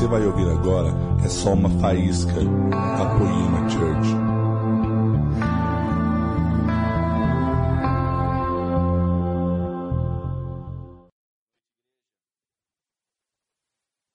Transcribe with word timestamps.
você 0.00 0.08
vai 0.08 0.24
ouvir 0.24 0.48
agora 0.48 0.88
é 1.22 1.28
só 1.28 1.52
uma 1.52 1.68
faísca 1.78 2.32
da 2.32 3.18
Poema 3.18 3.68
Church. 3.68 4.08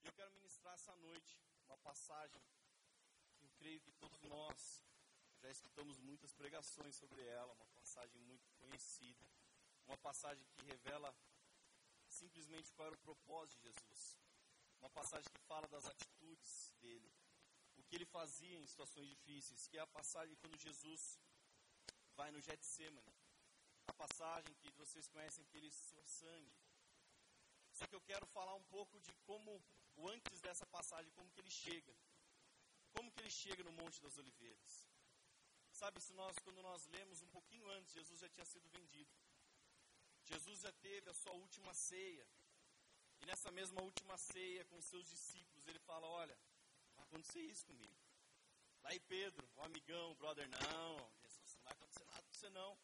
Eu 0.04 0.14
quero 0.14 0.34
ministrar 0.34 0.74
essa 0.74 0.96
noite 0.96 1.40
uma 1.68 1.78
passagem 1.78 2.42
que 3.38 3.46
eu 3.46 3.50
creio 3.60 3.80
que 3.82 3.92
todos 3.92 4.24
nós 4.24 4.82
já 5.40 5.52
escutamos 5.52 6.00
muitas 6.00 6.34
pregações 6.34 6.96
sobre 6.96 7.22
ela, 7.28 7.54
uma 7.54 7.68
passagem 7.80 8.20
muito 8.24 8.50
conhecida, 8.58 9.24
uma 9.86 9.98
passagem 9.98 10.44
que 10.48 10.66
revela 10.66 11.14
simplesmente 12.10 12.74
qual 12.74 12.88
era 12.88 12.96
o 12.96 13.00
propósito 13.06 13.62
de 13.62 13.68
Jesus. 13.68 14.25
Uma 14.86 15.02
passagem 15.02 15.32
que 15.34 15.42
fala 15.48 15.68
das 15.68 15.84
atitudes 15.88 16.72
dele, 16.80 17.12
o 17.76 17.84
que 17.86 17.96
ele 17.96 18.06
fazia 18.06 18.56
em 18.60 18.68
situações 18.68 19.08
difíceis, 19.10 19.68
que 19.68 19.80
é 19.80 19.82
a 19.82 19.88
passagem 19.88 20.36
quando 20.36 20.56
Jesus 20.60 21.20
vai 22.16 22.30
no 22.30 22.40
Getsemane. 22.40 23.16
A 23.88 23.94
passagem 23.94 24.54
que 24.62 24.70
vocês 24.74 25.08
conhecem 25.08 25.44
que 25.46 25.58
ele 25.58 25.72
suou 25.72 26.06
sangue. 26.06 26.56
Só 27.72 27.88
que 27.88 27.96
eu 27.96 28.02
quero 28.02 28.28
falar 28.28 28.54
um 28.54 28.64
pouco 28.66 29.00
de 29.00 29.12
como, 29.26 29.60
o 29.96 30.08
antes 30.08 30.40
dessa 30.40 30.68
passagem, 30.68 31.12
como 31.14 31.32
que 31.32 31.40
ele 31.40 31.50
chega. 31.50 31.96
Como 32.92 33.12
que 33.12 33.22
ele 33.22 33.32
chega 33.32 33.64
no 33.64 33.72
Monte 33.72 34.00
das 34.04 34.20
Oliveiras. 34.20 34.88
Sabe, 35.72 36.00
se 36.00 36.14
nós, 36.14 36.38
quando 36.44 36.62
nós 36.62 36.86
lemos 36.86 37.24
um 37.24 37.28
pouquinho 37.30 37.68
antes, 37.72 37.92
Jesus 37.92 38.20
já 38.20 38.30
tinha 38.30 38.46
sido 38.46 38.70
vendido. 38.70 39.12
Jesus 40.26 40.60
já 40.62 40.72
teve 40.74 41.10
a 41.10 41.14
sua 41.16 41.34
última 41.34 41.74
ceia. 41.74 42.28
E 43.22 43.26
nessa 43.26 43.52
mesma 43.52 43.82
última 43.82 44.18
ceia 44.18 44.66
com 44.66 44.82
seus 44.82 45.08
discípulos, 45.08 45.68
ele 45.68 45.80
fala: 45.80 46.08
Olha, 46.08 46.38
vai 46.96 47.06
acontecer 47.06 47.42
isso 47.42 47.66
comigo. 47.66 47.96
Daí 48.82 49.00
Pedro, 49.00 49.48
o 49.56 49.62
amigão, 49.64 50.12
o 50.12 50.16
brother, 50.16 50.48
não, 50.48 51.12
Jesus, 51.24 51.56
não 51.56 51.64
vai 51.64 51.74
acontecer 51.74 52.04
nada 52.06 52.22
com 52.24 52.34
você 52.34 52.50
não. 52.50 52.78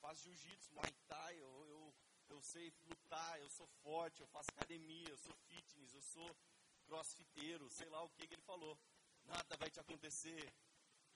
Faz 0.00 0.20
jiu-jitsu, 0.20 0.72
muay 0.74 0.92
thai, 1.08 1.34
eu, 1.40 1.66
eu, 1.66 1.94
eu 2.28 2.42
sei 2.42 2.72
lutar, 2.84 3.40
eu 3.40 3.48
sou 3.48 3.66
forte, 3.82 4.20
eu 4.20 4.26
faço 4.26 4.50
academia, 4.50 5.08
eu 5.08 5.16
sou 5.16 5.34
fitness, 5.48 5.94
eu 5.94 6.02
sou 6.02 6.36
crossfiteiro, 6.84 7.70
sei 7.70 7.88
lá 7.88 8.02
o 8.02 8.10
que, 8.10 8.26
que 8.26 8.34
ele 8.34 8.42
falou. 8.42 8.78
Nada 9.24 9.56
vai 9.56 9.70
te 9.70 9.80
acontecer. 9.80 10.52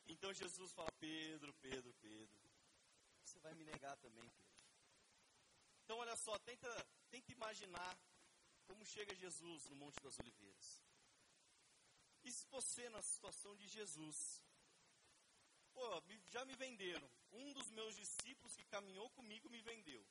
Então 0.07 0.33
Jesus 0.33 0.73
fala: 0.73 0.91
Pedro, 0.93 1.53
Pedro, 1.55 1.93
Pedro, 2.01 2.41
você 3.23 3.39
vai 3.41 3.55
me 3.55 3.65
negar 3.65 3.97
também, 3.99 4.27
Pedro. 4.31 4.49
Então, 5.85 5.99
olha 5.99 6.17
só, 6.17 6.39
tenta, 6.41 6.87
tenta 7.11 7.33
imaginar 7.33 7.99
como 8.69 8.85
chega 8.85 9.15
Jesus 9.25 9.65
no 9.71 9.77
Monte 9.83 9.99
das 10.07 10.19
Oliveiras. 10.21 10.69
E 12.23 12.31
se 12.31 12.47
você, 12.55 12.89
na 12.91 13.03
situação 13.03 13.57
de 13.57 13.67
Jesus, 13.67 14.43
pô, 15.73 15.85
já 16.35 16.45
me 16.45 16.55
venderam. 16.55 17.09
Um 17.33 17.53
dos 17.55 17.71
meus 17.71 17.95
discípulos 17.97 18.55
que 18.57 18.65
caminhou 18.67 19.09
comigo 19.11 19.49
me 19.49 19.61
vendeu. 19.63 20.05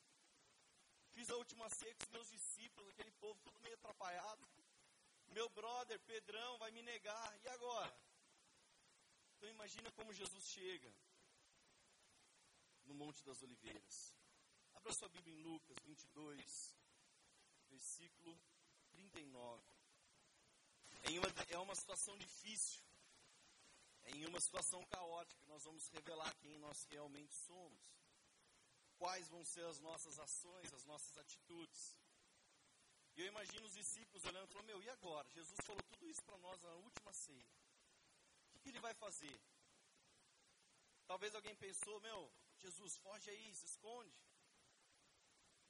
Fiz 1.14 1.30
a 1.30 1.36
última 1.36 1.70
ceia 1.70 1.94
com 1.96 2.04
os 2.06 2.12
meus 2.18 2.30
discípulos, 2.30 2.90
aquele 2.90 3.12
povo 3.12 3.40
todo 3.42 3.60
meio 3.60 3.76
atrapalhado. 3.76 4.48
Meu 5.28 5.48
brother, 5.50 6.00
Pedrão, 6.02 6.58
vai 6.58 6.72
me 6.72 6.82
negar. 6.82 7.40
E 7.44 7.48
agora? 7.50 7.96
Então 9.36 9.50
imagina 9.50 9.92
como 9.92 10.14
Jesus 10.14 10.44
chega 10.46 10.92
no 12.86 12.96
Monte 12.96 13.24
das 13.24 13.42
Oliveiras. 13.44 14.16
Abra 14.74 14.94
sua 14.94 15.10
Bíblia 15.10 15.36
em 15.36 15.44
Lucas 15.44 15.78
22, 15.84 16.76
versículo 17.70 18.40
39. 18.92 19.64
Em 21.10 21.20
uma, 21.20 21.28
é 21.50 21.58
uma 21.58 21.76
situação 21.76 22.18
difícil, 22.18 22.82
é 24.04 24.12
em 24.12 24.26
uma 24.26 24.40
situação 24.40 24.84
caótica, 24.86 25.42
nós 25.48 25.64
vamos 25.64 25.88
revelar 25.90 26.34
quem 26.38 26.58
nós 26.58 26.86
realmente 26.86 27.34
somos. 27.36 27.80
Quais 28.98 29.30
vão 29.30 29.46
ser 29.46 29.66
as 29.66 29.80
nossas 29.80 30.18
ações, 30.18 30.74
as 30.74 30.84
nossas 30.86 31.18
atitudes. 31.18 31.96
E 33.16 33.22
eu 33.22 33.28
imagino 33.28 33.66
os 33.66 33.74
discípulos 33.74 34.26
olhando 34.26 34.46
e 34.46 34.48
falando, 34.48 34.66
meu, 34.66 34.82
e 34.82 34.90
agora? 34.90 35.30
Jesus 35.30 35.60
falou 35.64 35.82
tudo 35.84 36.08
isso 36.10 36.24
para 36.24 36.38
nós 36.38 36.60
na 36.62 36.74
última 36.76 37.14
ceia. 37.14 37.50
O 38.46 38.50
que, 38.52 38.60
que 38.60 38.70
ele 38.70 38.80
vai 38.80 38.94
fazer? 38.96 39.40
Talvez 41.06 41.34
alguém 41.34 41.56
pensou, 41.56 42.00
meu, 42.02 42.32
Jesus, 42.58 42.98
foge 42.98 43.30
aí, 43.30 43.54
se 43.56 43.66
esconde. 43.66 44.14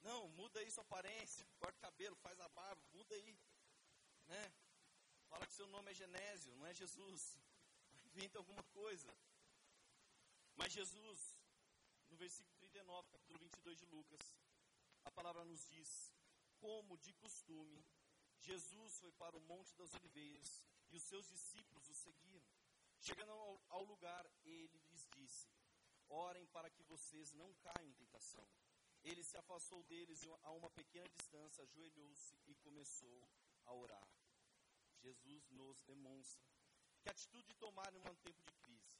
Não, 0.02 0.28
muda 0.28 0.60
aí 0.60 0.70
sua 0.70 0.82
aparência, 0.82 1.46
corta 1.58 1.78
o 1.78 1.80
cabelo, 1.80 2.16
faz 2.16 2.38
a 2.40 2.48
barba, 2.48 2.82
muda 2.92 3.14
aí. 3.14 3.38
Né? 4.26 4.52
Fala 5.28 5.46
que 5.46 5.54
seu 5.54 5.66
nome 5.68 5.90
é 5.90 5.94
Genésio, 5.94 6.54
não 6.56 6.66
é 6.66 6.74
Jesus. 6.74 7.38
Inventa 8.06 8.38
alguma 8.38 8.62
coisa. 8.64 9.08
Mas 10.56 10.72
Jesus, 10.72 11.40
no 12.08 12.16
versículo 12.16 12.54
39, 12.56 13.08
capítulo 13.10 13.38
22 13.38 13.78
de 13.78 13.86
Lucas, 13.86 14.36
a 15.04 15.10
palavra 15.10 15.44
nos 15.44 15.66
diz: 15.68 16.12
Como 16.58 16.98
de 16.98 17.12
costume, 17.14 17.84
Jesus 18.38 18.98
foi 18.98 19.12
para 19.12 19.36
o 19.36 19.40
Monte 19.40 19.74
das 19.74 19.94
Oliveiras 19.94 20.62
e 20.90 20.96
os 20.96 21.02
seus 21.02 21.26
discípulos 21.28 21.88
o 21.88 21.94
seguiram. 21.94 22.46
Chegando 23.00 23.32
ao, 23.32 23.60
ao 23.68 23.84
lugar, 23.84 24.28
ele 24.44 24.78
lhes 24.90 25.06
disse: 25.16 25.48
Orem 26.08 26.46
para 26.46 26.70
que 26.70 26.82
vocês 26.84 27.32
não 27.32 27.52
caiam 27.54 27.88
em 27.88 27.92
tentação. 27.92 28.46
Ele 29.10 29.22
se 29.24 29.36
afastou 29.38 29.82
deles 29.84 30.20
a 30.42 30.50
uma 30.52 30.70
pequena 30.70 31.08
distância, 31.08 31.64
ajoelhou-se 31.64 32.38
e 32.46 32.54
começou 32.56 33.18
a 33.64 33.72
orar. 33.72 34.08
Jesus 34.98 35.48
nos 35.50 35.80
demonstra 35.82 36.46
que 37.00 37.08
a 37.08 37.12
atitude 37.12 37.46
de 37.48 37.54
tomar 37.54 37.90
em 37.94 38.00
um 38.00 38.16
tempo 38.16 38.42
de 38.42 38.54
crise 38.64 38.98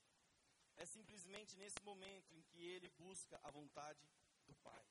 é 0.77 0.87
simplesmente 0.87 1.57
nesse 1.57 1.83
momento 1.83 2.33
em 2.35 2.43
que 2.43 2.59
ele 2.65 2.89
busca 2.91 3.39
a 3.43 3.51
vontade 3.51 4.01
do 4.47 4.55
Pai. 4.57 4.87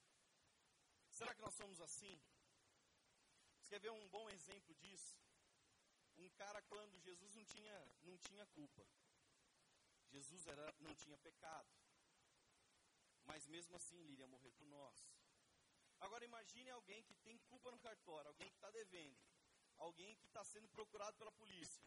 Será 1.09 1.33
que 1.33 1.41
nós 1.41 1.55
somos 1.55 1.79
assim? 1.81 2.15
Você 3.59 3.69
quer 3.69 3.79
ver 3.79 3.91
um 3.91 4.07
bom 4.09 4.29
exemplo 4.29 4.75
disso? 4.75 5.17
Um 6.17 6.29
cara 6.41 6.61
quando 6.63 6.99
Jesus 6.99 7.33
não 7.33 7.45
tinha, 7.45 7.77
não 8.03 8.17
tinha 8.19 8.45
culpa. 8.47 8.85
Jesus 10.09 10.45
era, 10.45 10.75
não 10.79 10.93
tinha 10.95 11.17
pecado. 11.17 11.67
Mas 13.27 13.45
mesmo 13.47 13.75
assim 13.75 13.97
ele 13.99 14.13
iria 14.13 14.27
morrer 14.27 14.51
por 14.51 14.67
nós. 14.67 14.97
Agora 15.99 16.23
imagine 16.25 16.69
alguém 16.69 17.03
que 17.03 17.15
tem 17.15 17.37
culpa 17.49 17.71
no 17.71 17.79
cartório, 17.79 18.27
alguém 18.29 18.49
que 18.49 18.55
está 18.55 18.69
devendo, 18.71 19.17
alguém 19.77 20.15
que 20.15 20.25
está 20.25 20.43
sendo 20.43 20.67
procurado 20.69 21.17
pela 21.17 21.31
polícia. 21.31 21.83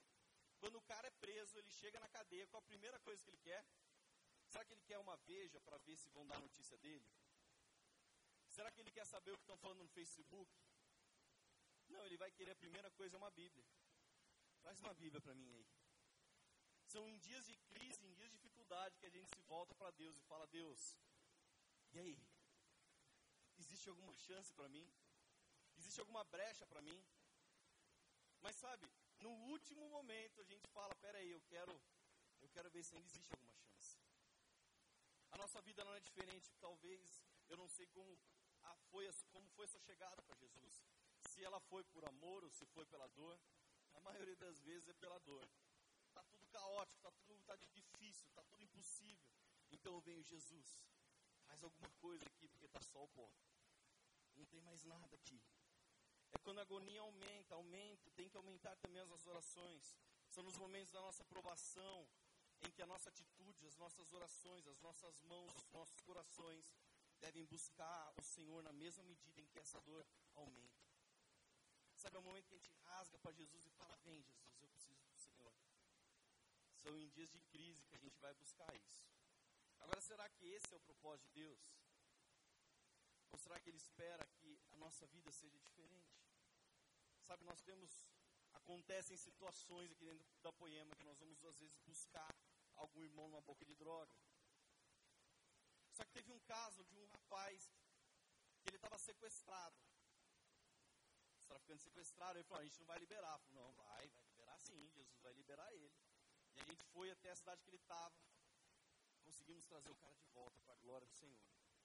Quando 0.59 0.77
o 0.77 0.83
cara 0.83 1.07
é 1.07 1.11
preso, 1.11 1.57
ele 1.59 1.71
chega 1.71 1.99
na 1.99 2.09
cadeia, 2.09 2.47
qual 2.49 2.63
a 2.63 2.71
primeira 2.73 2.99
coisa 3.01 3.23
que 3.23 3.31
ele 3.31 3.39
quer? 3.39 3.65
Será 4.49 4.65
que 4.65 4.73
ele 4.75 4.83
quer 4.83 4.99
uma 4.99 5.17
veja 5.19 5.61
para 5.61 5.79
ver 5.79 5.97
se 5.97 6.11
vão 6.11 6.27
dar 6.27 6.39
notícia 6.41 6.77
dele? 6.79 7.09
Será 8.49 8.71
que 8.71 8.81
ele 8.81 8.91
quer 8.91 9.07
saber 9.07 9.33
o 9.33 9.39
que 9.39 9.45
estão 9.45 9.57
falando 9.57 9.83
no 9.83 9.89
Facebook? 9.89 10.51
Não, 11.89 12.05
ele 12.05 12.17
vai 12.17 12.31
querer 12.33 12.51
a 12.51 12.57
primeira 12.57 12.91
coisa 12.91 13.17
é 13.17 13.19
uma 13.19 13.31
Bíblia. 13.31 13.65
Traz 14.61 14.81
uma 14.81 14.95
Bíblia 14.95 15.21
para 15.21 15.35
mim 15.35 15.51
aí. 15.53 15.67
São 16.93 17.09
em 17.09 17.17
dias 17.19 17.47
de 17.47 17.57
crise, 17.71 18.05
em 18.05 18.13
dias 18.13 18.31
de 18.31 18.37
dificuldade 18.39 18.99
que 18.99 19.07
a 19.07 19.11
gente 19.11 19.29
se 19.35 19.41
volta 19.43 19.75
para 19.75 19.91
Deus 19.93 20.19
e 20.19 20.23
fala: 20.23 20.47
Deus, 20.49 20.97
e 21.93 21.99
aí? 21.99 22.19
Existe 23.59 23.89
alguma 23.89 24.13
chance 24.15 24.53
para 24.53 24.69
mim? 24.69 24.87
Existe 25.77 26.01
alguma 26.01 26.25
brecha 26.25 26.67
para 26.67 26.83
mim? 26.83 27.05
Mas 28.41 28.57
sabe, 28.57 28.91
no 29.19 29.31
último 29.55 29.89
momento 29.89 30.41
a 30.41 30.45
gente 30.45 30.67
fala, 30.69 30.95
peraí, 30.97 31.31
eu 31.31 31.41
quero, 31.43 31.81
eu 32.41 32.49
quero 32.49 32.71
ver 32.71 32.83
se 32.85 32.95
ainda 32.95 33.07
existe 33.07 33.33
alguma 33.33 33.55
chance. 33.55 33.99
A 35.33 35.37
nossa 35.37 35.61
vida 35.63 35.85
não 35.85 35.95
é 35.95 36.01
diferente, 36.01 36.53
talvez, 36.59 37.23
eu 37.49 37.57
não 37.57 37.69
sei 37.69 37.87
como, 37.89 38.19
a, 38.63 38.75
foi, 38.91 39.09
como 39.31 39.49
foi 39.51 39.65
a 39.67 39.69
sua 39.69 39.81
chegada 39.81 40.23
para 40.23 40.37
Jesus. 40.37 40.85
Se 41.29 41.45
ela 41.45 41.61
foi 41.61 41.85
por 41.85 42.05
amor 42.09 42.45
ou 42.45 42.51
se 42.51 42.65
foi 42.67 42.87
pela 42.87 43.09
dor, 43.09 43.39
a 43.95 44.01
maioria 44.01 44.37
das 44.37 44.59
vezes 44.61 44.89
é 44.89 44.95
pela 44.95 45.19
dor. 45.21 45.49
Está 46.09 46.23
tudo 46.25 46.47
caótico, 46.49 46.97
está 46.97 47.11
tudo 47.27 47.45
tá 47.45 47.57
difícil, 47.57 48.27
está 48.29 48.43
tudo 48.45 48.63
impossível. 48.63 49.31
Então 49.71 50.01
vem 50.01 50.23
Jesus 50.23 50.81
faz 51.51 51.65
alguma 51.65 51.91
coisa 52.05 52.25
aqui, 52.27 52.47
porque 52.49 52.67
está 52.67 52.81
só 52.81 53.03
o 53.03 53.09
pó. 53.09 53.29
Não 54.37 54.47
tem 54.47 54.61
mais 54.61 54.85
nada 54.85 55.17
aqui. 55.17 55.43
É 56.33 56.39
quando 56.39 56.59
a 56.59 56.63
agonia 56.63 57.01
aumenta, 57.01 57.55
aumenta, 57.57 58.11
tem 58.13 58.29
que 58.29 58.37
aumentar 58.37 58.77
também 58.77 59.03
as 59.03 59.27
orações. 59.27 59.97
São 60.29 60.45
nos 60.45 60.57
momentos 60.57 60.93
da 60.93 61.01
nossa 61.01 61.25
provação, 61.25 62.09
em 62.63 62.71
que 62.71 62.83
a 62.83 62.87
nossa 62.87 63.09
atitude, 63.09 63.67
as 63.67 63.77
nossas 63.77 64.13
orações, 64.13 64.67
as 64.69 64.81
nossas 64.81 65.21
mãos, 65.23 65.53
os 65.57 65.69
nossos 65.71 66.01
corações 66.03 66.65
devem 67.19 67.45
buscar 67.47 68.13
o 68.17 68.23
Senhor 68.23 68.63
na 68.63 68.73
mesma 68.73 69.03
medida 69.03 69.41
em 69.41 69.47
que 69.49 69.59
essa 69.59 69.81
dor 69.81 70.07
aumenta. 70.35 70.81
Sabe, 71.97 72.17
é 72.17 72.21
o 72.21 72.23
momento 72.23 72.47
que 72.47 72.55
a 72.55 72.59
gente 72.59 72.73
rasga 72.85 73.19
para 73.19 73.33
Jesus 73.33 73.67
e 73.67 73.71
fala: 73.71 73.97
Vem, 74.05 74.23
Jesus, 74.23 74.63
eu 74.63 74.69
preciso 74.69 75.05
do 75.05 75.19
Senhor. 75.19 75.53
São 76.77 76.97
em 76.97 77.09
dias 77.09 77.29
de 77.29 77.41
crise 77.41 77.85
que 77.87 77.97
a 77.97 77.99
gente 77.99 78.19
vai 78.21 78.33
buscar 78.35 78.73
isso. 78.77 79.20
Agora, 79.81 80.01
será 80.01 80.29
que 80.29 80.47
esse 80.47 80.73
é 80.73 80.77
o 80.77 80.81
propósito 80.81 81.27
de 81.29 81.41
Deus? 81.43 81.75
Ou 83.33 83.39
será 83.39 83.59
que 83.61 83.71
Ele 83.71 83.77
espera 83.77 84.27
que 84.39 84.61
a 84.71 84.77
nossa 84.77 85.07
vida 85.07 85.31
seja 85.33 85.59
diferente? 85.59 86.21
Sabe, 87.21 87.45
nós 87.45 87.61
temos 87.63 87.91
acontecem 88.53 89.17
situações 89.17 89.91
aqui 89.93 90.05
dentro 90.05 90.27
da 90.43 90.53
Poema 90.53 90.95
que 90.97 91.05
nós 91.05 91.19
vamos 91.19 91.45
às 91.45 91.57
vezes 91.59 91.77
buscar 91.87 92.35
algum 92.75 93.03
irmão 93.03 93.29
numa 93.29 93.41
boca 93.41 93.65
de 93.65 93.75
droga. 93.75 94.15
Só 95.93 96.05
que 96.05 96.13
teve 96.13 96.31
um 96.33 96.41
caso 96.41 96.85
de 96.85 96.99
um 96.99 97.07
rapaz 97.07 97.73
que 98.61 98.69
ele 98.69 98.77
estava 98.77 98.99
sequestrado. 98.99 99.77
Os 101.39 101.47
traficantes 101.47 101.85
sequestraram, 101.85 102.39
ele 102.39 102.49
falou, 102.49 102.63
a 102.63 102.65
gente 102.65 102.79
não 102.79 102.87
vai 102.87 102.99
liberar. 102.99 103.39
Falei, 103.39 103.55
não, 103.55 103.73
vai, 103.73 104.09
vai 104.09 104.23
liberar 104.25 104.59
sim, 104.59 104.89
Jesus 104.91 105.21
vai 105.21 105.33
liberar 105.33 105.73
ele. 105.75 105.93
E 106.55 106.61
a 106.61 106.65
gente 106.65 106.85
foi 106.87 107.11
até 107.11 107.31
a 107.31 107.37
cidade 107.37 107.63
que 107.63 107.71
ele 107.71 107.77
estava. 107.77 108.17
Conseguimos 109.31 109.65
trazer 109.67 109.91
o 109.91 109.95
cara 109.95 110.17
de 110.17 110.27
volta 110.35 110.59
para 110.63 110.75
a 110.75 110.79
glória 110.79 111.07
do 111.07 111.15
Senhor. 111.15 111.41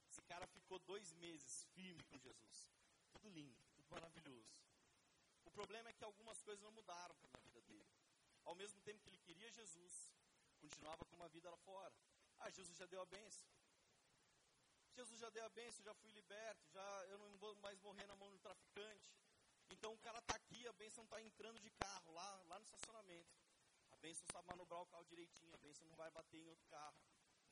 Esse 0.10 0.20
cara 0.24 0.48
ficou 0.48 0.80
dois 0.80 1.14
meses 1.14 1.64
firme 1.76 2.04
com 2.06 2.18
Jesus. 2.18 2.72
Tudo 3.12 3.30
lindo, 3.30 3.62
tudo 3.76 3.88
maravilhoso. 3.88 4.64
O 5.46 5.52
problema 5.52 5.90
é 5.92 5.94
que 5.94 6.04
algumas 6.04 6.42
coisas 6.42 6.64
não 6.64 6.72
mudaram 6.72 7.16
na 7.22 7.40
vida 7.44 7.62
dele. 7.62 7.88
Ao 8.46 8.56
mesmo 8.56 8.82
tempo 8.82 9.04
que 9.04 9.10
ele 9.12 9.20
queria 9.20 9.52
Jesus, 9.52 10.10
continuava 10.60 11.06
com 11.06 11.16
uma 11.18 11.30
vida 11.30 11.48
lá 11.52 11.58
fora. 11.58 11.94
Ah, 12.40 12.50
Jesus 12.50 12.76
já 12.80 12.88
deu 12.88 13.00
a 13.00 13.06
benção. 13.06 13.48
Jesus 14.96 15.20
já 15.20 15.30
deu 15.30 15.46
a 15.46 15.50
benção, 15.50 15.84
já 15.84 15.94
fui 15.94 16.10
liberto, 16.14 16.68
já 16.72 17.06
eu 17.10 17.20
não 17.20 17.38
vou 17.38 17.54
mais 17.58 17.80
morrer 17.82 18.08
na 18.08 18.16
mão 18.16 18.32
do 18.32 18.40
traficante. 18.40 19.14
Então 19.70 19.94
o 19.94 20.00
cara 20.00 20.18
está 20.18 20.36
aqui, 20.36 20.68
a 20.68 20.74
bênção 20.74 21.04
está 21.04 21.22
entrando 21.22 21.60
de 21.60 21.70
carro 21.70 22.12
lá, 22.12 22.42
lá 22.48 22.58
no 22.58 22.66
estacionamento. 22.66 23.38
A 23.92 23.96
bênção 23.98 24.26
sabe 24.32 24.48
manobrar 24.48 24.82
o 24.82 24.88
carro 24.88 25.06
direitinho, 25.06 25.54
a 25.54 25.58
bênção 25.58 25.86
não 25.86 25.96
vai 25.96 26.10
bater 26.10 26.40
em 26.40 26.48
outro 26.48 26.66
carro. 26.66 26.98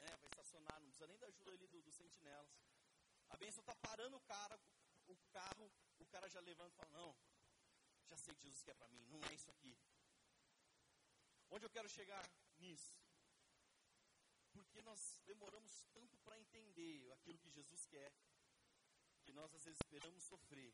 Né? 0.04 0.16
Vai 0.18 0.30
estacionar, 0.30 0.80
não 0.80 0.88
precisa 0.88 1.08
nem 1.08 1.18
da 1.18 1.28
ajuda 1.28 1.52
ali 1.52 1.68
dos 1.68 1.84
do 1.84 1.92
sentinelas. 1.92 2.54
A 3.30 3.38
bênção 3.38 3.62
está 3.62 3.76
parando 3.76 4.18
o 4.18 4.22
cara, 4.22 4.60
o 5.08 5.16
carro, 5.32 5.72
o 6.00 6.06
cara 6.06 6.30
já 6.30 6.40
levanta 6.40 6.74
e 6.74 6.78
fala, 6.78 6.92
não, 6.92 7.16
já 8.10 8.18
sei 8.18 8.36
que 8.36 8.44
Jesus 8.44 8.64
quer 8.64 8.76
para 8.76 8.90
mim, 8.90 9.06
não 9.08 9.24
é 9.30 9.34
isso 9.34 9.50
aqui. 9.50 9.78
Onde 11.50 11.66
eu 11.66 11.70
quero 11.70 11.90
chegar 11.90 12.24
nisso? 12.60 13.02
Porque 14.52 14.82
nós 14.82 15.20
demoramos 15.26 15.86
tanto 15.94 16.18
para 16.20 16.40
entender 16.40 17.12
aquilo 17.14 17.40
que 17.40 17.50
Jesus 17.50 17.86
quer, 17.86 18.12
que 19.24 19.32
nós 19.32 19.54
às 19.54 19.64
vezes 19.64 19.80
esperamos 19.84 20.24
sofrer. 20.24 20.74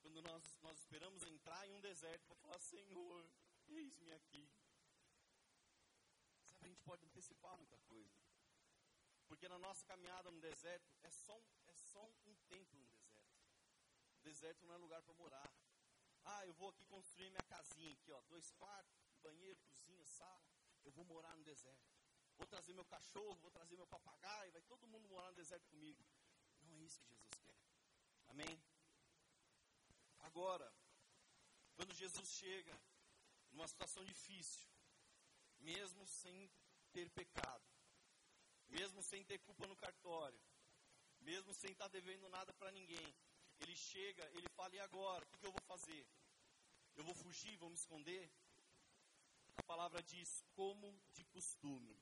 Quando 0.00 0.20
nós, 0.22 0.58
nós 0.62 0.78
esperamos 0.78 1.22
entrar 1.22 1.66
em 1.68 1.72
um 1.74 1.80
deserto 1.80 2.26
para 2.26 2.36
falar, 2.36 2.58
Senhor, 2.58 3.30
eis-me 3.68 4.12
aqui. 4.12 4.50
Sabe, 6.46 6.64
a 6.64 6.68
gente 6.68 6.82
pode 6.82 7.04
antecipar 7.04 7.56
muita 7.56 7.78
coisa. 7.78 8.31
Porque 9.32 9.48
na 9.48 9.58
nossa 9.58 9.82
caminhada 9.86 10.30
no 10.30 10.38
deserto 10.42 10.92
é 11.02 11.10
só 11.10 11.34
é 11.66 11.74
só 11.74 12.04
um 12.26 12.34
tempo 12.50 12.76
no 12.76 12.84
deserto. 12.84 13.32
O 14.18 14.22
deserto 14.24 14.66
não 14.66 14.74
é 14.74 14.76
lugar 14.76 15.00
para 15.02 15.14
morar. 15.14 15.50
Ah, 16.22 16.46
eu 16.46 16.52
vou 16.52 16.68
aqui 16.68 16.84
construir 16.84 17.30
minha 17.30 17.42
casinha 17.44 17.94
aqui, 17.94 18.12
ó, 18.12 18.20
dois 18.28 18.50
quartos, 18.50 18.94
banheiro, 19.22 19.58
cozinha, 19.62 20.04
sala. 20.04 20.46
Eu 20.84 20.92
vou 20.92 21.06
morar 21.06 21.34
no 21.34 21.42
deserto. 21.44 21.90
Vou 22.36 22.46
trazer 22.46 22.74
meu 22.74 22.84
cachorro, 22.84 23.34
vou 23.36 23.50
trazer 23.50 23.74
meu 23.74 23.86
papagaio, 23.86 24.52
vai 24.52 24.60
todo 24.60 24.86
mundo 24.86 25.08
morar 25.08 25.30
no 25.30 25.36
deserto 25.36 25.66
comigo. 25.70 26.04
Não 26.64 26.74
é 26.74 26.80
isso 26.80 27.00
que 27.00 27.08
Jesus 27.08 27.40
quer. 27.40 27.58
Amém? 28.28 28.62
Agora, 30.18 30.70
quando 31.74 31.94
Jesus 31.94 32.28
chega 32.28 32.78
numa 33.50 33.66
situação 33.66 34.04
difícil, 34.04 34.68
mesmo 35.58 36.06
sem 36.06 36.52
ter 36.92 37.08
pecado, 37.08 37.71
mesmo 38.72 39.02
sem 39.02 39.24
ter 39.24 39.38
culpa 39.40 39.66
no 39.66 39.76
cartório, 39.76 40.40
mesmo 41.20 41.52
sem 41.54 41.70
estar 41.72 41.88
devendo 41.88 42.28
nada 42.28 42.52
para 42.54 42.70
ninguém, 42.72 43.14
ele 43.60 43.76
chega, 43.76 44.24
ele 44.36 44.48
fala: 44.56 44.74
e 44.74 44.80
agora? 44.80 45.24
O 45.24 45.28
que, 45.28 45.38
que 45.38 45.46
eu 45.46 45.52
vou 45.52 45.62
fazer? 45.66 46.06
Eu 46.96 47.04
vou 47.04 47.14
fugir, 47.14 47.56
vou 47.56 47.70
me 47.70 47.76
esconder? 47.76 48.30
A 49.56 49.62
palavra 49.62 50.02
diz: 50.02 50.44
como 50.54 50.88
de 51.12 51.24
costume, 51.26 51.96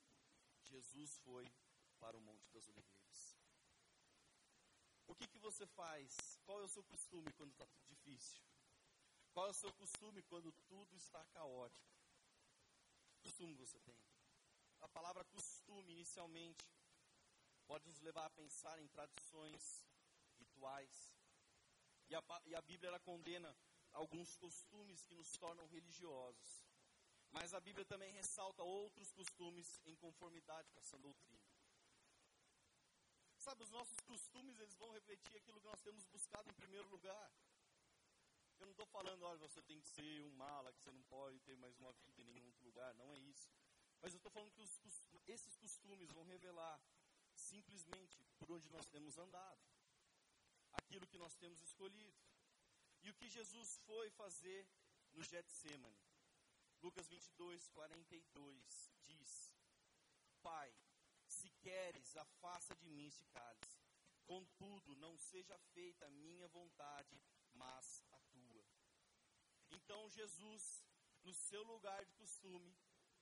Jesus 0.64 1.18
foi 1.18 1.46
para 1.98 2.16
o 2.16 2.20
Monte 2.20 2.48
das 2.50 2.66
Oliveiras. 2.68 3.36
O 5.06 5.14
que, 5.14 5.26
que 5.26 5.38
você 5.38 5.66
faz? 5.66 6.38
Qual 6.44 6.60
é 6.60 6.64
o 6.64 6.68
seu 6.68 6.84
costume 6.84 7.32
quando 7.32 7.50
está 7.50 7.66
tudo 7.66 7.84
difícil? 7.86 8.40
Qual 9.32 9.46
é 9.46 9.50
o 9.50 9.54
seu 9.54 9.72
costume 9.74 10.22
quando 10.22 10.52
tudo 10.68 10.96
está 10.96 11.24
caótico? 11.26 11.90
Que 13.10 13.18
costume 13.18 13.54
você 13.54 13.78
tem? 13.80 13.98
A 14.80 14.88
palavra 14.88 15.24
costume, 15.24 15.59
inicialmente, 15.78 16.64
pode 17.66 17.86
nos 17.86 18.00
levar 18.00 18.26
a 18.26 18.30
pensar 18.30 18.78
em 18.80 18.88
tradições, 18.88 19.86
rituais. 20.38 21.14
E 22.08 22.14
a, 22.14 22.22
e 22.46 22.54
a 22.54 22.62
Bíblia 22.62 22.88
ela 22.88 23.00
condena 23.00 23.56
alguns 23.92 24.36
costumes 24.36 25.04
que 25.04 25.14
nos 25.14 25.30
tornam 25.36 25.66
religiosos. 25.66 26.64
Mas 27.30 27.54
a 27.54 27.60
Bíblia 27.60 27.84
também 27.84 28.12
ressalta 28.12 28.62
outros 28.62 29.12
costumes 29.12 29.80
em 29.84 29.94
conformidade 29.96 30.68
com 30.72 30.80
essa 30.80 30.98
doutrina. 30.98 31.48
Sabe, 33.36 33.62
os 33.62 33.70
nossos 33.70 33.98
costumes, 34.00 34.58
eles 34.58 34.74
vão 34.74 34.90
refletir 34.90 35.36
aquilo 35.36 35.60
que 35.60 35.66
nós 35.66 35.80
temos 35.80 36.04
buscado 36.06 36.50
em 36.50 36.54
primeiro 36.54 36.88
lugar. 36.88 37.32
Eu 38.58 38.66
não 38.66 38.72
estou 38.72 38.86
falando, 38.86 39.22
olha, 39.22 39.38
você 39.38 39.62
tem 39.62 39.80
que 39.80 39.88
ser 39.88 40.22
um 40.24 40.32
mala, 40.32 40.72
que 40.72 40.80
você 40.80 40.90
não 40.90 41.02
pode 41.04 41.40
ter 41.40 41.56
mais 41.56 41.78
uma 41.78 41.92
vida 41.92 42.20
em 42.20 42.24
nenhum 42.26 42.44
outro 42.44 42.64
lugar, 42.64 42.92
não 42.94 43.10
é 43.10 43.18
isso. 43.18 43.48
Mas 44.02 44.12
eu 44.12 44.18
estou 44.18 44.30
falando 44.30 44.50
que 44.50 44.60
os, 44.60 44.80
esses 45.26 45.56
costumes 45.56 46.10
vão 46.10 46.24
revelar 46.40 46.80
simplesmente 47.34 48.24
por 48.38 48.50
onde 48.50 48.68
nós 48.70 48.86
temos 48.88 49.18
andado, 49.18 49.60
aquilo 50.72 51.06
que 51.06 51.18
nós 51.18 51.34
temos 51.36 51.60
escolhido. 51.60 52.18
E 53.02 53.10
o 53.10 53.14
que 53.14 53.28
Jesus 53.28 53.76
foi 53.86 54.10
fazer 54.10 54.66
no 55.12 55.22
Getsemane. 55.22 56.02
Lucas 56.82 57.08
22, 57.08 57.68
42 57.68 58.90
diz: 59.04 59.54
Pai, 60.42 60.74
se 61.26 61.50
queres, 61.60 62.16
afasta 62.16 62.74
de 62.76 62.88
mim 62.88 63.06
este 63.06 63.24
cálice. 63.26 63.78
Contudo, 64.24 64.96
não 64.96 65.16
seja 65.18 65.58
feita 65.74 66.06
a 66.06 66.10
minha 66.10 66.48
vontade, 66.48 67.20
mas 67.52 68.02
a 68.12 68.20
tua. 68.32 68.64
Então 69.70 70.08
Jesus, 70.08 70.84
no 71.22 71.34
seu 71.34 71.62
lugar 71.64 72.04
de 72.04 72.14
costume, 72.14 72.74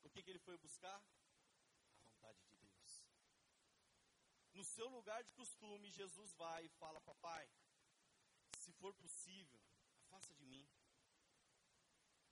o 0.02 0.10
que, 0.10 0.22
que 0.22 0.30
ele 0.30 0.38
foi 0.38 0.56
buscar? 0.58 1.02
A 1.96 2.00
vontade 2.00 2.38
de 2.42 2.54
Deus. 2.56 2.68
No 4.58 4.64
seu 4.64 4.88
lugar 4.88 5.22
de 5.22 5.30
costume, 5.34 5.88
Jesus 5.92 6.32
vai 6.34 6.64
e 6.64 6.68
fala: 6.80 7.00
Papai, 7.00 7.48
se 8.58 8.72
for 8.72 8.92
possível, 8.94 9.60
afasta 10.00 10.34
de 10.34 10.44
mim. 10.44 10.68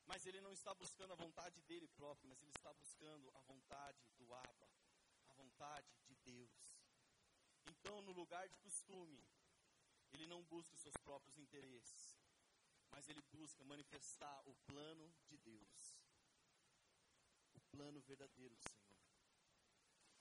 Mas 0.06 0.26
ele 0.26 0.40
não 0.40 0.52
está 0.52 0.74
buscando 0.74 1.12
a 1.12 1.22
vontade 1.24 1.60
dele 1.68 1.86
próprio, 1.86 2.28
mas 2.28 2.42
ele 2.42 2.50
está 2.50 2.74
buscando 2.74 3.30
a 3.36 3.40
vontade 3.42 4.10
do 4.18 4.34
Abba, 4.34 4.68
a 5.28 5.34
vontade 5.34 5.88
de 6.08 6.16
Deus. 6.16 6.50
Então, 7.64 8.02
no 8.02 8.10
lugar 8.10 8.48
de 8.48 8.58
costume, 8.58 9.24
ele 10.10 10.26
não 10.26 10.42
busca 10.42 10.74
os 10.74 10.80
seus 10.80 10.96
próprios 10.96 11.38
interesses, 11.38 12.18
mas 12.90 13.08
ele 13.08 13.22
busca 13.30 13.62
manifestar 13.62 14.42
o 14.48 14.54
plano 14.66 15.14
de 15.28 15.38
Deus, 15.38 15.96
o 17.54 17.60
plano 17.70 18.00
verdadeiro 18.00 18.56
do 18.56 18.68
Senhor. 18.68 18.85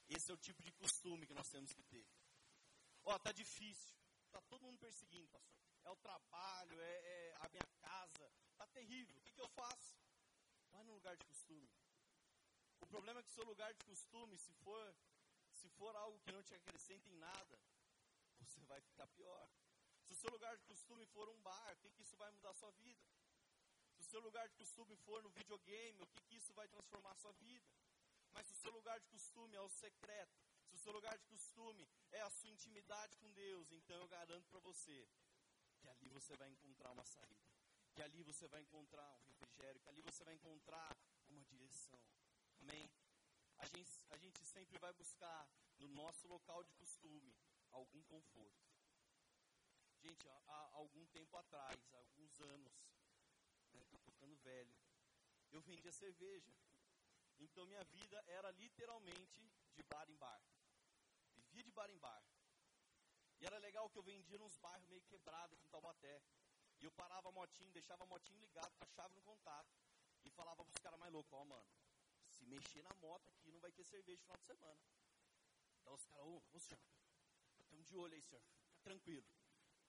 Esse 0.09 0.31
é 0.31 0.33
o 0.33 0.37
tipo 0.37 0.61
de 0.61 0.71
costume 0.73 1.25
que 1.25 1.33
nós 1.33 1.49
temos 1.49 1.73
que 1.73 1.83
ter. 1.83 2.05
Ó, 3.03 3.15
oh, 3.15 3.19
tá 3.19 3.31
difícil, 3.31 3.95
tá 4.31 4.41
todo 4.41 4.63
mundo 4.63 4.77
perseguindo, 4.79 5.27
pastor. 5.29 5.55
É 5.83 5.89
o 5.89 5.95
trabalho, 5.97 6.81
é, 6.81 6.95
é 7.07 7.35
a 7.41 7.49
minha 7.49 7.67
casa, 7.79 8.31
tá 8.57 8.67
terrível. 8.67 9.15
O 9.17 9.21
que, 9.21 9.31
que 9.31 9.41
eu 9.41 9.49
faço? 9.49 9.95
Vai 10.71 10.83
no 10.83 10.93
lugar 10.93 11.15
de 11.15 11.25
costume. 11.25 11.69
O 12.81 12.87
problema 12.87 13.19
é 13.19 13.23
que 13.23 13.29
o 13.29 13.33
seu 13.33 13.45
lugar 13.45 13.73
de 13.73 13.83
costume, 13.85 14.37
se 14.37 14.53
for, 14.53 14.95
se 15.53 15.69
for 15.69 15.95
algo 15.95 16.19
que 16.19 16.31
não 16.31 16.43
te 16.43 16.53
acrescenta 16.53 17.09
em 17.09 17.17
nada, 17.17 17.59
você 18.39 18.63
vai 18.65 18.81
ficar 18.81 19.07
pior. 19.07 19.49
Se 20.05 20.13
o 20.13 20.15
seu 20.15 20.29
lugar 20.29 20.55
de 20.57 20.63
costume 20.65 21.05
for 21.07 21.29
um 21.29 21.41
bar, 21.41 21.73
o 21.73 21.77
que, 21.77 21.89
que 21.91 22.01
isso 22.03 22.15
vai 22.17 22.31
mudar 22.31 22.51
a 22.51 22.53
sua 22.53 22.71
vida? 22.71 23.05
Se 23.93 24.01
o 24.01 24.05
seu 24.05 24.19
lugar 24.19 24.47
de 24.49 24.55
costume 24.55 24.95
for 24.97 25.21
no 25.23 25.29
videogame, 25.29 26.01
o 26.01 26.07
que, 26.07 26.21
que 26.21 26.35
isso 26.35 26.53
vai 26.53 26.67
transformar 26.67 27.11
a 27.11 27.15
sua 27.15 27.31
vida? 27.33 27.65
Mas 28.35 28.47
se 28.47 28.53
o 28.53 28.57
seu 28.57 28.71
lugar 28.71 28.99
de 28.99 29.07
costume 29.07 29.55
é 29.55 29.61
o 29.61 29.69
secreto, 29.69 30.37
se 30.67 30.75
o 30.75 30.77
seu 30.77 30.91
lugar 30.91 31.17
de 31.17 31.25
costume 31.25 31.87
é 32.11 32.21
a 32.21 32.29
sua 32.29 32.49
intimidade 32.49 33.17
com 33.17 33.31
Deus, 33.31 33.71
então 33.71 33.97
eu 33.97 34.07
garanto 34.07 34.47
para 34.49 34.59
você 34.59 35.07
que 35.79 35.87
ali 35.87 36.09
você 36.09 36.35
vai 36.35 36.49
encontrar 36.49 36.91
uma 36.91 37.05
saída, 37.05 37.49
que 37.93 38.01
ali 38.01 38.21
você 38.23 38.47
vai 38.47 38.61
encontrar 38.61 39.09
um 39.19 39.23
refrigério, 39.23 39.79
que 39.79 39.89
ali 39.89 40.01
você 40.01 40.23
vai 40.23 40.33
encontrar 40.33 40.95
uma 41.29 41.43
direção. 41.45 41.99
Amém? 42.59 42.91
A 43.57 43.65
gente, 43.67 44.05
a 44.09 44.17
gente 44.17 44.43
sempre 44.45 44.77
vai 44.79 44.91
buscar 44.93 45.49
no 45.79 45.87
nosso 45.87 46.27
local 46.27 46.63
de 46.63 46.73
costume 46.73 47.33
algum 47.71 48.03
conforto. 48.03 48.65
Gente, 50.01 50.27
há, 50.27 50.41
há 50.47 50.71
algum 50.73 51.05
tempo 51.07 51.37
atrás, 51.37 51.79
há 51.93 51.97
alguns 51.97 52.39
anos, 52.41 52.73
estou 53.73 53.99
né, 53.99 54.05
ficando 54.05 54.35
velho, 54.37 54.75
eu 55.51 55.61
vendia 55.61 55.91
cerveja. 55.91 56.53
Então 57.39 57.65
minha 57.65 57.83
vida 57.85 58.23
era 58.27 58.51
literalmente 58.51 59.41
de 59.73 59.83
bar 59.83 60.09
em 60.09 60.15
bar. 60.17 60.41
Vivia 61.35 61.63
de 61.63 61.71
bar 61.71 61.89
em 61.89 61.97
bar. 61.97 62.23
E 63.39 63.45
era 63.45 63.57
legal 63.59 63.89
que 63.89 63.97
eu 63.97 64.03
vendia 64.03 64.37
nos 64.37 64.57
bairros 64.57 64.87
meio 64.87 65.01
quebrados 65.03 65.59
em 65.61 65.67
Taubaté. 65.67 66.21
E 66.79 66.85
eu 66.85 66.91
parava 66.91 67.29
a 67.29 67.31
motinho, 67.31 67.71
deixava 67.71 68.03
a 68.03 68.07
motinho 68.07 68.39
ligado 68.39 68.73
com 68.77 68.83
a 68.83 68.87
chave 68.87 69.15
no 69.15 69.21
contato. 69.21 69.69
E 70.23 70.29
falava 70.31 70.63
pros 70.63 70.81
caras 70.81 70.99
mais 70.99 71.11
loucos, 71.11 71.31
ó, 71.33 71.41
oh, 71.41 71.45
mano, 71.45 71.69
se 72.29 72.45
mexer 72.45 72.83
na 72.83 72.93
moto 72.95 73.29
aqui 73.29 73.51
não 73.51 73.59
vai 73.59 73.71
ter 73.71 73.83
cerveja 73.83 74.17
no 74.17 74.23
final 74.23 74.37
de 74.37 74.45
semana. 74.45 74.81
Então 75.79 75.93
os 75.93 76.05
caras, 76.05 76.25
ô, 76.25 76.43
ô 76.51 76.59
senhor, 76.59 76.81
estamos 77.59 77.85
de 77.85 77.95
olho 77.95 78.13
aí, 78.13 78.21
senhor, 78.21 78.41
fica 78.41 78.79
tranquilo. 78.81 79.25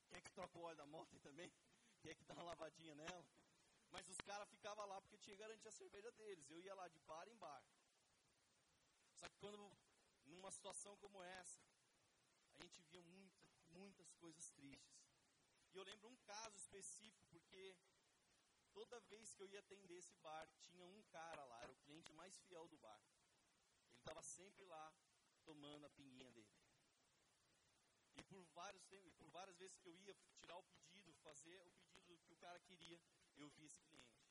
Quer 0.09 0.21
que 0.21 0.31
troca 0.31 0.59
o 0.59 0.63
óleo 0.63 0.77
da 0.77 0.87
moto 0.87 1.13
aí 1.13 1.21
também? 1.21 1.51
Quer 2.01 2.15
que 2.15 2.25
dá 2.25 2.35
uma 2.35 2.45
lavadinha 2.45 2.95
nela? 2.95 3.27
Mas 3.97 4.09
os 4.11 4.21
caras 4.29 4.47
ficavam 4.51 4.85
lá 4.87 5.01
porque 5.01 5.17
tinha 5.17 5.35
garantia 5.43 5.71
a 5.71 5.81
cerveja 5.83 6.11
deles. 6.13 6.51
Eu 6.51 6.61
ia 6.61 6.75
lá 6.75 6.87
de 6.87 6.99
bar 7.11 7.27
em 7.29 7.37
bar. 7.45 7.63
Só 9.15 9.27
que 9.27 9.39
quando, 9.39 9.65
numa 10.27 10.51
situação 10.51 10.95
como 10.99 11.23
essa, 11.23 11.63
a 12.57 12.61
gente 12.63 12.83
via 12.91 13.03
muita, 13.03 13.47
muitas 13.71 14.13
coisas 14.23 14.51
tristes. 14.51 15.01
E 15.73 15.79
eu 15.79 15.83
lembro 15.83 16.11
um 16.11 16.17
caso 16.33 16.59
específico, 16.59 17.25
porque 17.31 17.75
toda 18.75 19.01
vez 19.13 19.33
que 19.33 19.43
eu 19.43 19.49
ia 19.49 19.61
atender 19.61 19.97
esse 19.97 20.15
bar, 20.17 20.47
tinha 20.61 20.85
um 20.85 21.03
cara 21.05 21.43
lá, 21.47 21.63
era 21.63 21.73
o 21.73 21.83
cliente 21.85 22.13
mais 22.13 22.37
fiel 22.41 22.69
do 22.69 22.77
bar. 22.77 23.01
Ele 23.93 24.01
estava 24.01 24.23
sempre 24.23 24.63
lá, 24.67 24.95
tomando 25.43 25.87
a 25.87 25.91
pinguinha 25.91 26.31
dele. 26.33 26.55
E 28.19 28.23
por, 28.25 28.45
vários, 28.61 28.85
por 29.17 29.31
várias 29.31 29.57
vezes 29.57 29.79
que 29.79 29.89
eu 29.89 29.97
ia 29.97 30.15
tirar 30.35 30.59
o 30.59 30.65
pedido, 30.65 31.15
fazer 31.15 31.67
o 31.67 31.71
pedido 31.71 31.86
que 32.27 32.35
o 32.35 32.43
cara 32.45 32.59
queria, 32.61 33.01
eu 33.37 33.49
vi 33.51 33.65
esse 33.65 33.81
cliente. 33.83 34.25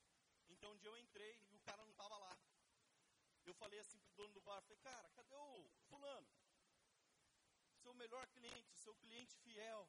Então 0.49 0.71
um 0.71 0.77
dia 0.77 0.89
eu 0.89 0.97
entrei 0.97 1.33
e 1.51 1.55
o 1.55 1.61
cara 1.61 1.83
não 1.83 1.91
estava 1.91 2.17
lá. 2.17 2.37
Eu 3.45 3.53
falei 3.53 3.79
assim 3.79 3.99
pro 3.99 4.13
dono 4.13 4.33
do 4.33 4.41
bar, 4.41 4.61
falei, 4.61 4.77
cara, 4.77 5.09
cadê 5.09 5.35
o 5.35 5.69
fulano? 5.89 6.27
Seu 7.83 7.93
melhor 7.93 8.25
cliente, 8.27 8.75
seu 8.75 8.95
cliente 8.95 9.35
fiel. 9.37 9.87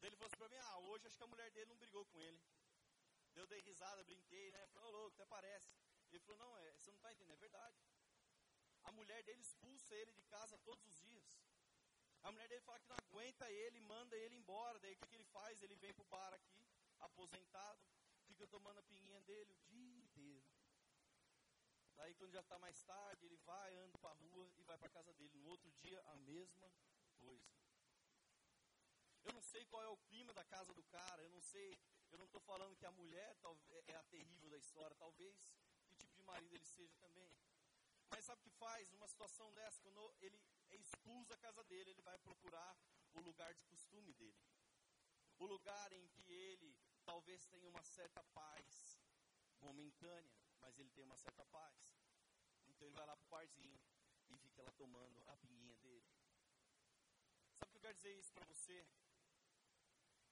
Daí 0.00 0.08
ele 0.08 0.16
falou 0.16 0.28
assim 0.28 0.38
pra 0.38 0.48
mim, 0.48 0.56
ah, 0.56 0.78
hoje 0.78 1.06
acho 1.06 1.16
que 1.16 1.22
a 1.24 1.32
mulher 1.34 1.50
dele 1.50 1.70
não 1.70 1.76
brigou 1.76 2.04
com 2.06 2.20
ele. 2.20 2.40
Eu 3.34 3.46
dei 3.46 3.60
risada, 3.60 4.04
brinquei, 4.04 4.50
né? 4.50 4.66
Falei, 4.68 4.88
ô 4.88 4.90
louco, 4.90 5.14
até 5.14 5.26
parece. 5.26 5.70
Ele 6.10 6.20
falou, 6.20 6.38
não, 6.38 6.58
é, 6.58 6.72
você 6.72 6.90
não 6.90 6.96
está 6.96 7.12
entendendo, 7.12 7.34
é 7.34 7.36
verdade. 7.36 7.76
A 8.84 8.92
mulher 8.92 9.22
dele 9.22 9.40
expulsa 9.40 9.94
ele 9.94 10.12
de 10.12 10.22
casa 10.24 10.58
todos 10.58 10.84
os 10.86 10.98
dias. 11.00 11.40
A 12.22 12.30
mulher 12.30 12.48
dele 12.48 12.60
fala 12.60 12.80
que 12.80 12.88
não 12.88 12.96
aguenta 12.96 13.50
ele, 13.50 13.80
manda 13.80 14.16
ele 14.16 14.36
embora. 14.36 14.78
Daí 14.78 14.92
o 14.94 14.96
que, 14.96 15.06
que 15.06 15.16
ele 15.16 15.24
faz? 15.24 15.62
Ele 15.62 15.74
vem 15.76 15.92
pro 15.94 16.04
bar 16.04 16.32
aqui, 16.34 16.61
aposentado, 17.02 17.80
fica 18.26 18.46
tomando 18.46 18.78
a 18.78 18.82
pinguinha 18.82 19.20
dele 19.22 19.52
o 19.52 19.60
dia 19.70 19.96
inteiro. 19.98 20.44
Daí 21.96 22.14
quando 22.14 22.32
já 22.32 22.40
está 22.40 22.58
mais 22.58 22.82
tarde, 22.82 23.26
ele 23.26 23.36
vai, 23.38 23.76
anda 23.76 23.98
para 23.98 24.10
a 24.10 24.14
rua 24.14 24.50
e 24.58 24.62
vai 24.62 24.78
para 24.78 24.88
casa 24.88 25.12
dele. 25.14 25.38
No 25.38 25.48
outro 25.48 25.70
dia, 25.82 26.00
a 26.06 26.16
mesma 26.16 26.70
coisa. 27.20 27.52
Eu 29.24 29.32
não 29.32 29.42
sei 29.42 29.64
qual 29.66 29.82
é 29.82 29.88
o 29.88 29.96
clima 30.08 30.32
da 30.32 30.44
casa 30.44 30.74
do 30.74 30.82
cara, 30.84 31.22
eu 31.22 31.30
não 31.30 31.40
sei, 31.40 31.78
eu 32.10 32.18
não 32.18 32.24
estou 32.24 32.40
falando 32.40 32.76
que 32.76 32.86
a 32.86 32.90
mulher 32.90 33.36
é 33.86 33.94
a 33.96 34.02
terrível 34.04 34.50
da 34.50 34.58
história, 34.58 34.96
talvez 34.96 35.36
que 35.86 35.94
tipo 35.94 36.16
de 36.16 36.24
marido 36.24 36.54
ele 36.54 36.64
seja 36.64 36.96
também. 36.96 37.30
Mas 38.10 38.24
sabe 38.24 38.40
o 38.40 38.44
que 38.44 38.50
faz? 38.50 38.90
Numa 38.90 39.06
situação 39.06 39.52
dessa, 39.54 39.80
quando 39.80 40.14
ele 40.20 40.38
é 40.70 40.76
expulso 40.76 41.32
a 41.32 41.38
casa 41.38 41.62
dele, 41.64 41.90
ele 41.90 42.02
vai 42.02 42.18
procurar 42.18 42.76
o 43.14 43.20
lugar 43.20 43.54
de 43.54 43.62
costume 43.64 44.12
dele. 44.14 44.42
O 45.38 45.46
lugar 45.46 45.92
em 45.92 46.06
que 46.08 46.30
ele 46.30 46.76
talvez 47.04 47.44
tenha 47.46 47.68
uma 47.68 47.82
certa 47.82 48.22
paz 48.34 49.00
momentânea, 49.60 50.36
mas 50.60 50.78
ele 50.78 50.90
tem 50.90 51.04
uma 51.04 51.16
certa 51.16 51.44
paz. 51.46 51.76
Então 52.66 52.86
ele 52.86 52.96
vai 52.96 53.06
lá 53.06 53.16
pro 53.16 53.26
parzinho 53.28 53.80
e 54.30 54.38
fica 54.38 54.62
lá 54.62 54.72
tomando 54.72 55.22
a 55.28 55.36
pinguinha 55.36 55.76
dele. 55.76 56.06
Sabe 57.58 57.68
o 57.68 57.72
que 57.72 57.76
eu 57.78 57.80
quero 57.82 57.94
dizer 57.94 58.18
isso 58.18 58.32
para 58.32 58.44
você? 58.46 58.86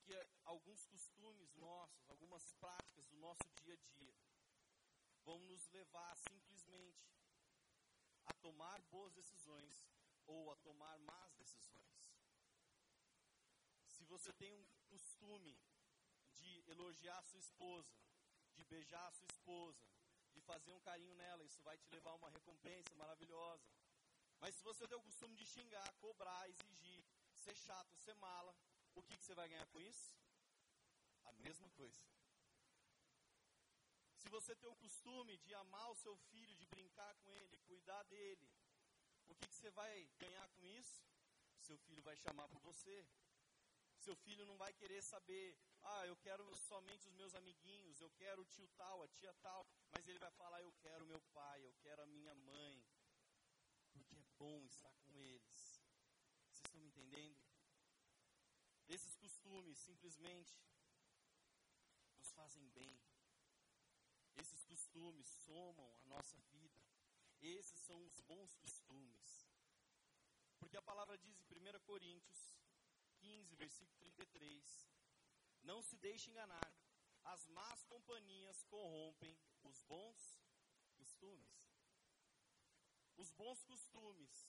Que 0.02 0.14
alguns 0.44 0.84
costumes 0.86 1.54
nossos, 1.54 2.08
algumas 2.08 2.52
práticas 2.54 3.06
do 3.06 3.16
nosso 3.18 3.48
dia 3.62 3.74
a 3.74 3.76
dia, 3.76 4.16
vão 5.24 5.38
nos 5.40 5.68
levar 5.68 6.16
simplesmente 6.16 7.10
a 8.26 8.32
tomar 8.34 8.80
boas 8.82 9.12
decisões 9.12 9.86
ou 10.26 10.50
a 10.50 10.56
tomar 10.56 10.98
más 10.98 11.34
decisões. 11.34 12.14
Se 13.86 14.04
você 14.04 14.32
tem 14.32 14.52
um 14.52 14.64
costume 14.88 15.58
de 16.38 16.70
elogiar 16.70 17.22
sua 17.25 17.40
esposa, 17.40 17.94
de 18.54 18.64
beijar 18.64 19.12
sua 19.12 19.26
esposa, 19.26 19.80
de 20.32 20.40
fazer 20.40 20.72
um 20.72 20.80
carinho 20.80 21.14
nela, 21.14 21.44
isso 21.44 21.62
vai 21.62 21.76
te 21.78 21.88
levar 21.90 22.12
a 22.12 22.14
uma 22.14 22.30
recompensa 22.30 22.94
maravilhosa. 22.94 23.68
Mas 24.40 24.54
se 24.54 24.62
você 24.62 24.87
tem 24.88 24.96
o 24.96 25.02
costume 25.02 25.37
de 25.37 25.46
xingar, 25.46 25.92
cobrar, 25.94 26.49
exigir, 26.49 27.04
ser 27.34 27.54
chato, 27.56 27.94
ser 27.96 28.14
mala, 28.14 28.54
o 28.94 29.02
que, 29.02 29.16
que 29.16 29.25
você 29.25 29.34
vai 29.34 29.49
ganhar 29.49 29.66
com 29.66 29.80
isso? 29.80 30.12
A 31.25 31.32
mesma 31.32 31.68
coisa. 31.70 32.00
Se 34.16 34.28
você 34.28 34.54
tem 34.54 34.68
o 34.68 34.76
costume 34.76 35.37
de 35.38 35.54
amar 35.54 35.90
o 35.90 35.96
seu 35.96 36.16
filho, 36.30 36.56
de 36.56 36.66
brincar 36.66 37.14
com 37.16 37.34
ele, 37.34 37.56
cuidar 37.66 38.02
dele, 38.04 38.49
o 39.28 39.34
que, 39.34 39.46
que 39.46 39.54
você 39.54 39.70
vai 39.70 40.08
ganhar 40.18 40.49
com 40.50 40.66
isso? 40.66 41.02
Seu 41.60 41.78
filho 41.78 42.02
vai 42.02 42.16
chamar 42.16 42.49
por 42.49 42.60
você. 42.60 43.06
Seu 44.00 44.16
filho 44.16 44.47
não 44.47 44.57
vai 44.57 44.73
querer 44.73 45.02
saber, 45.02 45.57
ah, 45.83 46.07
eu 46.07 46.16
quero 46.16 46.45
somente 46.57 47.07
os 47.07 47.14
meus 47.14 47.35
amiguinhos, 47.35 48.00
eu 48.00 48.11
quero 48.11 48.40
o 48.42 48.47
tio 48.47 48.66
tal, 48.69 49.02
a 49.02 49.09
tia 49.09 49.33
tal, 49.35 49.66
mas 49.90 50.09
ele 50.09 50.19
vai 50.19 50.30
falar, 50.30 50.61
eu 50.62 50.73
quero 50.80 51.07
meu 51.07 51.21
pai, 51.35 51.64
eu 51.64 51.75
quero 51.83 52.02
a 52.02 52.07
minha 52.07 52.35
mãe, 52.35 52.83
porque 53.92 54.16
é 54.16 54.23
bom 54.38 54.64
estar 54.64 54.95
com 55.04 55.21
eles. 55.21 55.83
Vocês 56.49 56.64
estão 56.64 56.80
me 56.80 56.87
entendendo? 56.87 57.38
Esses 58.88 59.14
costumes 59.16 59.78
simplesmente 59.78 60.59
nos 62.16 62.33
fazem 62.33 62.66
bem. 62.71 62.99
Esses 64.37 64.64
costumes 64.64 65.26
somam 65.45 65.95
a 65.99 66.04
nossa 66.04 66.40
vida. 66.52 66.80
Esses 67.42 67.78
são 67.80 68.02
os 68.07 68.19
bons 68.21 68.54
costumes. 68.54 69.47
Porque 70.59 70.76
a 70.76 70.83
palavra 70.83 71.19
diz 71.19 71.38
em 71.38 71.45
1 71.45 71.80
Coríntios 71.80 72.60
15, 73.20 73.54
versículo 73.56 74.10
33: 74.12 74.88
Não 75.62 75.82
se 75.82 75.96
deixe 75.96 76.30
enganar, 76.30 76.72
as 77.24 77.46
más 77.48 77.84
companhias 77.84 78.62
corrompem 78.64 79.36
os 79.62 79.80
bons 79.82 80.40
costumes. 80.96 81.60
Os 83.16 83.30
bons 83.30 83.62
costumes 83.64 84.48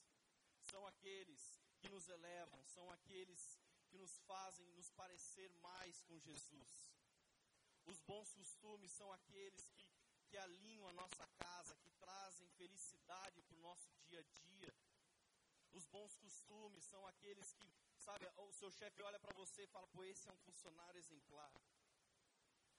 são 0.62 0.86
aqueles 0.88 1.60
que 1.80 1.90
nos 1.90 2.08
elevam, 2.08 2.64
são 2.66 2.90
aqueles 2.92 3.60
que 3.90 3.98
nos 3.98 4.18
fazem 4.20 4.66
nos 4.72 4.90
parecer 4.92 5.52
mais 5.56 6.02
com 6.04 6.18
Jesus. 6.20 6.92
Os 7.86 8.00
bons 8.00 8.32
costumes 8.34 8.92
são 8.92 9.12
aqueles 9.12 9.70
que, 9.72 9.86
que 10.28 10.38
alinham 10.38 10.88
a 10.88 10.94
nossa 10.94 11.28
casa, 11.28 11.76
que 11.78 11.90
trazem 11.92 12.48
felicidade 12.50 13.42
para 13.42 13.58
o 13.58 13.62
nosso 13.62 13.92
dia 14.08 14.20
a 14.20 14.24
dia. 14.24 14.74
Os 15.74 15.86
bons 15.86 16.16
costumes 16.16 16.86
são 16.86 17.06
aqueles 17.08 17.52
que 17.54 17.74
Sabe, 18.06 18.26
o 18.38 18.52
seu 18.52 18.72
chefe 18.72 19.04
olha 19.04 19.20
para 19.20 19.34
você 19.34 19.62
e 19.64 19.68
fala, 19.68 19.88
pô, 19.88 20.04
esse 20.04 20.28
é 20.28 20.32
um 20.32 20.38
funcionário 20.38 20.98
exemplar. 20.98 21.54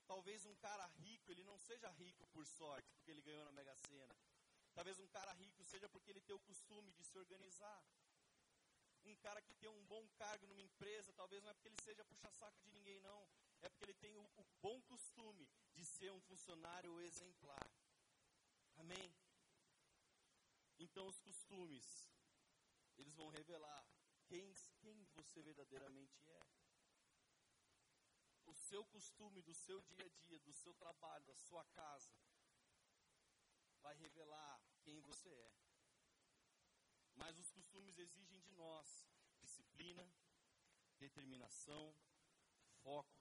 Talvez 0.05 0.45
um 0.45 0.55
cara 0.57 0.85
rico, 1.05 1.31
ele 1.31 1.45
não 1.45 1.59
seja 1.59 1.89
rico 1.91 2.27
por 2.35 2.45
sorte, 2.45 2.93
porque 2.95 3.11
ele 3.13 3.23
ganhou 3.23 3.45
na 3.45 3.53
Mega 3.53 3.77
Sena. 3.87 4.17
Talvez 4.75 4.99
um 4.99 5.07
cara 5.07 5.33
rico 5.35 5.65
seja 5.65 5.89
porque 5.89 6.11
ele 6.11 6.21
tem 6.21 6.35
o 6.35 6.41
costume 6.41 6.91
de 6.93 7.05
se 7.05 7.17
organizar. 7.17 7.85
Um 9.05 9.15
cara 9.17 9.41
que 9.41 9.55
tem 9.55 9.69
um 9.69 9.85
bom 9.87 10.09
cargo 10.17 10.47
numa 10.49 10.63
empresa, 10.63 11.13
talvez 11.13 11.41
não 11.43 11.51
é 11.51 11.55
porque 11.55 11.69
ele 11.69 11.83
seja 11.83 12.05
puxa-saco 12.05 12.61
de 12.61 12.71
ninguém, 12.71 12.99
não. 13.01 13.29
É 13.61 13.69
porque 13.69 13.85
ele 13.85 13.95
tem 13.95 14.17
o, 14.17 14.25
o 14.37 14.45
bom 14.61 14.81
costume 14.83 15.49
de 15.73 15.85
ser 15.85 16.11
um 16.11 16.21
funcionário 16.23 17.01
exemplar. 17.01 17.71
Amém? 18.77 19.15
Então 20.81 21.07
os 21.07 21.21
costumes, 21.21 22.09
eles 22.99 23.15
vão 23.15 23.29
revelar 23.29 23.87
quem, 24.27 24.53
quem 24.83 25.05
você 25.15 25.41
verdadeiramente 25.43 26.21
é. 26.29 26.43
O 28.47 28.55
seu 28.55 28.85
costume 28.87 29.41
do 29.43 29.55
seu 29.55 29.81
dia 29.83 30.05
a 30.05 30.09
dia, 30.09 30.39
do 30.41 30.53
seu 30.53 30.75
trabalho, 30.75 31.25
da 31.25 31.37
sua 31.37 31.65
casa, 31.67 32.13
vai 33.81 33.95
revelar 33.97 34.61
quem 34.83 35.01
você 35.01 35.31
é. 35.31 35.53
Mas 37.15 37.39
os 37.39 37.51
costumes 37.51 37.97
exigem 37.99 38.41
de 38.41 38.53
nós 38.55 39.07
disciplina, 39.39 40.05
determinação, 40.99 41.95
foco. 42.83 43.17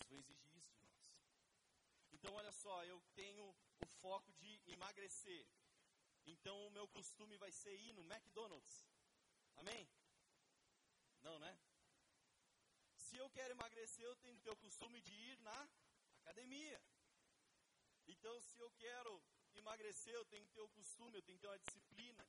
Eles 0.00 0.08
vão 0.08 0.18
exigir 0.18 0.56
isso 0.56 0.74
de 0.74 0.86
nós. 0.86 1.06
Então, 2.12 2.34
olha 2.34 2.52
só, 2.52 2.84
eu 2.84 3.00
tenho 3.14 3.54
o 3.80 3.86
foco 4.00 4.32
de 4.34 4.60
emagrecer. 4.66 5.46
Então 6.26 6.66
o 6.66 6.70
meu 6.70 6.86
costume 6.88 7.36
vai 7.36 7.52
ser 7.52 7.74
ir 7.76 7.92
no 7.92 8.02
McDonald's. 8.02 8.95
Amém? 9.56 9.88
Não, 11.22 11.38
né? 11.38 11.58
Se 12.96 13.16
eu 13.16 13.28
quero 13.30 13.52
emagrecer, 13.52 14.04
eu 14.04 14.16
tenho 14.16 14.36
que 14.36 14.42
ter 14.42 14.50
o 14.50 14.56
costume 14.56 15.00
de 15.00 15.14
ir 15.14 15.38
na 15.40 15.68
academia. 16.20 16.80
Então, 18.06 18.40
se 18.40 18.58
eu 18.60 18.70
quero 18.72 19.22
emagrecer, 19.54 20.14
eu 20.14 20.24
tenho 20.26 20.46
que 20.46 20.52
ter 20.52 20.60
o 20.60 20.68
costume, 20.68 21.16
eu 21.16 21.22
tenho 21.22 21.38
que 21.38 21.42
ter 21.42 21.52
uma 21.52 21.58
disciplina. 21.58 22.28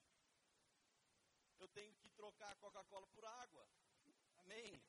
Eu 1.60 1.68
tenho 1.70 1.94
que 1.96 2.10
trocar 2.12 2.56
Coca-Cola 2.58 3.08
por 3.08 3.26
água. 3.26 3.68
Amém? 4.38 4.82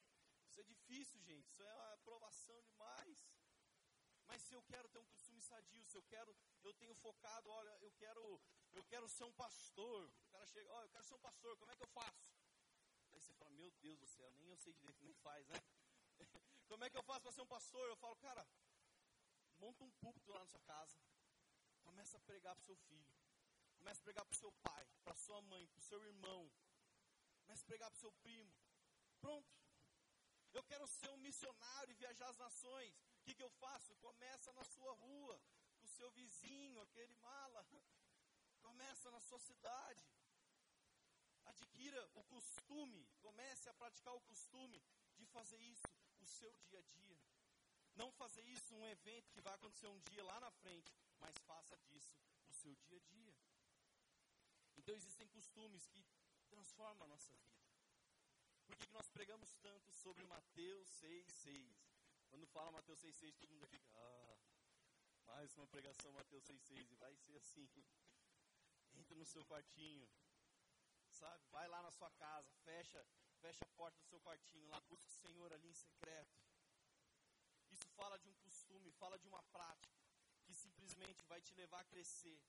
Isso 0.47 0.61
é 0.61 0.62
difícil, 0.62 1.21
gente. 1.21 1.49
Isso 1.49 1.62
é 1.62 1.75
uma 1.75 1.92
aprovação 1.95 2.62
demais. 2.62 3.26
Mas 4.28 4.42
se 4.42 4.54
eu 4.54 4.62
quero 4.64 4.88
ter 4.90 4.99
um 4.99 5.06
costume 5.06 5.40
sadio, 5.40 5.85
se 5.87 5.97
eu 5.97 6.02
quero, 6.04 6.37
eu 6.62 6.73
tenho 6.75 6.94
focado, 6.94 7.49
olha, 7.50 7.75
eu 7.80 7.90
quero, 7.92 8.40
eu 8.73 8.85
quero 8.85 9.08
ser 9.08 9.25
um 9.25 9.32
pastor. 9.32 10.04
O 10.26 10.30
cara 10.30 10.47
chega, 10.47 10.70
olha, 10.70 10.85
eu 10.85 10.90
quero 10.90 11.04
ser 11.04 11.14
um 11.14 11.25
pastor, 11.28 11.56
como 11.56 11.73
é 11.73 11.76
que 11.76 11.82
eu 11.82 11.88
faço? 11.88 12.37
Aí 13.12 13.20
você 13.20 13.32
fala, 13.35 13.50
meu 13.52 13.70
Deus 13.82 13.99
do 13.99 14.06
céu, 14.06 14.30
nem 14.35 14.49
eu 14.49 14.58
sei 14.58 14.73
direito 14.75 14.99
como 14.99 15.11
é 15.11 15.14
faz, 15.14 15.49
né? 15.49 15.62
como 16.68 16.85
é 16.85 16.90
que 16.90 16.99
eu 16.99 17.02
faço 17.02 17.23
para 17.23 17.32
ser 17.32 17.40
um 17.40 17.47
pastor? 17.47 17.88
Eu 17.88 17.97
falo, 17.97 18.16
cara, 18.16 18.47
monta 19.58 19.82
um 19.82 19.90
púlpito 19.92 20.30
lá 20.32 20.40
na 20.40 20.47
sua 20.47 20.61
casa, 20.61 20.99
começa 21.82 22.18
a 22.18 22.20
pregar 22.20 22.54
para 22.54 22.62
o 22.62 22.66
seu 22.66 22.76
filho, 22.76 23.14
começa 23.78 24.00
a 24.00 24.04
pregar 24.04 24.25
para 24.26 24.35
o 24.35 24.38
seu 24.38 24.52
pai, 24.52 24.87
para 25.04 25.14
sua 25.14 25.40
mãe, 25.42 25.66
para 25.68 25.78
o 25.78 25.82
seu 25.82 26.04
irmão, 26.04 26.52
começa 27.40 27.62
a 27.62 27.66
pregar 27.66 27.90
para 27.90 27.97
o 27.97 28.00
seu 28.00 28.12
primo. 28.12 28.52
Pronto. 29.20 29.56
Eu 30.52 30.62
quero 30.64 30.87
ser 30.87 31.11
um 31.11 31.16
missionário 31.18 31.92
e 31.92 31.94
viajar 31.94 32.28
as 32.28 32.37
nações. 32.37 32.94
Que, 33.28 33.35
que 33.35 33.42
eu 33.42 33.50
faço? 33.50 33.94
Começa 33.97 34.50
na 34.54 34.64
sua 34.64 34.90
rua, 34.94 35.38
com 35.78 35.85
o 35.85 35.90
seu 35.90 36.11
vizinho, 36.12 36.80
aquele 36.80 37.14
mala. 37.16 37.62
Começa 38.62 39.11
na 39.11 39.20
sua 39.20 39.38
cidade. 39.38 40.02
Adquira 41.44 42.02
o 42.14 42.25
costume, 42.25 43.06
comece 43.20 43.68
a 43.68 43.75
praticar 43.75 44.14
o 44.14 44.20
costume 44.23 44.82
de 45.18 45.26
fazer 45.26 45.61
isso 45.61 45.87
o 46.20 46.26
seu 46.26 46.56
dia 46.56 46.78
a 46.78 46.82
dia. 46.82 47.18
Não 47.97 48.11
fazer 48.12 48.47
isso 48.49 48.75
um 48.75 48.87
evento 48.87 49.30
que 49.30 49.42
vai 49.42 49.52
acontecer 49.56 49.88
um 49.88 50.00
dia 50.11 50.25
lá 50.25 50.40
na 50.40 50.50
frente, 50.50 50.90
mas 51.20 51.37
faça 51.40 51.76
disso 51.80 52.16
o 52.47 52.52
seu 52.54 52.75
dia 52.76 52.97
a 52.97 53.00
dia. 53.00 53.37
Então 54.78 54.94
existem 54.94 55.28
costumes 55.28 55.87
que 55.88 56.02
transformam 56.49 57.04
a 57.04 57.08
nossa 57.08 57.37
vida. 57.37 57.68
Por 58.66 58.75
que, 58.75 58.87
que 58.87 58.94
nós 58.94 59.08
pregamos 59.11 59.54
tanto 59.58 59.92
sobre 59.92 60.25
Mateus 60.25 60.88
6,6? 61.02 61.77
Quando 62.30 62.47
fala 62.47 62.70
Mateus 62.70 63.00
6,6, 63.00 63.37
todo 63.37 63.52
mundo 63.52 63.66
fica, 63.66 63.88
ah, 63.94 64.37
mais 65.26 65.54
uma 65.56 65.66
pregação 65.66 66.12
Mateus 66.12 66.44
6,6, 66.44 66.90
e 66.90 66.94
vai 66.97 67.14
ser 67.16 67.37
assim. 67.37 67.68
Entra 68.94 69.16
no 69.16 69.25
seu 69.25 69.44
quartinho, 69.47 70.08
sabe? 71.11 71.44
Vai 71.50 71.66
lá 71.68 71.82
na 71.82 71.90
sua 71.90 72.11
casa, 72.12 72.52
fecha, 72.64 73.06
fecha 73.40 73.64
a 73.64 73.68
porta 73.76 73.99
do 73.99 74.06
seu 74.06 74.20
quartinho, 74.20 74.68
lá 74.68 74.80
busca 74.80 75.06
o 75.06 75.11
Senhor 75.11 75.52
ali 75.52 75.68
em 75.68 75.75
secreto. 75.75 76.42
Isso 77.70 77.88
fala 77.90 78.18
de 78.18 78.28
um 78.28 78.35
costume, 78.37 78.90
fala 78.92 79.18
de 79.18 79.28
uma 79.28 79.42
prática 79.44 79.99
que 80.44 80.54
simplesmente 80.54 81.25
vai 81.25 81.40
te 81.40 81.54
levar 81.54 81.80
a 81.80 81.85
crescer. 81.85 82.40